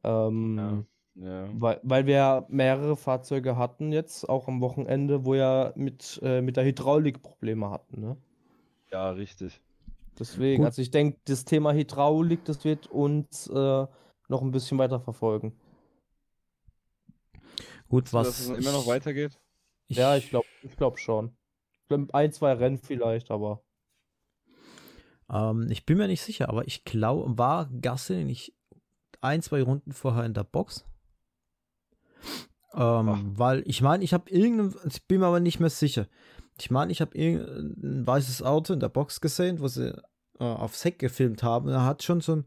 Ähm, 0.03 0.85
Ja. 1.15 1.47
weil, 1.53 1.79
weil 1.83 2.05
wir 2.07 2.15
ja 2.15 2.45
mehrere 2.49 2.95
Fahrzeuge 2.97 3.55
hatten 3.55 3.91
jetzt, 3.91 4.27
auch 4.27 4.47
am 4.47 4.61
Wochenende, 4.61 5.25
wo 5.25 5.35
ja 5.35 5.71
mit, 5.75 6.19
äh, 6.23 6.41
mit 6.41 6.57
der 6.57 6.65
Hydraulik 6.65 7.21
Probleme 7.21 7.69
hatten, 7.69 8.01
ne? 8.01 8.17
Ja, 8.91 9.11
richtig. 9.11 9.61
Deswegen, 10.19 10.63
Gut. 10.63 10.67
also 10.67 10.81
ich 10.81 10.91
denke, 10.91 11.19
das 11.25 11.45
Thema 11.45 11.73
Hydraulik, 11.73 12.45
das 12.45 12.63
wird 12.65 12.87
uns 12.87 13.47
äh, 13.47 13.87
noch 14.27 14.41
ein 14.41 14.51
bisschen 14.51 14.77
weiter 14.77 14.99
verfolgen. 14.99 15.53
Gut, 17.89 18.05
Dass 18.05 18.13
was 18.13 18.39
es 18.39 18.49
immer 18.49 18.71
noch 18.71 18.81
ich- 18.81 18.87
weitergeht? 18.87 19.39
Ja, 19.89 20.15
ich 20.17 20.29
glaube, 20.29 20.47
ich 20.61 20.75
glaube 20.75 20.97
schon. 20.97 21.35
Ich 21.81 21.87
glaub, 21.87 22.13
ein, 22.13 22.31
zwei 22.31 22.53
Rennen 22.53 22.77
vielleicht, 22.77 23.29
aber 23.31 23.62
Ähm, 25.31 25.67
ich 25.69 25.85
bin 25.85 25.97
mir 25.97 26.07
nicht 26.07 26.21
sicher, 26.21 26.49
aber 26.49 26.67
ich 26.67 26.83
glaube, 26.85 27.37
war 27.37 27.69
Gasly 27.81 28.23
nicht 28.23 28.53
ein, 29.21 29.41
zwei 29.41 29.61
Runden 29.63 29.91
vorher 29.93 30.25
in 30.25 30.33
der 30.33 30.43
Box? 30.43 30.85
Ähm, 32.75 33.33
weil 33.37 33.63
ich 33.67 33.81
meine, 33.81 34.03
ich 34.03 34.13
habe 34.13 34.29
irgendein, 34.29 34.73
ich 34.89 35.05
bin 35.07 35.19
mir 35.19 35.27
aber 35.27 35.39
nicht 35.39 35.59
mehr 35.59 35.69
sicher. 35.69 36.07
Ich 36.59 36.71
meine, 36.71 36.91
ich 36.91 37.01
habe 37.01 37.15
irgendein 37.17 38.05
weißes 38.07 38.41
Auto 38.43 38.73
in 38.73 38.79
der 38.79 38.89
Box 38.89 39.21
gesehen, 39.21 39.59
wo 39.59 39.67
sie 39.67 39.89
äh, 40.39 40.43
aufs 40.43 40.83
Heck 40.83 40.97
gefilmt 40.99 41.43
haben. 41.43 41.67
Da 41.69 41.83
hat 41.85 42.03
schon 42.03 42.21
so 42.21 42.37
ein, 42.37 42.45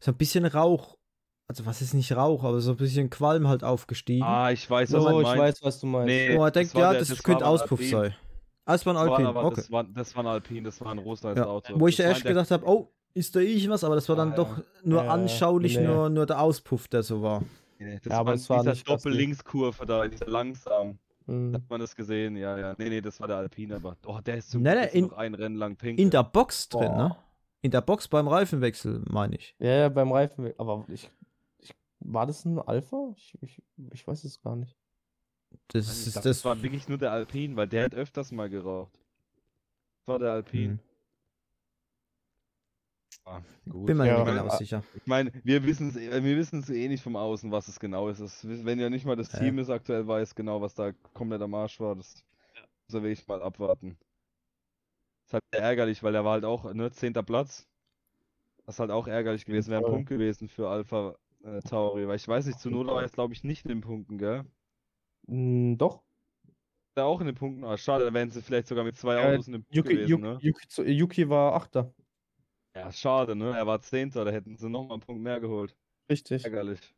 so 0.00 0.10
ein 0.12 0.16
bisschen 0.16 0.46
Rauch, 0.46 0.96
also 1.48 1.66
was 1.66 1.82
ist 1.82 1.92
nicht 1.94 2.12
Rauch, 2.12 2.44
aber 2.44 2.60
so 2.60 2.72
ein 2.72 2.76
bisschen 2.76 3.10
Qualm 3.10 3.46
halt 3.48 3.62
aufgestiegen. 3.64 4.22
Ah, 4.24 4.50
ich 4.50 4.68
weiß, 4.70 4.92
was 4.92 5.04
du 5.04 5.20
ich 5.20 5.26
meinst. 5.26 5.38
weiß, 5.40 5.62
was 5.62 5.80
du 5.80 5.86
meinst. 5.86 6.06
Nee, 6.06 6.36
wo 6.36 6.44
er 6.44 6.50
denkt, 6.50 6.72
ja, 6.74 6.90
der- 6.90 7.00
das, 7.00 7.08
das 7.08 7.22
könnte 7.22 7.46
Auspuff 7.46 7.80
sein. 7.84 8.14
Ah, 8.68 8.74
es 8.74 8.84
war 8.84 8.92
ein 8.92 8.96
Das 8.96 9.06
war, 9.06 9.12
Alpin, 9.12 9.26
aber 9.26 9.44
okay. 9.44 9.54
das, 9.56 9.70
war, 9.72 9.84
das 9.84 10.14
war 10.14 10.24
ein 10.24 10.26
Alpin, 10.26 10.64
das 10.64 10.80
war 10.82 10.92
ein 10.92 10.98
rosales 10.98 11.38
Ja, 11.38 11.46
Auto. 11.46 11.80
Wo 11.80 11.88
ich 11.88 11.96
das 11.96 12.04
erst 12.06 12.24
gedacht 12.24 12.50
habe, 12.50 12.66
oh, 12.68 12.92
ist 13.14 13.34
da 13.34 13.40
irgendwas, 13.40 13.82
aber 13.82 13.94
das 13.94 14.06
war 14.10 14.16
dann 14.16 14.30
Ja, 14.30 14.36
doch 14.36 14.58
ja. 14.58 14.64
nur 14.84 15.04
Ja, 15.04 15.10
anschaulich, 15.10 15.76
nee. 15.78 15.86
nur, 15.86 16.10
nur 16.10 16.26
der 16.26 16.40
Auspuff, 16.40 16.86
der 16.88 17.02
so 17.02 17.22
war. 17.22 17.42
Nee, 17.78 17.98
das 18.02 18.12
Ja, 18.12 18.18
aber 18.18 18.26
war 18.28 18.34
es 18.34 18.50
war 18.50 18.62
dieser. 18.64 18.84
Doppellinkskurve 18.84 19.86
da, 19.86 20.06
dieser 20.06 20.26
langsam. 20.28 20.98
Hm. 21.26 21.54
Hat 21.54 21.62
man 21.70 21.80
das 21.80 21.96
gesehen? 21.96 22.36
Ja, 22.36 22.58
ja. 22.58 22.74
Nee, 22.78 22.88
nee, 22.90 23.00
das 23.00 23.18
war 23.20 23.28
der 23.28 23.36
Alpine, 23.38 23.76
aber. 23.76 23.96
Oh, 24.06 24.18
der 24.24 24.36
ist 24.36 24.50
zum 24.50 24.62
Nee, 24.62 24.74
nee, 24.74 24.88
in- 24.98 25.06
noch 25.06 25.12
ein 25.16 25.34
Rennen 25.34 25.56
lang 25.56 25.76
pink. 25.76 25.98
In 25.98 26.10
der 26.10 26.24
Box 26.24 26.68
drin, 26.68 26.88
Boah. 26.88 26.96
ne? 27.08 27.16
In 27.62 27.70
der 27.70 27.80
Box 27.80 28.06
beim 28.06 28.28
Reifenwechsel, 28.28 29.02
meine 29.08 29.36
ich. 29.36 29.54
Ja, 29.58 29.70
ja, 29.70 29.88
beim 29.88 30.12
Reifen. 30.12 30.52
Aber 30.58 30.84
ich, 30.88 31.10
ich, 31.58 31.74
war 32.00 32.26
das 32.26 32.44
ein 32.44 32.58
Alpha? 32.58 33.12
Ich, 33.16 33.34
ich, 33.40 33.62
ich 33.92 34.06
weiß 34.06 34.24
es 34.24 34.40
gar 34.42 34.56
nicht. 34.56 34.76
Das 35.68 35.86
Ich 35.86 36.06
ist 36.06 36.12
glaub, 36.12 36.24
das. 36.24 36.38
das 36.38 36.44
war 36.44 36.62
wirklich 36.62 36.88
nur 36.88 36.98
der 36.98 37.12
Alpine, 37.12 37.56
weil 37.56 37.68
der 37.68 37.84
hat 37.84 37.94
öfters 37.94 38.32
mal 38.32 38.48
geraucht. 38.50 38.92
Das 40.00 40.08
war 40.08 40.18
der 40.18 40.32
Alpine. 40.32 40.72
Hm. 40.74 40.78
Ah, 43.24 43.42
gut. 43.68 43.86
Bin 43.86 43.96
mir 43.98 44.06
Ja, 44.06 44.18
nicht 44.24 44.26
ich 44.26 44.34
genau 44.34 44.48
sicher. 44.48 44.82
Ich 44.94 45.06
meine, 45.06 45.32
wir 45.44 45.64
wissen 45.64 45.88
es 45.90 45.96
wir 45.96 46.36
wissen's 46.36 46.70
eh 46.70 46.88
nicht 46.88 47.02
vom 47.02 47.16
Außen, 47.16 47.50
was 47.52 47.68
es 47.68 47.78
genau 47.78 48.08
ist. 48.08 48.20
Das, 48.20 48.46
wenn 48.46 48.78
ja 48.80 48.88
nicht 48.90 49.04
mal 49.04 49.16
das 49.16 49.32
Ja. 49.32 49.38
Team 49.38 49.58
es 49.58 49.70
aktuell 49.70 50.06
weiß, 50.06 50.34
genau, 50.34 50.60
was 50.62 50.74
da 50.74 50.92
komplett 51.14 51.42
am 51.42 51.54
Arsch 51.54 51.78
war, 51.80 51.94
das 51.96 52.24
muss 52.88 52.94
er 52.94 53.02
wirklich 53.02 53.26
mal 53.28 53.42
abwarten. 53.42 53.98
ist 55.26 55.32
halt 55.34 55.44
sehr 55.52 55.62
ärgerlich, 55.62 56.02
weil 56.02 56.12
der 56.12 56.24
war 56.24 56.32
halt 56.32 56.44
auch, 56.44 56.72
ne, 56.74 56.90
zehnter 56.90 57.22
Platz. 57.22 57.68
Das 58.66 58.76
ist 58.76 58.80
halt 58.80 58.90
auch 58.90 59.08
ärgerlich 59.08 59.44
gewesen, 59.46 59.70
wäre 59.70 59.82
ein. 59.82 59.90
Punkt 59.90 60.08
gewesen 60.08 60.48
für 60.48 60.68
Alpha 60.68 61.16
äh, 61.42 61.60
Tauri, 61.62 62.06
weil 62.08 62.16
ich 62.16 62.28
weiß 62.28 62.46
nicht, 62.46 62.60
Zunoda 62.60 62.94
war 62.94 63.02
jetzt 63.02 63.14
glaube 63.14 63.32
ich 63.34 63.44
nicht 63.44 63.64
in 63.64 63.70
den 63.70 63.80
Punkten, 63.80 64.18
gell? 64.18 64.44
Hm, 65.28 65.76
doch. 65.78 66.02
Da 66.96 67.04
auch 67.04 67.20
in 67.20 67.26
den 67.26 67.34
Punkten, 67.36 67.64
ah, 67.64 67.76
schade, 67.76 68.04
da 68.04 68.12
wären 68.14 68.30
sie 68.30 68.42
vielleicht 68.42 68.66
sogar 68.68 68.84
mit 68.84 68.96
zwei 68.96 69.18
Ja, 69.20 69.20
Autos 69.20 69.46
in 69.46 69.52
den 69.52 69.64
Punkt 69.64 69.74
Yuki, 69.76 69.94
gewesen, 69.94 70.20
Yuki, 70.20 70.20
ne? 70.20 70.40
Yuki, 70.40 70.82
Yuki 70.92 71.28
war 71.28 71.54
Achter. 71.54 71.94
Ja, 72.74 72.92
schade, 72.92 73.34
ne? 73.34 73.56
Er 73.56 73.66
war 73.66 73.80
Zehnter, 73.80 74.24
da 74.24 74.30
hätten 74.30 74.56
sie 74.56 74.68
nochmal 74.68 74.92
einen 74.94 75.00
Punkt 75.00 75.22
mehr 75.22 75.40
geholt. 75.40 75.76
Richtig. 76.10 76.44
Ärgerlich. 76.44 76.94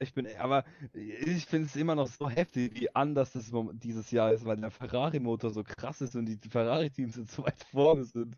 Ich 0.00 0.14
bin, 0.14 0.26
aber 0.36 0.64
ich 0.92 1.46
finde 1.46 1.66
es 1.66 1.76
immer 1.76 1.94
noch 1.94 2.08
so 2.08 2.28
heftig, 2.28 2.72
wie 2.74 2.92
anders 2.94 3.32
das 3.32 3.52
dieses 3.74 4.10
Jahr 4.10 4.32
ist, 4.32 4.44
weil 4.44 4.56
der 4.56 4.70
Ferrari-Motor 4.72 5.50
so 5.50 5.62
krass 5.62 6.00
ist 6.00 6.16
und 6.16 6.26
die 6.26 6.48
Ferrari-Teams 6.48 7.16
jetzt 7.16 7.32
so 7.36 7.44
weit 7.44 7.62
vorne 7.70 8.04
sind. 8.04 8.36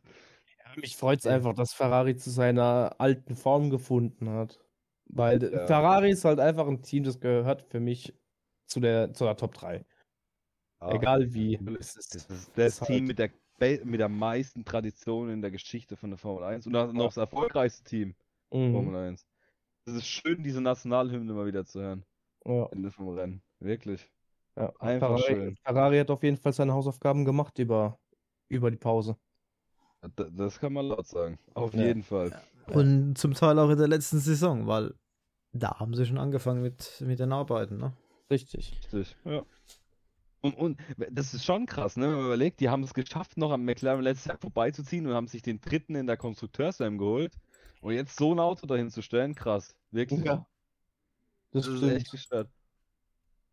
Mich 0.76 0.96
freut 0.96 1.20
es 1.20 1.26
einfach, 1.26 1.54
dass 1.54 1.72
Ferrari 1.72 2.16
zu 2.16 2.30
seiner 2.30 2.96
alten 2.98 3.36
Form 3.36 3.70
gefunden 3.70 4.28
hat. 4.30 4.60
Weil 5.06 5.40
Ja. 5.52 5.66
Ferrari 5.66 6.10
ist 6.10 6.24
halt 6.24 6.40
einfach 6.40 6.66
ein 6.66 6.82
Team, 6.82 7.04
das 7.04 7.20
gehört 7.20 7.62
für 7.62 7.80
mich 7.80 8.14
zu 8.66 8.80
der, 8.80 9.12
zu 9.12 9.24
der 9.24 9.36
Top 9.36 9.54
3. 9.54 9.84
Ja, 10.80 10.92
Egal 10.92 11.32
wie. 11.32 11.58
Das 11.62 11.96
ist 11.96 12.28
das 12.56 12.80
Team 12.80 13.06
halt- 13.06 13.06
mit 13.06 13.18
der, 13.18 13.84
mit 13.84 14.00
der 14.00 14.08
meisten 14.08 14.64
Tradition 14.64 15.30
in 15.30 15.40
der 15.42 15.50
Geschichte 15.50 15.96
von 15.96 16.10
der 16.10 16.18
Formel 16.18 16.44
1 16.44 16.66
und 16.66 16.72
noch 16.72 16.92
noch 16.92 17.06
das 17.06 17.16
erfolgreichste 17.18 17.84
Team 17.84 18.14
Mhm. 18.52 18.72
Formel 18.72 18.96
1. 18.96 19.26
Es 19.86 19.94
ist 19.94 20.06
schön, 20.06 20.42
diese 20.42 20.60
Nationalhymne 20.60 21.32
mal 21.32 21.46
wieder 21.46 21.64
zu 21.64 21.80
hören. 21.80 22.04
Ja, 22.44 22.66
Ende 22.66 22.90
vom 22.90 23.08
Rennen. 23.08 23.42
Wirklich. 23.60 24.10
ja. 24.56 24.72
Einfach 24.78 25.08
Ferrari, 25.18 25.22
schön. 25.22 25.56
Ferrari 25.64 25.98
hat 25.98 26.10
auf 26.10 26.22
jeden 26.22 26.36
Fall 26.36 26.52
seine 26.52 26.72
Hausaufgaben 26.74 27.24
gemacht 27.24 27.58
über, 27.58 27.98
über 28.48 28.70
die 28.70 28.76
Pause. 28.76 29.16
D- 30.18 30.30
Das 30.32 30.58
kann 30.60 30.72
man 30.74 30.86
laut 30.86 31.06
sagen. 31.06 31.38
Auf 31.54 31.72
Ja. 31.74 31.84
jeden 31.84 32.02
Fall. 32.02 32.38
Und 32.68 33.16
zum 33.16 33.32
Teil 33.34 33.58
auch 33.58 33.70
in 33.70 33.78
der 33.78 33.88
letzten 33.88 34.18
Saison, 34.20 34.66
weil 34.66 34.94
da 35.52 35.78
haben 35.80 35.94
sie 35.94 36.04
schon 36.06 36.18
angefangen 36.18 36.62
mit, 36.62 37.00
mit 37.06 37.18
den 37.18 37.32
Arbeiten, 37.32 37.78
ne? 37.78 37.92
Richtig. 38.30 38.72
Richtig. 38.92 39.16
Ja. 39.24 39.44
Und, 40.40 40.54
und 40.56 40.80
das 41.10 41.32
ist 41.34 41.44
schon 41.44 41.66
krass, 41.66 41.96
ne? 41.96 42.06
Wenn 42.08 42.16
man 42.16 42.26
überlegt, 42.26 42.60
die 42.60 42.68
haben 42.68 42.82
es 42.82 42.92
geschafft, 42.94 43.36
noch 43.38 43.50
am 43.50 43.64
McLaren 43.64 44.02
letztes 44.02 44.26
Jahr 44.26 44.38
vorbeizuziehen 44.38 45.06
und 45.06 45.14
haben 45.14 45.26
sich 45.28 45.42
den 45.42 45.60
dritten 45.60 45.94
in 45.94 46.06
der 46.06 46.16
Konstrukteurswärme 46.18 46.98
geholt. 46.98 47.38
Und 47.80 47.94
jetzt 47.94 48.16
so 48.16 48.32
ein 48.34 48.40
Auto 48.40 48.66
dahin 48.66 48.90
zu 48.90 49.02
stellen, 49.02 49.34
krass. 49.34 49.74
Wirklich. 49.90 50.24
Ja. 50.24 50.46
Das, 51.52 51.64
Das 51.64 51.74
ist 51.74 51.78
stimmt. 51.78 51.92
echt 51.92 52.10
gestört. 52.10 52.50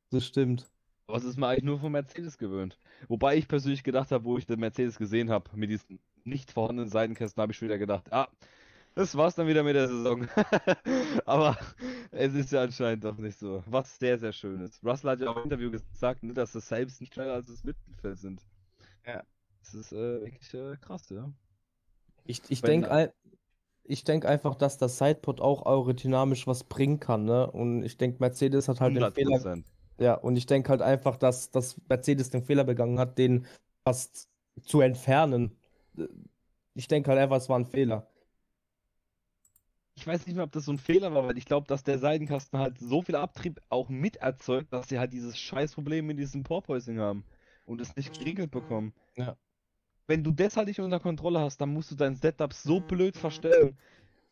Das 0.09 0.25
stimmt. 0.25 0.69
Aber 1.07 1.17
es 1.17 1.23
ist 1.23 1.37
mir 1.37 1.47
eigentlich 1.47 1.63
nur 1.63 1.79
von 1.79 1.91
Mercedes 1.91 2.37
gewöhnt. 2.37 2.77
Wobei 3.07 3.37
ich 3.37 3.47
persönlich 3.47 3.83
gedacht 3.83 4.11
habe, 4.11 4.23
wo 4.25 4.37
ich 4.37 4.45
den 4.45 4.59
Mercedes 4.59 4.97
gesehen 4.97 5.29
habe, 5.29 5.49
mit 5.55 5.69
diesen 5.69 5.99
nicht 6.23 6.51
vorhandenen 6.51 6.89
Seitenkästen, 6.89 7.41
habe 7.41 7.51
ich 7.51 7.57
schon 7.57 7.67
wieder 7.67 7.77
gedacht, 7.77 8.11
ah, 8.11 8.29
das 8.95 9.15
war's 9.15 9.35
dann 9.35 9.47
wieder 9.47 9.63
mit 9.63 9.75
der 9.75 9.87
Saison. 9.87 10.27
Aber 11.25 11.57
es 12.11 12.33
ist 12.33 12.51
ja 12.51 12.63
anscheinend 12.63 13.03
doch 13.03 13.17
nicht 13.17 13.37
so. 13.37 13.63
Was 13.67 13.97
sehr, 13.97 14.17
sehr 14.17 14.33
schön 14.33 14.61
ist. 14.61 14.83
Russell 14.83 15.11
hat 15.11 15.19
ja 15.19 15.29
auch 15.29 15.37
im 15.37 15.43
Interview 15.43 15.71
gesagt, 15.71 16.23
ne, 16.23 16.33
dass 16.33 16.51
das 16.51 16.67
selbst 16.67 17.01
nicht 17.01 17.13
schneller 17.13 17.33
als 17.33 17.47
das 17.47 17.63
Mittelfeld 17.63 18.19
sind. 18.19 18.41
Ja. 19.05 19.23
Das 19.63 19.73
ist 19.73 19.91
äh, 19.91 20.21
wirklich 20.21 20.53
äh, 20.53 20.75
krass, 20.77 21.09
ja. 21.09 21.31
Ich, 22.25 22.41
ich 22.49 22.61
denke 22.61 23.13
ich 23.83 24.03
denk 24.03 24.25
einfach, 24.25 24.55
dass 24.55 24.77
das 24.77 24.97
Sidepod 24.97 25.41
auch 25.41 25.65
aerodynamisch 25.65 26.47
was 26.47 26.63
bringen 26.63 26.99
kann, 26.99 27.25
ne? 27.25 27.49
Und 27.49 27.83
ich 27.83 27.97
denke, 27.97 28.17
Mercedes 28.19 28.67
hat 28.67 28.79
halt 28.79 28.95
den 28.95 29.03
100 29.03 29.15
Fehler. 29.15 29.37
Prozent. 29.37 29.65
Ja, 29.99 30.13
und 30.15 30.35
ich 30.35 30.45
denke 30.45 30.69
halt 30.69 30.81
einfach, 30.81 31.17
dass, 31.17 31.51
dass 31.51 31.79
Mercedes 31.89 32.29
den 32.29 32.43
Fehler 32.43 32.63
begangen 32.63 32.99
hat, 32.99 33.17
den 33.17 33.45
fast 33.83 34.29
zu 34.61 34.81
entfernen. 34.81 35.57
Ich 36.73 36.87
denke 36.87 37.09
halt 37.09 37.19
einfach, 37.19 37.37
es 37.37 37.49
war 37.49 37.59
ein 37.59 37.65
Fehler. 37.65 38.10
Ich 39.95 40.07
weiß 40.07 40.25
nicht 40.25 40.35
mehr, 40.35 40.45
ob 40.45 40.51
das 40.51 40.65
so 40.65 40.71
ein 40.71 40.77
Fehler 40.77 41.13
war, 41.13 41.27
weil 41.27 41.37
ich 41.37 41.45
glaube, 41.45 41.67
dass 41.67 41.83
der 41.83 41.99
Seitenkasten 41.99 42.57
halt 42.59 42.79
so 42.79 43.01
viel 43.01 43.15
Abtrieb 43.15 43.61
auch 43.69 43.89
mit 43.89 44.17
erzeugt, 44.17 44.71
dass 44.73 44.89
sie 44.89 44.99
halt 44.99 45.13
dieses 45.13 45.37
Scheißproblem 45.37 46.05
mit 46.05 46.17
diesem 46.17 46.43
Porpoising 46.43 46.99
haben 46.99 47.23
und 47.65 47.81
es 47.81 47.95
nicht 47.95 48.17
geregelt 48.17 48.51
bekommen. 48.51 48.93
Ja. 49.15 49.35
Wenn 50.07 50.23
du 50.23 50.31
das 50.31 50.57
halt 50.57 50.67
nicht 50.67 50.79
unter 50.79 50.99
Kontrolle 50.99 51.39
hast, 51.39 51.59
dann 51.61 51.73
musst 51.73 51.91
du 51.91 51.95
dein 51.95 52.15
Setup 52.15 52.53
so 52.53 52.79
blöd 52.79 53.15
verstellen. 53.15 53.77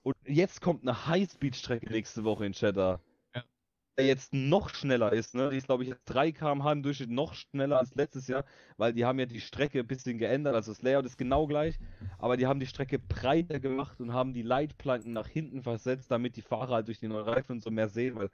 Und 0.02 0.16
jetzt 0.26 0.62
kommt 0.62 0.82
eine 0.84 1.08
Highspeed-Strecke 1.08 1.92
nächste 1.92 2.24
Woche 2.24 2.46
in 2.46 2.54
Cheddar. 2.54 3.02
Ja. 4.00 4.06
Der 4.06 4.08
jetzt 4.08 4.34
noch 4.34 4.70
schneller 4.70 5.12
ist, 5.14 5.36
ne? 5.36 5.50
Die 5.50 5.58
ist, 5.58 5.66
glaube 5.68 5.84
ich, 5.84 5.90
jetzt 5.90 6.04
3 6.06 6.32
km/h 6.32 6.72
im 6.72 6.84
Durchschnitt 6.84 7.10
noch 7.10 7.34
schneller 7.34 7.78
als 7.80 7.96
letztes 7.96 8.28
Jahr, 8.28 8.46
weil 8.78 8.94
die 8.94 9.06
haben 9.06 9.20
ja 9.20 9.26
die 9.26 9.42
Strecke 9.42 9.80
ein 9.80 9.88
bisschen 9.88 10.18
geändert, 10.18 10.56
also 10.56 10.72
das 10.72 10.82
Layout 10.82 11.06
ist 11.06 11.18
genau 11.18 11.48
gleich, 11.48 11.80
aber 12.18 12.38
die 12.38 12.48
haben 12.48 12.60
die 12.60 12.68
Strecke 12.68 13.00
breiter 13.00 13.60
gemacht 13.60 14.00
und 14.00 14.14
haben 14.14 14.34
die 14.34 14.42
Leitplanken 14.42 15.12
nach 15.14 15.28
hinten 15.28 15.64
versetzt, 15.64 16.12
damit 16.12 16.36
die 16.38 16.42
Fahrer 16.42 16.76
halt 16.76 16.88
durch 16.88 17.00
die 17.00 17.08
neuen 17.08 17.26
Reifen 17.28 17.54
und 17.54 17.62
so 17.64 17.72
mehr 17.72 17.90
sehen, 17.90 18.16
weil 18.16 18.30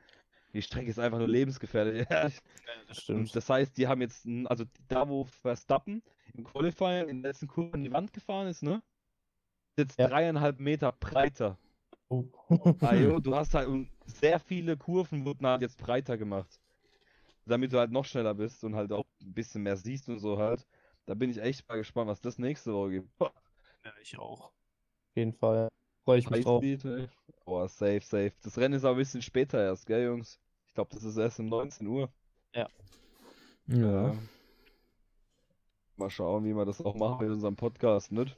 die 0.53 0.61
Strecke 0.61 0.89
ist 0.89 0.99
einfach 0.99 1.19
nur 1.19 1.27
lebensgefährlich. 1.27 2.07
das 2.87 3.09
Und 3.09 3.35
das 3.35 3.49
heißt, 3.49 3.77
die 3.77 3.87
haben 3.87 4.01
jetzt, 4.01 4.27
also 4.45 4.65
da 4.87 5.09
wo 5.09 5.25
Verstappen 5.25 6.03
im 6.33 6.43
Qualifying 6.43 7.09
in 7.09 7.23
der 7.23 7.31
letzten 7.31 7.47
Kurve 7.47 7.73
an 7.73 7.83
die 7.83 7.91
Wand 7.91 8.13
gefahren 8.13 8.47
ist, 8.47 8.63
ne? 8.63 8.81
Ist 9.77 9.79
Jetzt 9.79 9.99
Ja. 9.99 10.07
dreieinhalb 10.09 10.59
Meter 10.59 10.91
breiter. 10.91 11.57
Oh. 12.09 12.25
Jo, 12.93 13.19
du 13.19 13.35
hast 13.35 13.53
halt 13.53 13.69
sehr 14.05 14.39
viele 14.39 14.77
Kurven 14.77 15.25
wurden 15.25 15.45
halt 15.47 15.61
jetzt 15.61 15.77
breiter 15.77 16.17
gemacht. 16.17 16.59
Damit 17.45 17.73
du 17.73 17.79
halt 17.79 17.91
noch 17.91 18.05
schneller 18.05 18.33
bist 18.33 18.63
und 18.63 18.75
halt 18.75 18.91
auch 18.91 19.05
ein 19.21 19.33
bisschen 19.33 19.63
mehr 19.63 19.77
siehst 19.77 20.09
und 20.09 20.19
so 20.19 20.37
halt. 20.37 20.65
Da 21.05 21.13
bin 21.13 21.29
ich 21.29 21.41
echt 21.41 21.67
mal 21.67 21.77
gespannt, 21.77 22.09
was 22.09 22.21
das 22.21 22.37
nächste 22.37 22.73
Woche 22.73 22.91
gibt. 22.91 23.09
Ja, 23.83 23.91
ich 24.01 24.17
auch. 24.17 24.45
Auf 24.45 25.15
jeden 25.15 25.33
Fall. 25.33 25.69
Freue 26.05 26.17
ich 26.17 26.27
mich 26.27 26.43
drauf. 26.43 26.63
Boah, 27.45 27.69
safe, 27.69 28.01
safe. 28.01 28.33
Das 28.41 28.57
Rennen 28.57 28.73
ist 28.73 28.83
auch 28.83 28.93
ein 28.93 28.97
bisschen 28.97 29.21
später 29.21 29.63
erst, 29.63 29.85
gell, 29.85 30.05
Jungs? 30.05 30.39
Ich 30.65 30.73
glaube, 30.73 30.89
das 30.91 31.03
ist 31.03 31.17
erst 31.17 31.39
um 31.39 31.45
19 31.49 31.85
Uhr. 31.85 32.11
Ja. 32.55 32.67
Ja. 33.67 34.15
Mal 35.97 36.09
schauen, 36.09 36.45
wie 36.45 36.55
wir 36.55 36.65
das 36.65 36.81
auch 36.81 36.95
machen 36.95 37.27
mit 37.27 37.31
unserem 37.31 37.55
Podcast, 37.55 38.11
nicht? 38.11 38.35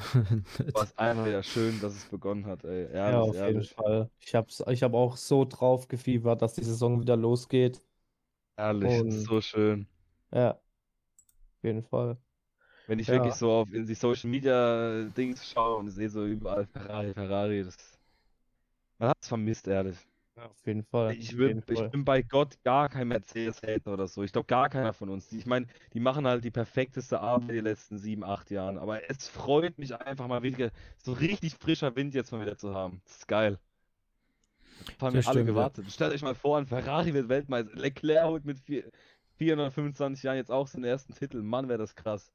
Aber 0.74 0.82
es 0.82 0.96
einfach 0.98 1.26
wieder 1.26 1.42
schön, 1.42 1.80
dass 1.80 1.94
es 1.94 2.04
begonnen 2.06 2.46
hat, 2.46 2.64
ey. 2.64 2.84
Ehrlich, 2.92 2.94
Ja, 2.94 3.20
auf 3.20 3.34
jeden 3.34 3.46
ehrlich. 3.46 3.74
Fall. 3.74 4.10
Ich 4.20 4.34
hab's, 4.34 4.62
ich 4.68 4.82
hab 4.82 4.94
auch 4.94 5.16
so 5.16 5.44
drauf 5.44 5.88
gefiebert, 5.88 6.42
dass 6.42 6.54
die 6.54 6.64
Saison 6.64 7.00
wieder 7.00 7.16
losgeht. 7.16 7.82
Ehrlich, 8.56 9.00
Und- 9.00 9.10
so 9.12 9.40
schön. 9.40 9.86
Ja. 10.32 10.52
Auf 10.52 11.64
jeden 11.64 11.82
Fall. 11.82 12.16
Wenn 12.86 12.98
ich 12.98 13.06
Ja. 13.06 13.14
wirklich 13.14 13.34
so 13.34 13.50
auf 13.52 13.72
in 13.72 13.86
die 13.86 13.94
Social 13.94 14.28
Media 14.30 15.04
Dings 15.16 15.48
schaue 15.48 15.76
und 15.76 15.90
sehe 15.90 16.08
so 16.10 16.24
überall 16.26 16.66
Ferrari, 16.66 17.14
Ferrari, 17.14 17.64
das. 17.64 17.76
Man 18.98 19.10
hat 19.10 19.16
es 19.20 19.28
vermisst, 19.28 19.68
ehrlich. 19.68 19.96
Ja, 20.40 20.46
auf 20.46 20.66
jeden 20.66 20.84
Fall. 20.84 21.16
Ich, 21.16 21.32
jeden 21.32 21.62
ich 21.68 21.74
Fall. 21.76 21.90
bin 21.90 22.04
bei 22.04 22.22
Gott 22.22 22.62
gar 22.62 22.88
kein 22.88 23.08
Mercedes-Hater 23.08 23.92
oder 23.92 24.08
so. 24.08 24.22
Ich 24.22 24.32
glaube, 24.32 24.46
gar 24.46 24.70
keiner 24.70 24.94
von 24.94 25.10
uns. 25.10 25.30
Ich 25.32 25.44
meine, 25.44 25.66
die 25.92 26.00
machen 26.00 26.26
halt 26.26 26.44
die 26.44 26.50
perfekteste 26.50 27.20
Arbeit 27.20 27.50
die 27.50 27.60
letzten 27.60 27.98
sieben, 27.98 28.24
acht 28.24 28.50
Jahren. 28.50 28.78
Aber 28.78 29.08
es 29.10 29.28
freut 29.28 29.76
mich 29.78 29.94
einfach 29.94 30.28
mal 30.28 30.42
wieder, 30.42 30.70
so 30.96 31.12
richtig 31.12 31.56
frischer 31.56 31.94
Wind 31.94 32.14
jetzt 32.14 32.32
mal 32.32 32.40
wieder 32.40 32.56
zu 32.56 32.74
haben. 32.74 33.02
Das 33.04 33.16
ist 33.18 33.28
geil. 33.28 33.58
Da 34.98 35.06
haben 35.06 35.14
Das 35.14 35.24
wir 35.24 35.26
alle 35.26 35.42
stimmt, 35.42 35.52
ja. 35.54 35.68
gewartet. 35.68 35.90
Stellt 35.90 36.12
euch 36.12 36.22
mal 36.22 36.34
vor, 36.34 36.58
ein 36.58 36.66
Ferrari 36.66 37.12
wird 37.14 37.28
Weltmeister. 37.28 37.74
Leclerc 37.74 38.24
holt 38.26 38.44
mit 38.44 38.60
vier, 38.60 38.90
425 39.36 40.22
Jahren 40.22 40.36
jetzt 40.36 40.50
auch 40.50 40.66
seinen 40.68 40.84
ersten 40.84 41.14
Titel. 41.14 41.42
Mann, 41.42 41.68
wäre 41.68 41.78
das 41.78 41.94
krass. 41.96 42.32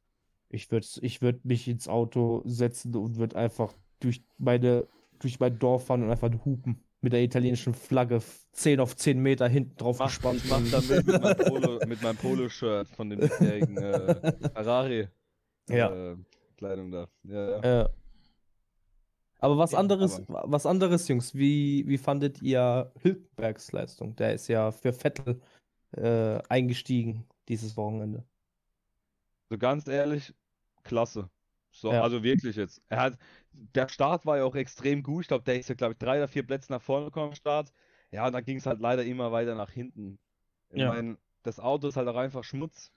Ich 0.50 0.72
würde 0.72 0.88
ich 1.02 1.22
würd 1.22 1.46
mich 1.46 1.68
ins 1.68 1.88
Auto 1.88 2.42
setzen 2.46 2.96
und 2.96 3.18
würde 3.18 3.36
einfach 3.36 3.74
durch 4.00 4.24
meine, 4.38 4.88
durch 5.20 5.40
mein 5.40 5.60
Dorf 5.60 5.88
fahren 5.88 6.04
und 6.04 6.12
einfach 6.12 6.32
hupen. 6.46 6.84
Mit 7.06 7.14
der 7.14 7.22
italienischen 7.22 7.76
Flagge 7.76 8.20
10 8.54 8.80
auf 8.80 8.96
10 8.96 9.20
Meter 9.20 9.48
hinten 9.48 9.78
drauf 9.78 10.00
Mach, 10.00 10.08
gespannt. 10.08 10.42
ich 10.44 10.50
mach 10.50 10.60
damit 10.72 11.06
mit 11.06 11.22
meinem 11.22 11.38
Polo, 11.38 11.80
mit 11.86 12.02
meinem 12.02 12.18
Polo-Shirt 12.18 12.88
von 12.90 13.12
dem 13.12 13.20
bisherigen 13.20 13.78
äh, 13.78 14.34
Ferrari 14.56 15.08
Ja. 15.70 15.94
äh, 16.14 16.18
Kleidung 16.58 16.90
da. 16.90 17.08
Ja, 17.22 17.50
ja. 17.62 17.62
Ja. 17.64 17.90
Aber 19.38 19.60
was 19.60 19.74
Ja, 19.74 19.78
anderes, 19.78 20.24
was 20.28 20.66
anderes, 20.66 21.08
Jungs, 21.08 21.36
wie, 21.36 21.84
wie 21.88 22.00
fandet 22.00 22.42
ihr 22.42 22.92
Hülkenbergs 23.04 23.72
Leistung? 23.72 24.16
Der 24.16 24.34
ist 24.34 24.48
ja 24.48 24.72
für 24.72 24.92
Vettel 24.92 25.40
äh, 25.96 26.40
eingestiegen 26.50 27.24
dieses 27.50 27.78
Wochenende. 27.78 28.24
So 29.52 29.60
ganz 29.60 29.88
ehrlich, 29.88 30.34
klasse. 30.84 31.30
So, 31.72 31.92
Ja. 31.92 32.02
also 32.02 32.24
wirklich 32.24 32.56
jetzt. 32.56 32.82
Er 32.90 33.00
hat, 33.00 33.18
der 33.76 33.88
Start 33.90 34.26
war 34.26 34.38
ja 34.38 34.44
auch 34.46 34.56
extrem 34.56 35.04
gut. 35.04 35.24
Ich 35.24 35.28
glaube, 35.28 35.44
der 35.44 35.60
ist 35.60 35.70
ja, 35.70 35.76
glaube 35.76 35.94
ich, 35.94 36.00
drei 36.00 36.18
oder 36.18 36.28
vier 36.28 36.44
Plätze 36.46 36.72
nach 36.72 36.82
vorne 36.82 37.06
gekommen 37.08 37.30
im 37.30 37.36
Start. 37.36 37.74
Ja, 38.12 38.28
und 38.28 38.34
dann 38.34 38.46
ging 38.46 38.58
es 38.58 38.66
halt 38.66 38.80
leider 38.80 39.04
immer 39.06 39.32
weiter 39.32 39.56
nach 39.56 39.72
hinten. 39.72 40.20
Ich 40.70 40.82
Ja. 40.82 40.90
meine, 40.90 41.18
das 41.44 41.60
Auto 41.60 41.88
ist 41.88 41.98
halt 41.98 42.08
auch 42.08 42.16
einfach 42.16 42.44
Schmutz. 42.44 42.92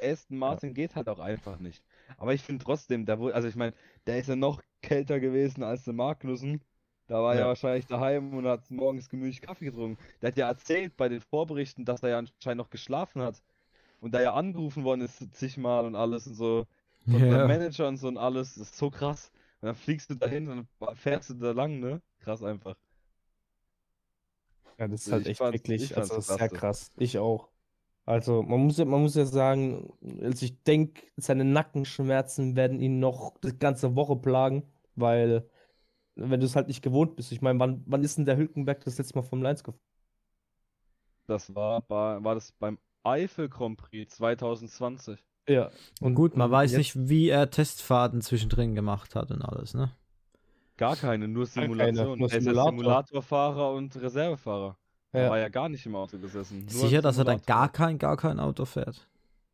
Aston 0.00 0.38
Martin 0.38 0.74
geht 0.74 0.96
halt 0.96 1.08
auch 1.08 1.18
einfach 1.20 1.58
nicht. 1.58 1.84
Aber 2.16 2.34
ich 2.34 2.42
finde 2.42 2.64
trotzdem, 2.64 3.06
der 3.06 3.18
wurde, 3.18 3.34
also 3.34 3.48
ich 3.48 3.56
meine, 3.56 3.74
der 4.06 4.18
ist 4.18 4.28
ja 4.28 4.36
noch 4.36 4.62
kälter 4.82 5.20
gewesen 5.20 5.62
als 5.62 5.84
der 5.84 5.94
Magnussen. 5.94 6.62
Da 7.06 7.22
war 7.22 7.36
er 7.36 7.40
Ja. 7.40 7.48
wahrscheinlich 7.48 7.86
daheim 7.86 8.34
und 8.34 8.46
hat 8.46 8.70
morgens 8.70 9.08
gemütlich 9.08 9.40
Kaffee 9.42 9.66
getrunken. 9.66 10.02
Der 10.22 10.28
hat 10.28 10.36
ja 10.36 10.48
erzählt 10.48 10.96
bei 10.96 11.08
den 11.08 11.20
Vorberichten, 11.20 11.84
dass 11.84 12.02
er 12.02 12.10
ja 12.10 12.18
anscheinend 12.18 12.58
noch 12.58 12.70
geschlafen 12.70 13.22
hat. 13.22 13.42
Und 14.00 14.14
da 14.14 14.22
ja 14.22 14.34
angerufen 14.34 14.84
worden 14.84 15.02
ist 15.02 15.34
zigmal 15.34 15.86
und 15.86 15.96
alles 15.96 16.26
und 16.26 16.34
so. 16.34 16.66
Von 17.06 17.26
Ja. 17.30 17.46
Manager 17.46 17.88
und 17.88 17.98
so 17.98 18.08
und 18.08 18.18
alles. 18.18 18.56
Das 18.56 18.70
ist 18.70 18.78
so 18.78 18.90
krass. 18.90 19.32
Und 19.64 19.68
dann 19.68 19.76
fliegst 19.76 20.10
du 20.10 20.14
dahin 20.14 20.46
und 20.48 20.68
dann 20.78 20.94
fährst 20.96 21.30
du 21.30 21.34
da 21.34 21.52
lang, 21.52 21.80
ne? 21.80 22.02
Krass 22.18 22.42
einfach. 22.42 22.76
Ja, 24.78 24.88
das 24.88 25.02
ist 25.02 25.06
Ich 25.06 25.12
halt 25.12 25.26
echt 25.26 25.38
fand's- 25.38 25.54
wirklich, 25.54 25.96
also 25.96 26.16
das 26.16 26.28
ist 26.28 26.36
sehr 26.36 26.48
krass. 26.48 26.92
Ich 26.98 27.18
auch. 27.18 27.48
Also 28.06 28.42
man 28.42 28.60
muss 28.60 28.76
ja, 28.78 28.84
man 28.84 29.00
muss 29.02 29.14
ja 29.14 29.24
sagen, 29.24 29.92
also 30.20 30.44
ich 30.44 30.62
denke, 30.64 31.02
seine 31.16 31.44
Nackenschmerzen 31.44 32.54
werden 32.56 32.80
ihn 32.80 33.00
noch 33.00 33.38
die 33.40 33.56
ganze 33.58 33.96
Woche 33.96 34.16
plagen, 34.16 34.70
weil 34.94 35.48
wenn 36.16 36.40
du 36.40 36.46
es 36.46 36.56
halt 36.56 36.68
nicht 36.68 36.82
gewohnt 36.82 37.16
bist. 37.16 37.32
Ich 37.32 37.42
meine, 37.42 37.58
wann, 37.60 37.82
wann 37.86 38.04
ist 38.04 38.18
denn 38.18 38.26
der 38.26 38.36
Hülkenberg 38.38 38.84
das 38.84 38.98
letzte 38.98 39.16
Mal 39.16 39.22
vom 39.24 39.42
Lines 39.42 39.64
gefahren? 39.64 39.80
Das 41.26 41.54
war 41.54 41.82
bei, 41.82 42.24
war 42.24 42.34
das 42.34 42.52
beim 42.52 42.78
Eifel 43.02 43.50
Grand 43.50 43.76
Prix 43.78 44.14
2020. 44.16 45.22
Ja. 45.48 45.70
Und 46.00 46.14
gut, 46.14 46.36
man 46.36 46.50
weiß 46.50 46.72
jetzt- 46.72 46.78
nicht, 46.78 47.08
wie 47.08 47.28
er 47.28 47.50
Testfahrten 47.50 48.20
zwischendrin 48.22 48.74
gemacht 48.74 49.14
hat 49.14 49.30
und 49.30 49.42
alles, 49.42 49.74
ne? 49.74 49.92
Gar 50.76 50.96
keine, 50.96 51.28
nur 51.28 51.44
Gar 51.44 51.54
keine, 51.54 51.66
Simulation. 51.68 52.18
nur 52.18 52.30
er 52.30 52.38
ist 52.38 52.44
ja 52.46 52.52
Simulator. 52.52 52.70
Simulatorfahrer 52.72 53.72
und 53.72 53.96
Reservefahrer. 53.96 54.76
Er 55.12 55.30
war 55.30 55.36
Ja. 55.36 55.44
ja 55.44 55.48
gar 55.48 55.68
nicht 55.68 55.86
im 55.86 55.94
Auto 55.94 56.18
gesessen. 56.18 56.60
nur 56.60 56.70
Sicher, 56.70 57.00
dass 57.02 57.18
er 57.18 57.24
dann 57.24 57.38
Simulator. 57.38 57.56
gar 57.62 57.68
kein, 57.72 57.98
gar 57.98 58.16
kein 58.16 58.40
Auto 58.40 58.64
fährt. 58.64 59.06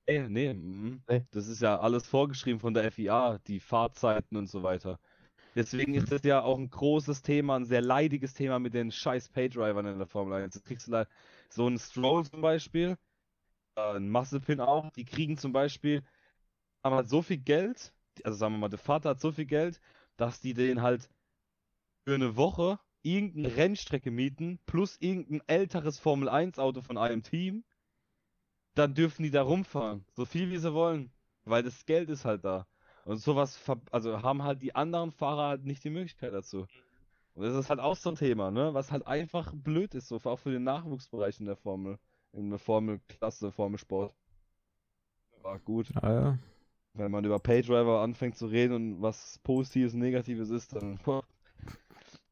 Ey, 0.07 0.27
nee, 0.29 0.55
mhm. 0.55 1.03
Nee. 1.09 1.25
das 1.31 1.47
ist 1.47 1.61
ja 1.61 1.79
alles 1.79 2.07
vorgeschrieben 2.07 2.59
von 2.61 2.73
der 2.73 2.85
FIA, 2.91 3.39
die 3.47 3.61
Fahrzeiten 3.61 4.37
und 4.37 4.49
so 4.49 4.63
weiter. 4.63 4.99
Deswegen 5.55 5.95
ist 5.95 6.11
das 6.11 6.23
ja 6.23 6.43
auch 6.43 6.59
ein 6.59 6.71
großes 6.71 7.23
Thema, 7.23 7.57
ein 7.57 7.65
sehr 7.67 7.83
leidiges 7.83 8.33
Thema 8.35 8.59
mit 8.59 8.73
den 8.73 8.91
scheiß 8.91 9.29
Paydrivern 9.29 9.85
in 9.87 9.99
der 9.99 10.07
Formel 10.07 10.33
1. 10.43 10.55
Das 10.55 10.63
kriegst 10.65 10.87
du 10.87 10.93
leider 10.93 11.09
so 11.51 11.67
ein 11.69 11.79
Stroll 11.79 12.25
zum 12.25 12.41
Beispiel, 12.41 12.91
äh, 12.91 12.97
ein 13.75 14.09
Massepin 14.09 14.61
auch, 14.61 14.91
die 14.91 15.05
kriegen 15.05 15.37
zum 15.37 15.53
Beispiel, 15.53 16.03
haben 16.83 16.95
halt 16.95 17.09
so 17.09 17.23
viel 17.23 17.39
Geld, 17.39 17.93
also 18.25 18.37
sagen 18.39 18.55
wir 18.55 18.59
mal, 18.59 18.69
der 18.69 18.79
Vater 18.79 19.11
hat 19.11 19.21
so 19.21 19.33
viel 19.33 19.47
Geld, 19.47 19.81
dass 20.17 20.41
die 20.41 20.55
den 20.55 20.83
halt 20.83 21.09
für 22.05 22.15
eine 22.15 22.37
Woche 22.37 22.79
irgendeine 23.03 23.57
Rennstrecke 23.57 24.11
mieten, 24.11 24.59
plus 24.67 24.97
irgendein 25.01 25.43
älteres 25.47 25.99
Formel 25.99 26.29
1 26.29 26.59
Auto 26.59 26.81
von 26.83 26.99
einem 26.99 27.23
Team, 27.23 27.65
dann 28.75 28.95
dürfen 28.95 29.23
die 29.23 29.31
da 29.31 29.43
rumfahren, 29.43 30.05
so 30.15 30.25
viel 30.25 30.51
wie 30.51 30.59
sie 30.59 30.75
wollen, 30.75 31.13
weil 31.45 31.63
das 31.63 31.87
Geld 31.87 32.11
ist 32.11 32.25
halt 32.25 32.45
da. 32.45 32.67
Und 33.05 33.19
sowas, 33.19 33.59
also 33.91 34.23
haben 34.23 34.43
halt 34.43 34.63
die 34.63 34.75
anderen 34.75 35.11
Fahrer 35.11 35.49
halt 35.49 35.65
nicht 35.65 35.83
die 35.83 35.91
Möglichkeit 35.91 36.35
dazu. 36.35 36.67
Und 37.35 37.45
das 37.45 37.55
ist 37.55 37.71
halt 37.71 37.81
auch 37.81 37.97
so 37.97 38.11
ein 38.11 38.17
Thema, 38.17 38.51
ne? 38.51 38.75
Was 38.75 38.93
halt 38.93 39.07
einfach 39.07 39.53
blöd 39.55 39.95
ist, 39.95 40.09
so 40.09 40.17
auch 40.25 40.39
für 40.39 40.51
den 40.51 40.65
Nachwuchsbereich 40.65 41.41
in 41.41 41.47
der 41.47 41.57
Formel, 41.57 41.99
in 42.33 42.51
der 42.51 42.59
Formelklasse, 42.59 43.51
Formelsport. 43.53 44.15
War 45.43 45.59
gut. 45.59 45.91
Ja, 46.03 46.13
ja. 46.13 46.39
Wenn 46.95 47.11
man 47.11 47.25
über 47.25 47.39
Paydriver 47.39 48.01
anfängt 48.01 48.37
zu 48.37 48.47
reden 48.47 48.75
und 48.75 49.03
was 49.03 49.39
Positives 49.45 49.95
und 49.95 50.01
Negatives 50.01 50.51
ist, 50.51 50.75
dann 50.75 50.99
boah, 51.05 51.25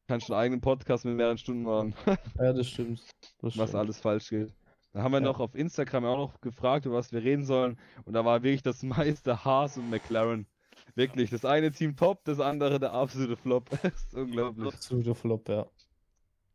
kannst 0.07 0.29
du 0.29 0.33
einen 0.33 0.41
eigenen 0.41 0.61
Podcast 0.61 1.05
mit 1.05 1.15
mehreren 1.15 1.37
Stunden 1.37 1.63
machen, 1.63 1.93
Ja, 2.39 2.53
das 2.53 2.67
stimmt. 2.67 3.01
Das 3.41 3.57
was 3.57 3.69
stimmt. 3.69 3.75
alles 3.75 3.99
falsch 3.99 4.29
geht. 4.29 4.51
Da 4.91 5.03
haben 5.03 5.11
wir 5.11 5.19
Ja. 5.19 5.25
noch 5.25 5.39
auf 5.39 5.55
Instagram 5.55 6.05
auch 6.05 6.17
noch 6.17 6.41
gefragt, 6.41 6.85
über 6.85 6.95
was 6.95 7.11
wir 7.11 7.23
reden 7.23 7.45
sollen. 7.45 7.77
Und 8.05 8.13
da 8.13 8.25
war 8.25 8.41
wirklich 8.43 8.63
das 8.63 8.81
meiste 8.83 9.45
Haas 9.45 9.77
und 9.77 9.89
McLaren. 9.89 10.47
Wirklich, 10.95 11.29
das 11.29 11.45
eine 11.45 11.71
Team 11.71 11.95
top, 11.95 12.23
das 12.25 12.39
andere 12.39 12.79
der 12.79 12.93
absolute 12.93 13.37
Flop. 13.37 13.69
Das 13.83 13.93
ist 14.03 14.13
unglaublich. 14.15 14.73
Absoluter 14.73 15.13
Flop, 15.15 15.47
ja. 15.47 15.67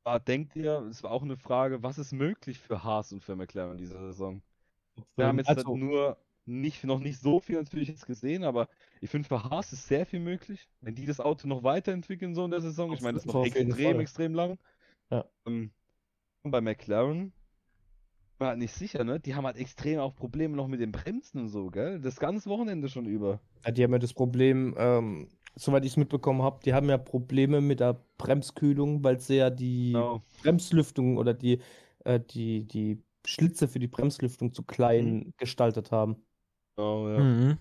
Aber 0.05 0.21
denkt 0.21 0.55
ihr, 0.55 0.81
es 0.91 1.03
war 1.03 1.11
auch 1.11 1.23
eine 1.23 1.37
Frage, 1.37 1.83
was 1.83 1.99
ist 1.99 2.13
möglich 2.13 2.59
für 2.59 2.85
Haas 2.85 3.13
und 3.13 3.23
für 3.23 3.37
McLaren 3.37 3.79
diese 3.79 3.99
Saison? 3.99 4.43
Wir 5.17 5.27
haben 5.27 5.39
jetzt 5.39 5.49
halt 5.49 5.59
Also, 5.59 5.77
nur 5.77 6.19
nicht, 6.47 6.85
noch 6.85 7.01
nicht 7.01 7.19
so 7.19 7.41
viel 7.41 7.57
natürlich 7.57 7.89
jetzt 7.89 8.07
gesehen, 8.07 8.45
aber 8.45 8.69
ich 9.01 9.09
finde, 9.11 9.27
für 9.27 9.43
Haas 9.45 9.73
ist 9.73 9.89
sehr 9.89 10.05
viel 10.05 10.21
möglich, 10.21 10.69
wenn 10.83 10.95
die 10.95 11.07
das 11.07 11.21
Auto 11.21 11.49
noch 11.49 11.63
weiterentwickeln 11.63 12.35
so 12.35 12.45
in 12.45 12.51
der 12.51 12.61
Saison. 12.61 12.93
Ich 12.93 13.01
meine, 13.01 13.15
das 13.15 13.25
ist 13.25 13.33
noch 13.33 13.47
extrem, 13.47 13.99
extrem 14.01 14.35
lang. 14.35 14.59
Ja. 15.11 15.25
Ähm, 15.47 15.73
und 16.43 16.51
bei 16.51 16.61
McLaren 16.61 17.33
war 18.39 18.49
halt 18.49 18.59
nicht 18.59 18.75
sicher, 18.75 19.05
ne? 19.05 19.21
Die 19.21 19.35
haben 19.35 19.47
halt 19.47 19.57
extrem 19.57 20.01
auch 20.01 20.15
Probleme 20.15 20.55
noch 20.57 20.69
mit 20.69 20.81
den 20.81 20.93
Bremsen 20.93 21.41
und 21.41 21.49
so, 21.49 21.71
gell? 21.71 21.99
Das 22.01 22.17
ganze 22.21 22.51
Wochenende 22.51 22.89
schon 22.91 23.07
über. 23.07 23.41
ja, 23.65 23.71
die 23.71 23.83
haben 23.83 23.93
ja 23.93 23.99
das 23.99 24.13
Problem, 24.13 24.75
ähm, 24.77 25.29
soweit 25.57 25.85
ich 25.85 25.93
es 25.93 25.97
mitbekommen 25.97 26.43
habe, 26.43 26.61
die 26.65 26.75
haben 26.75 26.89
ja 26.89 26.99
Probleme 26.99 27.61
mit 27.61 27.81
der 27.81 28.01
Bremskühlung, 28.19 29.03
weil 29.05 29.21
sie 29.21 29.37
ja 29.37 29.51
die 29.51 29.93
Genau. 29.93 30.23
Bremslüftung 30.43 31.17
oder 31.19 31.35
die, 31.35 31.61
äh, 32.05 32.21
die, 32.21 32.65
die 32.67 33.03
Schlitze 33.27 33.69
für 33.69 33.79
die 33.79 33.89
Bremslüftung 33.89 34.53
zu 34.53 34.63
klein 34.63 35.33
gestaltet 35.39 35.93
haben. 35.93 36.17
Genau, 36.77 37.09
ja. 37.09 37.21
Mhm. 37.21 37.59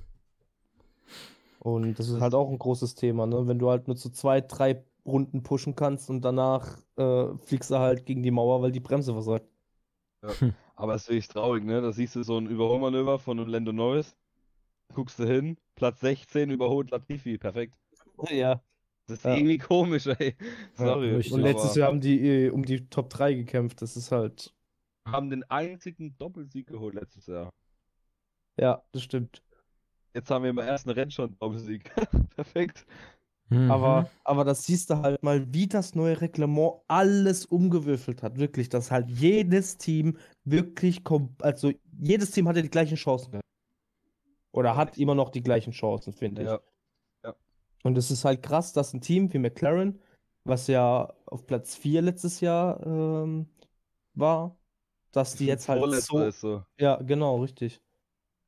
Und 1.60 1.98
das 1.98 2.10
ist 2.10 2.20
halt 2.20 2.34
auch 2.34 2.50
ein 2.50 2.60
großes 2.60 2.96
Thema, 2.96 3.26
ne? 3.26 3.48
Wenn 3.48 3.60
du 3.60 3.70
halt 3.70 3.88
nur 3.88 3.96
zu 3.96 4.10
zwei, 4.10 4.42
drei 4.42 4.84
Runden 5.06 5.44
pushen 5.44 5.76
kannst 5.76 6.10
und 6.10 6.22
danach 6.22 6.78
äh, 6.98 7.38
fliegst 7.46 7.72
du 7.72 7.78
halt 7.78 8.06
gegen 8.06 8.22
die 8.24 8.32
Mauer, 8.32 8.62
weil 8.62 8.72
die 8.72 8.80
Bremse 8.82 9.14
versagt. 9.14 9.48
Aber 10.76 10.96
es 10.96 11.04
ist 11.04 11.10
wirklich 11.10 11.28
traurig, 11.28 11.64
ne? 11.64 11.82
Da 11.82 11.92
siehst 11.92 12.16
du 12.16 12.24
so 12.24 12.38
ein 12.38 12.48
Überholmanöver 12.48 13.20
von 13.20 13.40
einem 13.40 13.50
Lando 13.50 13.72
Norris. 13.72 14.16
Guckst 14.94 15.20
du 15.20 15.26
hin, 15.26 15.58
Platz 15.76 16.02
16 16.02 16.50
überholt 16.52 16.92
Latifi, 16.92 17.38
perfekt. 17.38 17.76
Ja. 18.32 18.62
Das 19.08 19.18
ist 19.20 19.26
Ja. 19.26 19.36
irgendwie 19.36 19.58
komisch, 19.58 20.08
ey. 20.08 20.36
Sorry. 20.76 21.16
Und 21.16 21.42
letztes 21.42 21.76
Jahr 21.76 21.90
haben 21.90 22.00
die 22.00 22.20
äh, 22.26 22.50
um 22.50 22.64
die 22.64 22.88
Top 22.90 23.10
3 23.10 23.34
gekämpft. 23.34 23.82
Das 23.82 23.98
ist 23.98 24.12
halt, 24.14 24.54
haben 25.06 25.30
den 25.30 25.44
einzigen 25.50 26.18
Doppelsieg 26.18 26.68
geholt 26.68 26.96
letztes 26.96 27.28
Jahr. 27.28 27.50
ja, 28.58 28.82
das 28.94 29.04
stimmt. 29.04 29.44
Jetzt 30.14 30.30
haben 30.32 30.44
wir 30.44 30.52
im 30.52 30.58
ersten 30.58 30.90
Rennen 30.92 31.12
schon 31.12 31.36
Doppelsieg. 31.40 31.92
Perfekt. 32.36 32.86
Mhm. 33.50 33.70
Aber, 33.70 34.10
aber 34.24 34.46
das 34.46 34.64
siehst 34.64 34.90
du 34.90 34.98
halt 35.00 35.22
mal, 35.22 35.54
wie 35.54 35.68
das 35.68 35.96
neue 35.96 36.22
Reglement 36.22 36.76
alles 36.88 37.46
umgewürfelt 37.46 38.24
hat. 38.24 38.38
Wirklich, 38.38 38.70
dass 38.70 38.90
halt 38.90 39.10
jedes 39.10 39.78
Team 39.78 40.18
wirklich, 40.46 41.02
also 41.42 41.72
jedes 42.00 42.32
Team 42.32 42.48
hatte 42.48 42.62
die 42.62 42.70
gleichen 42.70 42.96
Chancen. 42.96 43.32
gehabt. 43.32 43.44
Oder 44.54 44.78
hat 44.78 44.98
immer 44.98 45.16
noch 45.16 45.30
die 45.30 45.42
gleichen 45.44 45.74
Chancen, 45.74 46.14
finde 46.14 46.44
ich. 46.44 46.48
Ja. 46.48 46.60
Und 47.84 47.98
es 47.98 48.10
ist 48.12 48.26
halt 48.26 48.42
krass, 48.42 48.74
dass 48.74 48.94
ein 48.94 49.02
Team 49.02 49.32
wie 49.34 49.38
McLaren, 49.40 50.00
was 50.46 50.68
ja 50.68 51.14
auf 51.26 51.46
Platz 51.46 51.76
4 51.76 52.02
letztes 52.02 52.40
Jahr 52.42 52.86
ähm, 52.86 53.48
war, 54.14 54.56
dass 55.12 55.36
die 55.36 55.46
jetzt 55.48 55.68
halt 55.70 55.82
so. 56.02 56.20
ist 56.24 56.40
so. 56.42 56.64
Ja, 56.80 56.96
genau, 56.98 57.42
richtig. 57.42 57.82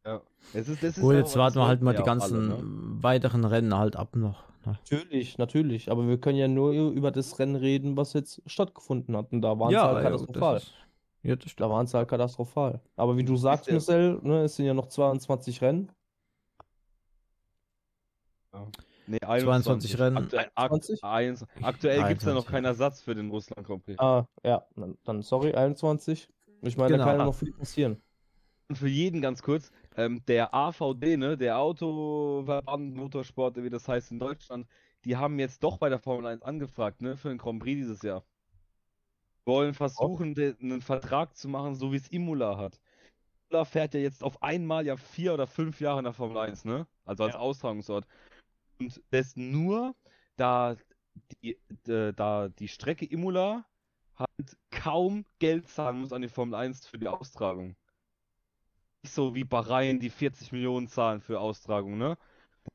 Ja. 0.06 0.22
Es 0.54 0.68
ist, 0.70 0.84
das 0.84 0.98
ist 0.98 1.02
Gut, 1.02 1.14
ja 1.14 1.20
jetzt 1.20 1.34
auch- 1.36 1.40
warten 1.40 1.58
wir 1.58 1.68
halt 1.68 1.82
mal 1.82 1.94
die 1.94 2.00
ja 2.00 2.06
ganzen 2.06 2.52
alle, 2.52 2.64
ne? 2.64 3.04
weiteren 3.04 3.44
Rennen 3.46 3.76
halt 3.78 3.96
ab 3.96 4.16
noch. 4.16 4.44
Ne? 4.66 4.74
Natürlich, 4.80 5.38
natürlich. 5.38 5.92
Aber 5.92 6.08
wir 6.08 6.20
können 6.20 6.38
ja 6.38 6.48
nur 6.48 6.72
über 6.72 7.12
das 7.12 7.38
Rennen 7.40 7.56
reden, 7.56 7.98
was 7.98 8.14
jetzt 8.14 8.42
stattgefunden 8.46 9.16
hat. 9.18 9.32
Und 9.32 9.42
da 9.42 9.60
waren 9.60 9.70
sie 9.72 9.78
halt 9.78 9.98
ja, 9.98 10.02
katastrophal. 10.04 10.54
das 10.56 10.64
ist, 10.64 10.74
ja. 11.24 11.36
Da 11.58 11.70
waren 11.70 11.88
sie 11.88 11.98
halt 11.98 12.08
katastrophal. 12.08 12.82
Aber 12.96 13.18
wie 13.18 13.24
du 13.24 13.36
sagst, 13.36 13.68
ja- 13.68 13.74
Marcel, 13.74 14.20
ne, 14.22 14.44
es 14.44 14.56
sind 14.56 14.66
ja 14.66 14.74
noch 14.74 14.88
22 14.88 15.62
Rennen. 15.62 15.92
Nee, 19.08 19.20
22 19.20 20.00
Rennen. 20.00 20.18
Aktuell, 20.18 20.50
ak 20.56 20.70
20? 20.70 21.04
eins, 21.04 21.46
aktuell 21.62 22.08
gibt 22.08 22.22
es 22.22 22.28
ja 22.28 22.34
noch 22.34 22.48
21, 22.48 22.52
keinen 22.52 22.66
Ersatz 22.66 23.02
für 23.02 23.14
den 23.16 23.30
Russland 23.30 23.66
Grand 23.68 23.84
Prix. 23.86 24.00
Ah, 24.00 24.26
ja, 24.44 24.66
dann, 24.76 24.98
dann 25.04 25.22
sorry, 25.22 25.54
21. 25.54 26.28
Ich 26.62 26.78
meine, 26.78 26.92
Genau. 26.94 27.06
da 27.06 27.10
kann 27.12 27.20
ja 27.20 27.26
noch 27.26 27.36
viel 27.36 27.54
passieren. 27.54 28.02
Und 28.68 28.78
für 28.78 28.88
jeden 28.88 29.22
ganz 29.22 29.44
kurz, 29.44 29.72
ähm, 29.96 30.24
der 30.28 30.54
AVD, 30.56 31.18
ne, 31.18 31.38
der 31.38 31.60
Autoverband 31.60 32.96
Motorsport, 32.96 33.62
wie 33.64 33.70
das 33.70 33.88
heißt 33.88 34.12
in 34.12 34.20
Deutschland, 34.20 34.66
die 35.04 35.16
haben 35.18 35.38
jetzt 35.38 35.64
doch 35.64 35.78
bei 35.78 35.90
der 35.90 36.00
Formel 36.00 36.26
1 36.26 36.42
angefragt, 36.42 37.02
ne, 37.02 37.16
für 37.16 37.30
den 37.30 37.38
Grand 37.38 37.60
Prix 37.62 37.76
dieses 37.78 38.02
Jahr. 38.02 38.24
Wollen 39.46 39.76
versuchen, 39.76 40.34
de- 40.34 40.56
einen 40.60 40.82
Vertrag 40.82 41.38
zu 41.38 41.48
machen, 41.48 41.76
so 41.76 41.92
wie 41.92 41.98
es 41.98 42.08
Imola 42.08 42.58
hat. 42.58 42.80
Imola 43.52 43.66
fährt 43.66 43.94
ja 43.94 44.00
jetzt 44.00 44.24
auf 44.24 44.42
einmal 44.42 44.88
ja 44.88 44.98
vier 44.98 45.36
oder 45.36 45.46
fünf 45.46 45.80
Jahre 45.80 46.00
in 46.00 46.06
der 46.06 46.14
Formel 46.14 46.38
1, 46.40 46.66
ne? 46.66 46.88
Also 47.06 47.26
als 47.26 47.34
Ja. 47.36 47.40
Austragungsort. 47.40 48.08
Und 48.80 49.02
das 49.12 49.36
nur, 49.36 49.96
da 50.38 50.76
die, 51.44 51.58
äh, 51.88 52.14
da 52.14 52.50
die 52.50 52.68
Strecke 52.68 53.06
Imola 53.06 53.66
halt 54.18 54.58
kaum 54.72 55.26
Geld 55.40 55.68
zahlen 55.70 56.00
muss 56.02 56.14
an 56.14 56.22
die 56.22 56.30
Formel 56.30 56.56
1 56.56 56.88
für 56.88 57.00
die 57.00 57.08
Austragung. 57.08 57.76
Nicht 59.04 59.14
so 59.14 59.36
wie 59.36 59.44
Bahrain, 59.46 60.00
die 60.00 60.10
40 60.10 60.52
Millionen 60.52 60.88
zahlen 60.88 61.22
für 61.22 61.40
Austragung, 61.40 61.98
ne? 61.98 62.18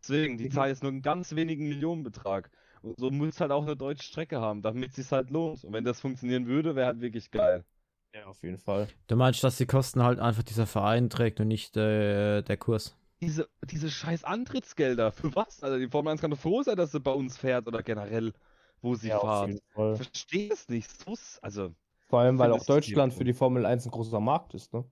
Deswegen, 0.03 0.39
die 0.39 0.49
Mhm. 0.49 0.51
zahlen 0.51 0.71
jetzt 0.71 0.83
nur 0.83 0.93
einen 0.93 1.03
ganz 1.03 1.35
wenigen 1.37 1.69
Millionenbetrag. 1.69 2.51
Und 2.83 2.99
so 3.01 3.11
muss 3.11 3.41
halt 3.41 3.53
auch 3.53 3.65
eine 3.65 3.77
deutsche 3.77 4.05
Strecke 4.05 4.41
haben, 4.41 4.63
damit 4.63 4.91
es 4.91 4.97
sich 4.97 5.13
halt 5.13 5.31
lohnt. 5.31 5.65
Und 5.65 5.73
wenn 5.75 5.85
das 5.85 6.01
funktionieren 6.01 6.47
würde, 6.47 6.77
wäre 6.77 6.89
halt 6.89 7.01
wirklich 7.01 7.31
geil. 7.31 7.65
Ja, 8.15 8.27
auf 8.27 8.43
jeden 8.43 8.59
Fall. 8.59 8.89
Du 9.09 9.17
meinst, 9.17 9.43
dass 9.45 9.57
die 9.57 9.67
Kosten 9.67 10.03
halt 10.03 10.19
einfach 10.21 10.43
dieser 10.43 10.67
Verein 10.67 11.11
trägt 11.11 11.41
und 11.41 11.49
nicht 11.49 11.77
äh, 11.77 12.43
der 12.43 12.57
Kurs? 12.57 12.97
Diese, 13.21 13.49
diese 13.65 13.91
scheiß 13.91 14.25
Antrittsgelder, 14.25 15.13
für 15.13 15.35
was? 15.35 15.63
Also 15.63 15.79
die 15.79 15.89
Formel 15.89 16.13
1 16.13 16.21
kann 16.21 16.31
doch 16.31 16.39
froh 16.39 16.63
sein, 16.63 16.77
dass 16.77 16.93
sie 16.93 17.01
bei 17.01 17.13
uns 17.13 17.37
fährt 17.37 17.67
oder 17.67 17.83
generell, 17.83 18.33
wo 18.81 18.95
sie 18.95 19.09
Ja, 19.09 19.19
fahren. 19.21 19.61
verstehe 19.93 20.51
es 20.53 20.69
nicht. 20.69 20.91
Also, 21.43 21.75
Vor 22.09 22.21
allem, 22.21 22.39
weil 22.39 22.53
auch 22.53 22.65
Deutschland 22.65 23.15
für 23.15 23.25
die 23.25 23.33
Formel 23.33 23.65
1 23.67 23.87
ein 23.87 23.91
großer 23.91 24.21
Markt 24.21 24.55
ist, 24.55 24.73
ne? 24.75 24.85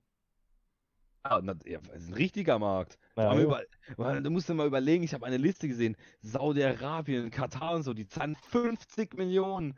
ja, 1.24 1.40
na, 1.42 1.54
ja, 1.64 1.78
ist 1.94 2.08
ein 2.08 2.14
richtiger 2.14 2.58
Markt. 2.58 2.98
Ja, 3.16 3.34
ja. 3.34 3.40
über, 3.40 3.62
weil 3.96 4.22
du 4.22 4.30
musst 4.30 4.48
dir 4.48 4.54
mal 4.54 4.66
überlegen, 4.66 5.04
ich 5.04 5.14
habe 5.14 5.26
eine 5.26 5.36
Liste 5.36 5.68
gesehen, 5.68 5.96
Saudi-Arabien, 6.22 7.30
Katar 7.30 7.74
und 7.74 7.82
so, 7.82 7.94
die 7.94 8.06
zahlen 8.06 8.36
50 8.36 9.14
Millionen 9.16 9.76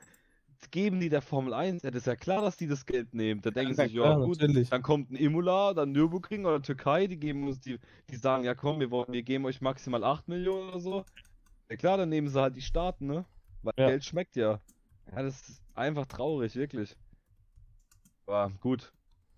geben 0.71 1.01
die 1.01 1.09
der 1.09 1.23
Formel 1.23 1.55
1? 1.55 1.83
Ja, 1.83 1.91
das 1.91 2.03
ist 2.03 2.07
ja 2.07 2.17
klar, 2.17 2.43
dass 2.43 2.57
die 2.57 2.67
das 2.67 2.85
Geld 2.87 3.15
nehmen. 3.15 3.41
Da 3.41 3.51
denken 3.51 3.75
Ja, 3.77 3.85
sich, 3.85 3.93
ja 3.93 4.15
gut, 4.17 4.39
natürlich. 4.39 4.69
dann 4.71 4.83
kommt 4.83 5.11
ein 5.11 5.17
Imola, 5.17 5.75
dann 5.75 5.93
Nürburgring 5.93 6.45
oder 6.45 6.61
Türkei, 6.63 7.07
die 7.07 7.19
geben 7.19 7.47
uns 7.47 7.61
die, 7.61 7.79
die 8.11 8.17
sagen, 8.17 8.45
ja 8.45 8.55
komm, 8.55 8.81
wir, 8.81 8.91
wollen, 8.91 9.13
wir 9.13 9.23
geben 9.23 9.45
euch 9.47 9.61
maximal 9.61 10.05
8 10.05 10.29
Millionen 10.29 10.69
oder 10.71 10.81
so. 10.81 11.05
Ja 11.71 11.77
klar, 11.77 11.97
dann 11.99 12.09
nehmen 12.09 12.29
sie 12.29 12.41
halt 12.41 12.57
die 12.57 12.63
Staaten, 12.63 13.07
ne? 13.07 13.27
Weil 13.63 13.73
Ja. 13.77 13.87
Geld 13.87 14.05
schmeckt 14.05 14.37
ja. 14.37 14.61
Ja, 15.07 15.23
das 15.23 15.49
ist 15.49 15.63
einfach 15.75 16.07
traurig, 16.07 16.55
wirklich. 16.57 16.97
Aber 18.27 18.51
gut. 18.61 18.93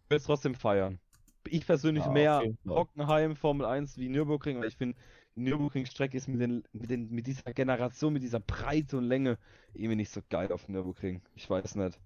Ich 0.06 0.10
will 0.10 0.16
es 0.18 0.24
trotzdem 0.24 0.54
feiern. 0.54 1.00
Ich 1.48 1.66
persönlich 1.66 2.04
Ja, 2.04 2.10
mehr 2.12 2.40
Fall. 2.66 2.76
Hockenheim 2.76 3.36
Formel 3.36 3.66
1 3.66 3.96
wie 3.98 4.08
Nürburgring, 4.08 4.60
weil 4.60 4.68
ich 4.68 4.76
finde, 4.76 4.98
Nürburgring-Strecke 5.34 6.16
ist 6.16 6.28
mit, 6.28 6.40
den, 6.40 6.64
mit, 6.72 6.90
den, 6.90 7.10
mit 7.10 7.26
dieser 7.26 7.52
Generation, 7.52 8.12
mit 8.12 8.22
dieser 8.22 8.40
Breite 8.40 8.98
und 8.98 9.04
Länge 9.04 9.38
irgendwie 9.74 9.96
nicht 9.96 10.10
so 10.10 10.20
geil 10.28 10.52
auf 10.52 10.68
Nürburgring. 10.68 11.22
Ich 11.34 11.48
weiß 11.48 11.74
nicht. 11.76 11.98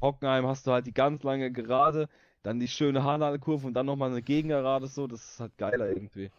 Hockenheim 0.00 0.46
hast 0.46 0.66
du 0.66 0.72
halt 0.72 0.86
die 0.86 0.92
ganz 0.92 1.22
lange 1.22 1.52
Gerade, 1.52 2.08
dann 2.42 2.60
die 2.60 2.68
schöne 2.68 3.04
Hanal-Kurve 3.04 3.66
und 3.66 3.74
dann 3.74 3.86
nochmal 3.86 4.10
eine 4.10 4.22
Gegengerade 4.22 4.86
so, 4.86 5.06
das 5.06 5.24
ist 5.24 5.40
halt 5.40 5.56
geiler 5.56 5.88
irgendwie. 5.88 6.30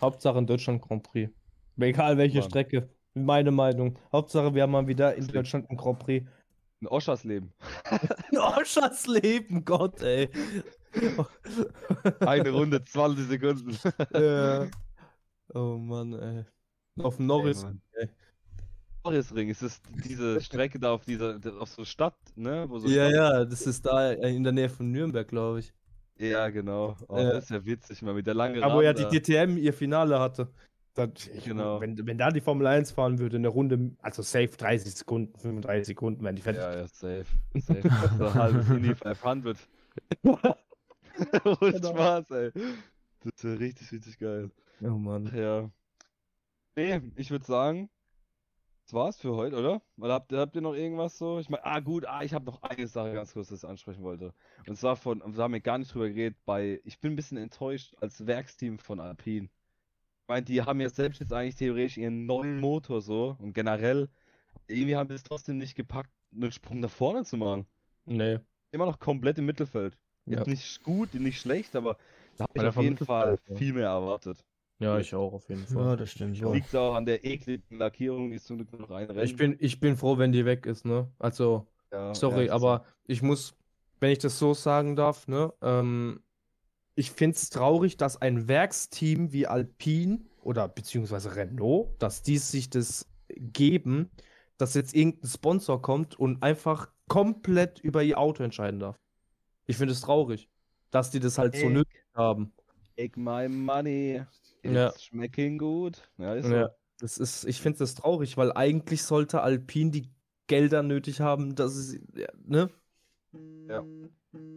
Hauptsache 0.00 0.38
in 0.38 0.46
Deutschland 0.46 0.82
Grand 0.82 1.02
Prix. 1.02 1.30
Egal 1.78 2.16
welche 2.16 2.38
Mann. 2.38 2.48
Strecke. 2.48 2.88
Meine 3.14 3.50
Meinung. 3.50 3.98
Hauptsache 4.12 4.54
wir 4.54 4.62
haben 4.62 4.70
mal 4.70 4.86
wieder 4.86 5.14
in. 5.14 5.26
Deutschland 5.26 5.68
ein 5.70 5.76
Grand 5.76 5.98
Prix. 5.98 6.26
Ein 6.80 6.86
Oschersleben. 6.86 7.52
Oschers 8.32 9.06
Leben, 9.06 9.64
Gott, 9.64 10.00
ey. 10.02 10.30
Eine 12.20 12.50
Runde, 12.50 12.84
20 12.84 13.26
Sekunden. 13.28 13.76
Ja. 14.14 14.66
Oh 15.54 15.76
Mann, 15.76 16.12
ey. 16.14 16.44
Auf 17.02 17.16
dem 17.16 17.26
Norris. 17.26 17.66
Ey. 17.92 18.08
Norrisring, 19.04 19.48
ist 19.48 19.62
es 19.62 19.80
diese 20.04 20.40
Strecke 20.40 20.78
da 20.78 20.92
auf 20.92 21.04
dieser, 21.04 21.38
auf 21.58 21.70
so 21.70 21.84
Stadt, 21.84 22.16
ne? 22.36 22.68
So 22.70 22.86
Ja, 22.88 23.08
Stadt- 23.08 23.14
ja, 23.14 23.44
das 23.44 23.66
ist 23.66 23.86
da 23.86 24.12
in 24.12 24.42
der 24.44 24.52
Nähe 24.52 24.68
von 24.68 24.90
Nürnberg, 24.90 25.26
glaube 25.26 25.60
ich. 25.60 25.72
Ja, 26.18 26.50
genau. 26.50 26.96
Oh, 27.08 27.16
Ja. 27.16 27.32
das 27.32 27.44
ist 27.44 27.50
ja 27.50 27.64
witzig, 27.64 28.02
mal 28.02 28.12
mit 28.14 28.26
der 28.26 28.34
langen 28.34 28.60
wo 28.62 28.82
ja 28.82 28.92
die. 28.92 29.04
DTM 29.06 29.56
ihr 29.56 29.72
Finale 29.72 30.20
hatte. 30.20 30.48
Das, 30.94 31.08
Genau. 31.44 31.80
wenn, 31.80 32.04
wenn 32.06 32.18
da 32.18 32.30
die 32.30 32.40
Formel 32.42 32.66
1 32.66 32.90
fahren 32.90 33.18
würde, 33.18 33.36
eine 33.36 33.48
Runde, 33.48 33.92
also 34.02 34.22
safe 34.22 34.48
30 34.48 34.94
Sekunden, 34.94 35.38
35 35.38 35.86
Sekunden, 35.86 36.22
wenn 36.24 36.36
die 36.36 36.42
fertig. 36.42 36.60
Ja, 36.62 36.74
ja, 36.80 36.86
safe. 36.88 37.24
Safe. 37.54 37.80
Das 38.18 38.32
ein 38.32 38.34
halbes 38.34 38.68
Indy 38.68 38.94
500. 38.94 39.56
Und 41.60 41.72
Genau. 41.72 41.90
Spaß, 41.90 42.30
ey. 42.32 42.50
Das 43.20 43.44
wäre 43.44 43.58
richtig, 43.58 43.92
richtig 43.92 44.18
geil. 44.18 44.50
Oh 44.82 44.88
Mann. 44.98 45.30
Ja. 45.34 45.70
Nee, 46.76 47.00
ich 47.16 47.30
würde 47.30 47.44
sagen, 47.44 47.90
das 48.84 48.94
war's 48.94 49.20
für 49.20 49.34
heute, 49.36 49.56
oder? 49.58 49.82
Oder 49.98 50.14
habt, 50.14 50.32
ihr- 50.32 50.38
habt 50.38 50.54
ihr 50.56 50.62
noch 50.62 50.74
irgendwas 50.74 51.18
so? 51.18 51.38
Ich 51.38 51.48
meine, 51.50 51.64
ah 51.64 51.80
gut, 51.80 52.06
ah, 52.06 52.22
ich 52.22 52.32
habe 52.32 52.46
noch 52.46 52.62
eine 52.62 52.86
Sache 52.86 53.12
ganz 53.12 53.32
kurz, 53.34 53.48
das 53.48 53.62
ich 53.62 53.68
ansprechen 53.68 54.02
wollte. 54.02 54.32
Und 54.66 54.76
zwar 54.76 54.96
von, 54.96 55.18
da 55.20 55.42
haben 55.42 55.52
wir 55.52 55.60
gar 55.60 55.78
nicht 55.78 55.92
drüber 55.92 56.08
geredet, 56.08 56.38
bei, 56.44 56.80
ich 56.84 56.98
bin 57.00 57.12
ein 57.12 57.16
bisschen 57.16 57.36
enttäuscht 57.38 57.94
als 58.00 58.26
Werksteam 58.26 58.78
von 58.78 59.00
Alpine. 59.00 59.46
Ich 59.46 60.28
meine, 60.28 60.42
die 60.44 60.62
haben 60.62 60.80
ja 60.80 60.88
selbst 60.88 61.20
jetzt 61.20 61.32
eigentlich 61.32 61.56
theoretisch 61.56 61.98
ihren 61.98 62.24
neuen 62.26 62.60
Motor 62.60 63.00
so 63.02 63.36
und 63.40 63.52
generell, 63.52 64.08
irgendwie 64.68 64.96
haben 64.96 65.08
wir 65.08 65.16
es 65.16 65.24
trotzdem 65.24 65.58
nicht 65.58 65.74
gepackt, 65.74 66.10
einen 66.32 66.52
Sprung 66.52 66.80
nach 66.80 66.90
vorne 66.90 67.24
zu 67.24 67.36
machen. 67.36 67.66
Nee. 68.06 68.38
Immer 68.72 68.86
noch 68.86 68.98
komplett 69.00 69.38
im 69.38 69.46
Mittelfeld. 69.46 69.98
Ja. 70.30 70.44
Nicht 70.44 70.82
gut, 70.82 71.14
nicht 71.14 71.40
schlecht, 71.40 71.74
aber 71.76 71.96
da 72.36 72.44
habe 72.44 72.58
ich 72.58 72.64
auf 72.64 72.76
jeden 72.82 72.96
Fall 72.96 73.32
Mittelfeld, 73.32 73.50
ja. 73.50 73.56
viel 73.56 73.72
mehr 73.74 73.88
erwartet. 73.88 74.44
Ja, 74.78 74.98
ich 74.98 75.14
auch 75.14 75.32
auf 75.34 75.48
jeden 75.48 75.62
Ja, 75.68 75.74
Fall. 75.74 75.96
das 75.96 76.10
stimmt 76.10 76.42
wohl. 76.42 76.54
Liegt 76.54 76.74
auch 76.74 76.94
an 76.94 77.04
der 77.04 77.24
ekligen 77.24 77.78
Lackierung, 77.78 78.30
die 78.30 78.36
ist 78.36 78.46
zum 78.46 78.56
Glück 78.56 78.72
noch 78.78 78.90
ein 78.90 79.06
Rennen. 79.06 79.24
Ich 79.24 79.36
bin, 79.36 79.56
ich 79.58 79.78
bin 79.78 79.96
froh, 79.96 80.16
wenn 80.16 80.32
die 80.32 80.44
weg 80.46 80.64
ist, 80.66 80.86
ne? 80.86 81.10
Also, 81.18 81.66
Ja, 81.92 82.14
sorry, 82.14 82.46
ja, 82.46 82.54
aber 82.54 82.84
ich 83.06 83.20
muss, 83.20 83.54
wenn 84.00 84.10
ich 84.10 84.18
das 84.18 84.38
so 84.38 84.54
sagen 84.54 84.96
darf, 84.96 85.28
ne? 85.28 85.52
Ähm, 85.60 86.22
ich 86.94 87.10
finde 87.10 87.36
es 87.36 87.50
traurig, 87.50 87.96
dass 87.98 88.20
ein 88.20 88.48
Werksteam 88.48 89.32
wie 89.32 89.46
Alpine 89.46 90.20
oder 90.42 90.68
beziehungsweise 90.68 91.36
Renault, 91.36 91.90
dass 91.98 92.22
die 92.22 92.38
sich 92.38 92.70
das 92.70 93.06
geben, 93.28 94.10
dass 94.56 94.74
jetzt 94.74 94.94
irgendein 94.94 95.28
Sponsor 95.28 95.80
kommt 95.82 96.18
und 96.18 96.42
einfach 96.42 96.90
komplett 97.08 97.80
über 97.80 98.02
ihr 98.02 98.18
Auto 98.18 98.42
entscheiden 98.42 98.80
darf. 98.80 98.96
Ich 99.70 99.76
finde 99.76 99.92
es 99.92 100.00
traurig, 100.00 100.48
dass 100.90 101.10
die 101.10 101.20
das 101.20 101.38
halt 101.38 101.54
so 101.56 101.66
Ey. 101.66 101.72
nötig 101.72 102.02
haben. 102.14 102.52
Take 102.96 103.18
my 103.18 103.48
money. 103.48 104.22
Ja. 104.62 104.88
It's 104.88 105.04
schmecking 105.04 105.58
gut. 105.58 106.10
Ja, 106.18 106.34
ist 106.34 106.46
so. 106.46 106.54
Ja, 106.54 106.70
das 106.98 107.16
ist, 107.18 107.44
ich 107.44 107.60
finde 107.60 107.78
das 107.78 107.94
traurig, 107.94 108.36
weil 108.36 108.52
eigentlich 108.52 109.02
sollte 109.02 109.40
Alpine 109.40 109.90
die 109.90 110.10
Gelder 110.48 110.82
nötig 110.82 111.20
haben, 111.20 111.54
dass 111.54 111.76
es, 111.76 112.00
ja, 112.14 112.26
ne? 112.44 112.68
Ja. 113.68 113.84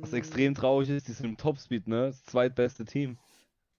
Was 0.01 0.13
extrem 0.13 0.55
traurig 0.55 0.89
ist, 0.89 1.07
die 1.07 1.13
sind 1.13 1.25
im 1.27 1.37
Topspeed, 1.37 1.87
ne? 1.87 2.07
Das 2.07 2.23
zweitbeste 2.25 2.83
Team. 2.85 3.17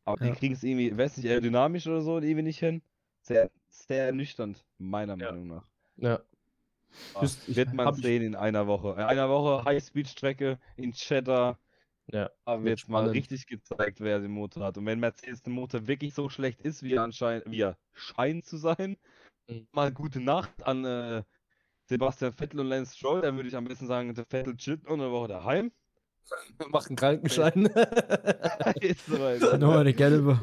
Aber 0.04 0.24
Ja. 0.24 0.30
die 0.32 0.38
kriegen 0.38 0.54
es 0.54 0.62
irgendwie, 0.62 0.88
ich 0.88 0.96
weiß 0.96 1.16
nicht, 1.16 1.26
aerodynamisch 1.28 1.86
oder 1.86 2.00
so, 2.00 2.18
irgendwie 2.18 2.42
nicht 2.42 2.60
hin. 2.60 2.80
Sehr, 3.22 3.50
sehr 3.70 4.06
ernüchternd, 4.06 4.64
meiner 4.78 5.16
Ja. 5.18 5.32
Meinung 5.32 5.48
nach. 5.48 5.66
Ja. 5.96 6.20
Ah, 7.14 7.22
Wüsste 7.22 7.50
ich- 7.50 7.56
wird 7.56 7.72
man 7.74 7.94
sehen 7.94 8.22
in 8.22 8.34
einer 8.36 8.66
Woche. 8.66 8.92
In 8.92 9.00
einer 9.00 9.28
Woche 9.28 9.64
Highspeed-Strecke 9.64 10.58
in 10.76 10.92
Cheddar. 10.92 11.58
Ja. 12.12 12.30
Da 12.44 12.62
Wird 12.62 12.80
wird 12.80 12.88
mal 12.90 13.08
richtig 13.08 13.46
gezeigt, 13.46 14.00
wer 14.00 14.20
den 14.20 14.30
Motor 14.30 14.64
hat. 14.66 14.76
Und 14.78 14.84
wenn 14.86 15.00
Mercedes 15.00 15.42
der 15.42 15.52
Motor 15.52 15.86
wirklich 15.86 16.12
so 16.12 16.28
schlecht 16.28 16.60
ist, 16.60 16.82
wie 16.82 16.94
er 16.94 17.02
anscheinend, 17.02 17.50
wie 17.50 17.60
er 17.62 17.78
scheint 17.92 18.44
zu 18.44 18.56
sein, 18.58 18.96
Mhm. 19.48 19.66
mal 19.72 19.90
gute 19.92 20.20
Nacht 20.20 20.62
an 20.62 20.84
äh, 20.84 21.22
Sebastian 21.86 22.32
Vettel 22.32 22.60
und 22.60 22.68
Lance 22.68 22.96
Stroll. 22.96 23.20
Dann 23.22 23.36
würde 23.36 23.48
ich 23.48 23.56
am 23.56 23.64
besten 23.64 23.86
sagen, 23.86 24.14
der 24.14 24.24
Vettel 24.26 24.56
chillt 24.56 24.84
noch 24.84 24.92
eine 24.94 25.10
Woche 25.10 25.28
daheim. 25.28 25.70
Mach 26.68 26.86
einen 26.88 26.96
Krankenschein. 26.96 27.66
ist 28.80 29.04
so, 29.06 29.22
Alter. 29.22 29.58
Nur 29.58 29.78
eine 29.78 29.92
gelbe. 29.92 30.40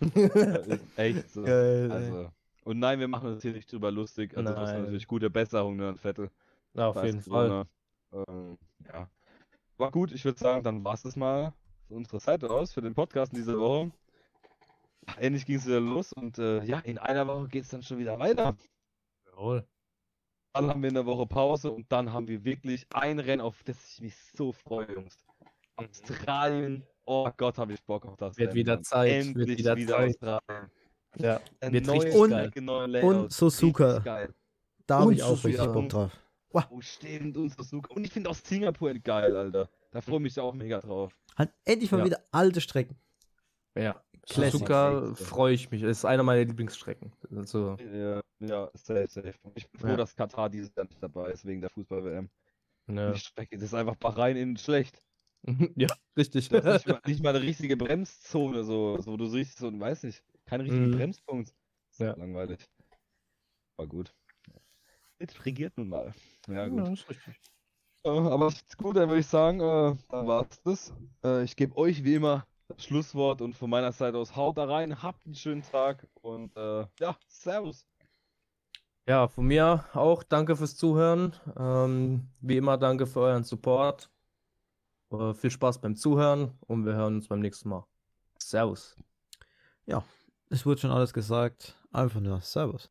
Ist 0.00 0.98
echt 0.98 1.30
so. 1.30 1.42
Geil, 1.42 1.90
ey. 1.90 1.92
Also, 1.92 2.32
und 2.64 2.78
nein, 2.78 3.00
wir 3.00 3.08
machen 3.08 3.30
uns 3.32 3.42
hier 3.42 3.52
nicht 3.52 3.70
drüber 3.72 3.90
lustig. 3.90 4.36
Also, 4.36 4.52
das 4.52 4.68
ist 4.68 4.72
Nein. 4.72 4.82
natürlich 4.82 5.06
gute 5.06 5.30
Besserung 5.30 5.76
ne, 5.76 5.96
Vettel. 5.96 6.30
Ja, 6.74 6.88
auf 6.88 7.02
jeden 7.02 7.20
Fall. 7.20 7.66
Ähm, 8.12 8.58
ja. 8.86 9.08
War 9.76 9.90
gut, 9.90 10.12
ich 10.12 10.24
würde 10.24 10.38
sagen, 10.38 10.62
dann 10.62 10.84
war 10.84 10.94
es 10.94 11.02
das 11.02 11.16
mal 11.16 11.54
von 11.88 11.98
unserer 11.98 12.20
Seite 12.20 12.50
aus 12.50 12.72
für 12.72 12.82
den 12.82 12.94
Podcast 12.94 13.32
in 13.32 13.38
dieser 13.38 13.58
Woche. 13.58 13.90
Endlich 15.16 15.46
ging 15.46 15.56
es 15.56 15.66
wieder 15.66 15.80
los 15.80 16.12
und 16.12 16.38
äh, 16.38 16.62
ja, 16.64 16.78
in 16.80 16.98
einer 16.98 17.26
Woche 17.26 17.48
geht 17.48 17.64
es 17.64 17.70
dann 17.70 17.82
schon 17.82 17.98
wieder 17.98 18.18
weiter. 18.18 18.56
Jawohl. 19.26 19.66
Dann 20.52 20.68
haben 20.68 20.82
wir 20.82 20.90
eine 20.90 21.06
Woche 21.06 21.26
Pause 21.26 21.70
und 21.70 21.90
dann 21.90 22.12
haben 22.12 22.28
wir 22.28 22.44
wirklich 22.44 22.86
ein 22.92 23.18
Rennen, 23.18 23.40
auf 23.40 23.62
das 23.64 23.94
ich 23.94 24.00
mich 24.02 24.16
so 24.16 24.52
freue, 24.52 24.92
Jungs. 24.92 25.24
Australien, 25.76 26.84
oh 27.06 27.30
Gott, 27.36 27.56
habe 27.56 27.72
ich 27.72 27.82
Bock 27.84 28.04
auf 28.04 28.16
das 28.16 28.36
Wird 28.36 28.48
Rennen, 28.48 28.56
wieder. 28.56 28.82
Zeit, 28.82 29.34
wird 29.34 29.38
Endlich 29.38 29.58
wieder 29.58 29.76
wieder 29.76 29.96
Zeit. 29.96 30.08
Australien. 30.10 30.70
Ja, 31.18 31.40
Ein 31.60 31.72
wird 31.72 31.86
neues 31.86 32.04
richtig 32.04 32.20
Und- 32.20 32.30
geil. 32.30 33.04
Und 33.04 33.32
Suzuka. 33.32 34.00
Da 34.86 34.98
habe 34.98 35.06
Und 35.08 35.12
ich 35.14 35.22
auch 35.22 35.42
richtig 35.44 35.66
Bock 35.72 35.88
drauf. 35.88 36.12
Oh, 36.52 36.80
stimmt, 36.80 37.36
und 37.36 37.50
Suzuka. 37.54 37.94
Und 37.94 38.04
ich 38.04 38.12
finde 38.12 38.30
auch 38.30 38.34
Singapur 38.34 38.92
geil, 38.94 39.36
Alter. 39.36 39.68
Da 39.92 40.00
freue 40.00 40.16
ich 40.16 40.22
mich 40.22 40.40
auch 40.40 40.52
mega 40.54 40.80
drauf. 40.80 41.16
Halt 41.36 41.50
endlich 41.64 41.90
mal 41.92 41.98
Ja. 41.98 42.04
wieder 42.06 42.20
alte 42.32 42.60
Strecken. 42.60 42.96
Ja. 43.76 44.02
Classic. 44.28 44.52
Suzuka 44.52 45.14
freue 45.14 45.54
ich 45.54 45.70
mich. 45.70 45.82
Das 45.82 45.98
ist 45.98 46.04
einer 46.04 46.22
meiner 46.22 46.44
Lieblingsstrecken. 46.44 47.12
Also, 47.34 47.76
Ja, 47.92 48.20
ja, 48.40 48.70
safe, 48.74 49.06
safe. 49.08 49.34
Ich 49.54 49.68
bin 49.70 49.80
froh, 49.80 49.88
Ja. 49.88 49.96
dass 49.96 50.14
Katar 50.14 50.50
dieses 50.50 50.74
Jahr 50.76 50.86
nicht 50.86 51.02
dabei 51.02 51.30
ist, 51.30 51.44
wegen 51.46 51.60
der 51.60 51.70
Fußball-WM. 51.70 52.28
ne. 52.86 53.12
Die 53.14 53.18
Strecke, 53.20 53.56
das 53.56 53.66
ist 53.66 53.74
einfach 53.74 53.96
Bahrain 53.96 54.36
innen 54.36 54.56
schlecht. 54.56 55.00
ja, 55.76 55.86
richtig. 56.16 56.48
Das 56.48 56.64
ist 56.64 56.86
nicht 56.86 56.88
mal, 56.88 57.00
nicht 57.06 57.22
mal 57.22 57.30
eine 57.36 57.42
richtige 57.44 57.76
Bremszone, 57.76 58.64
so, 58.64 59.00
so 59.00 59.16
du 59.16 59.26
siehst 59.26 59.58
so, 59.58 59.78
weiß 59.78 60.02
nicht, 60.02 60.22
kein 60.50 60.60
richtiger 60.60 60.86
Mhm. 60.88 60.90
Bremspunkt. 60.90 61.54
Ja. 61.98 62.16
langweilig. 62.16 62.68
War 63.76 63.86
gut. 63.86 64.14
Mit 65.18 65.44
regiert 65.44 65.76
nun 65.78 65.88
mal. 65.88 66.12
Ja, 66.48 66.66
gut. 66.66 66.86
Ja, 66.86 66.92
ist 66.92 67.08
richtig. 67.08 67.40
Äh, 68.04 68.08
aber 68.08 68.52
gut, 68.78 68.96
dann 68.96 69.08
würde 69.08 69.20
ich 69.20 69.26
sagen, 69.26 69.60
äh, 69.60 69.96
dann 70.08 70.26
war's 70.26 70.60
das. 70.64 70.92
Äh, 71.22 71.44
ich 71.44 71.54
gebe 71.56 71.76
euch 71.76 72.02
wie 72.02 72.14
immer 72.14 72.46
das 72.68 72.84
Schlusswort 72.84 73.42
und 73.42 73.54
von 73.54 73.68
meiner 73.70 73.92
Seite 73.92 74.18
aus 74.18 74.34
haut 74.36 74.56
da 74.56 74.64
rein, 74.64 75.02
habt 75.02 75.24
einen 75.26 75.34
schönen 75.34 75.62
Tag 75.62 76.06
und 76.22 76.56
äh, 76.56 76.86
ja, 76.98 77.16
Servus. 77.26 77.86
Ja, 79.06 79.28
von 79.28 79.46
mir 79.46 79.84
auch 79.92 80.22
danke 80.22 80.56
fürs 80.56 80.76
Zuhören. 80.76 81.34
Ähm, 81.58 82.28
wie 82.40 82.56
immer 82.56 82.78
danke 82.78 83.06
für 83.06 83.20
euren 83.20 83.44
Support. 83.44 84.10
Äh, 85.10 85.34
viel 85.34 85.50
Spaß 85.50 85.80
beim 85.80 85.96
Zuhören 85.96 86.56
und 86.66 86.86
wir 86.86 86.94
hören 86.94 87.16
uns 87.16 87.28
beim 87.28 87.40
nächsten 87.40 87.68
Mal. 87.68 87.86
Servus. 88.38 88.96
Es 90.52 90.66
wurde 90.66 90.80
schon 90.80 90.90
alles 90.90 91.12
gesagt. 91.12 91.76
Einfach 91.92 92.20
nur 92.20 92.40
Servus. 92.40 92.88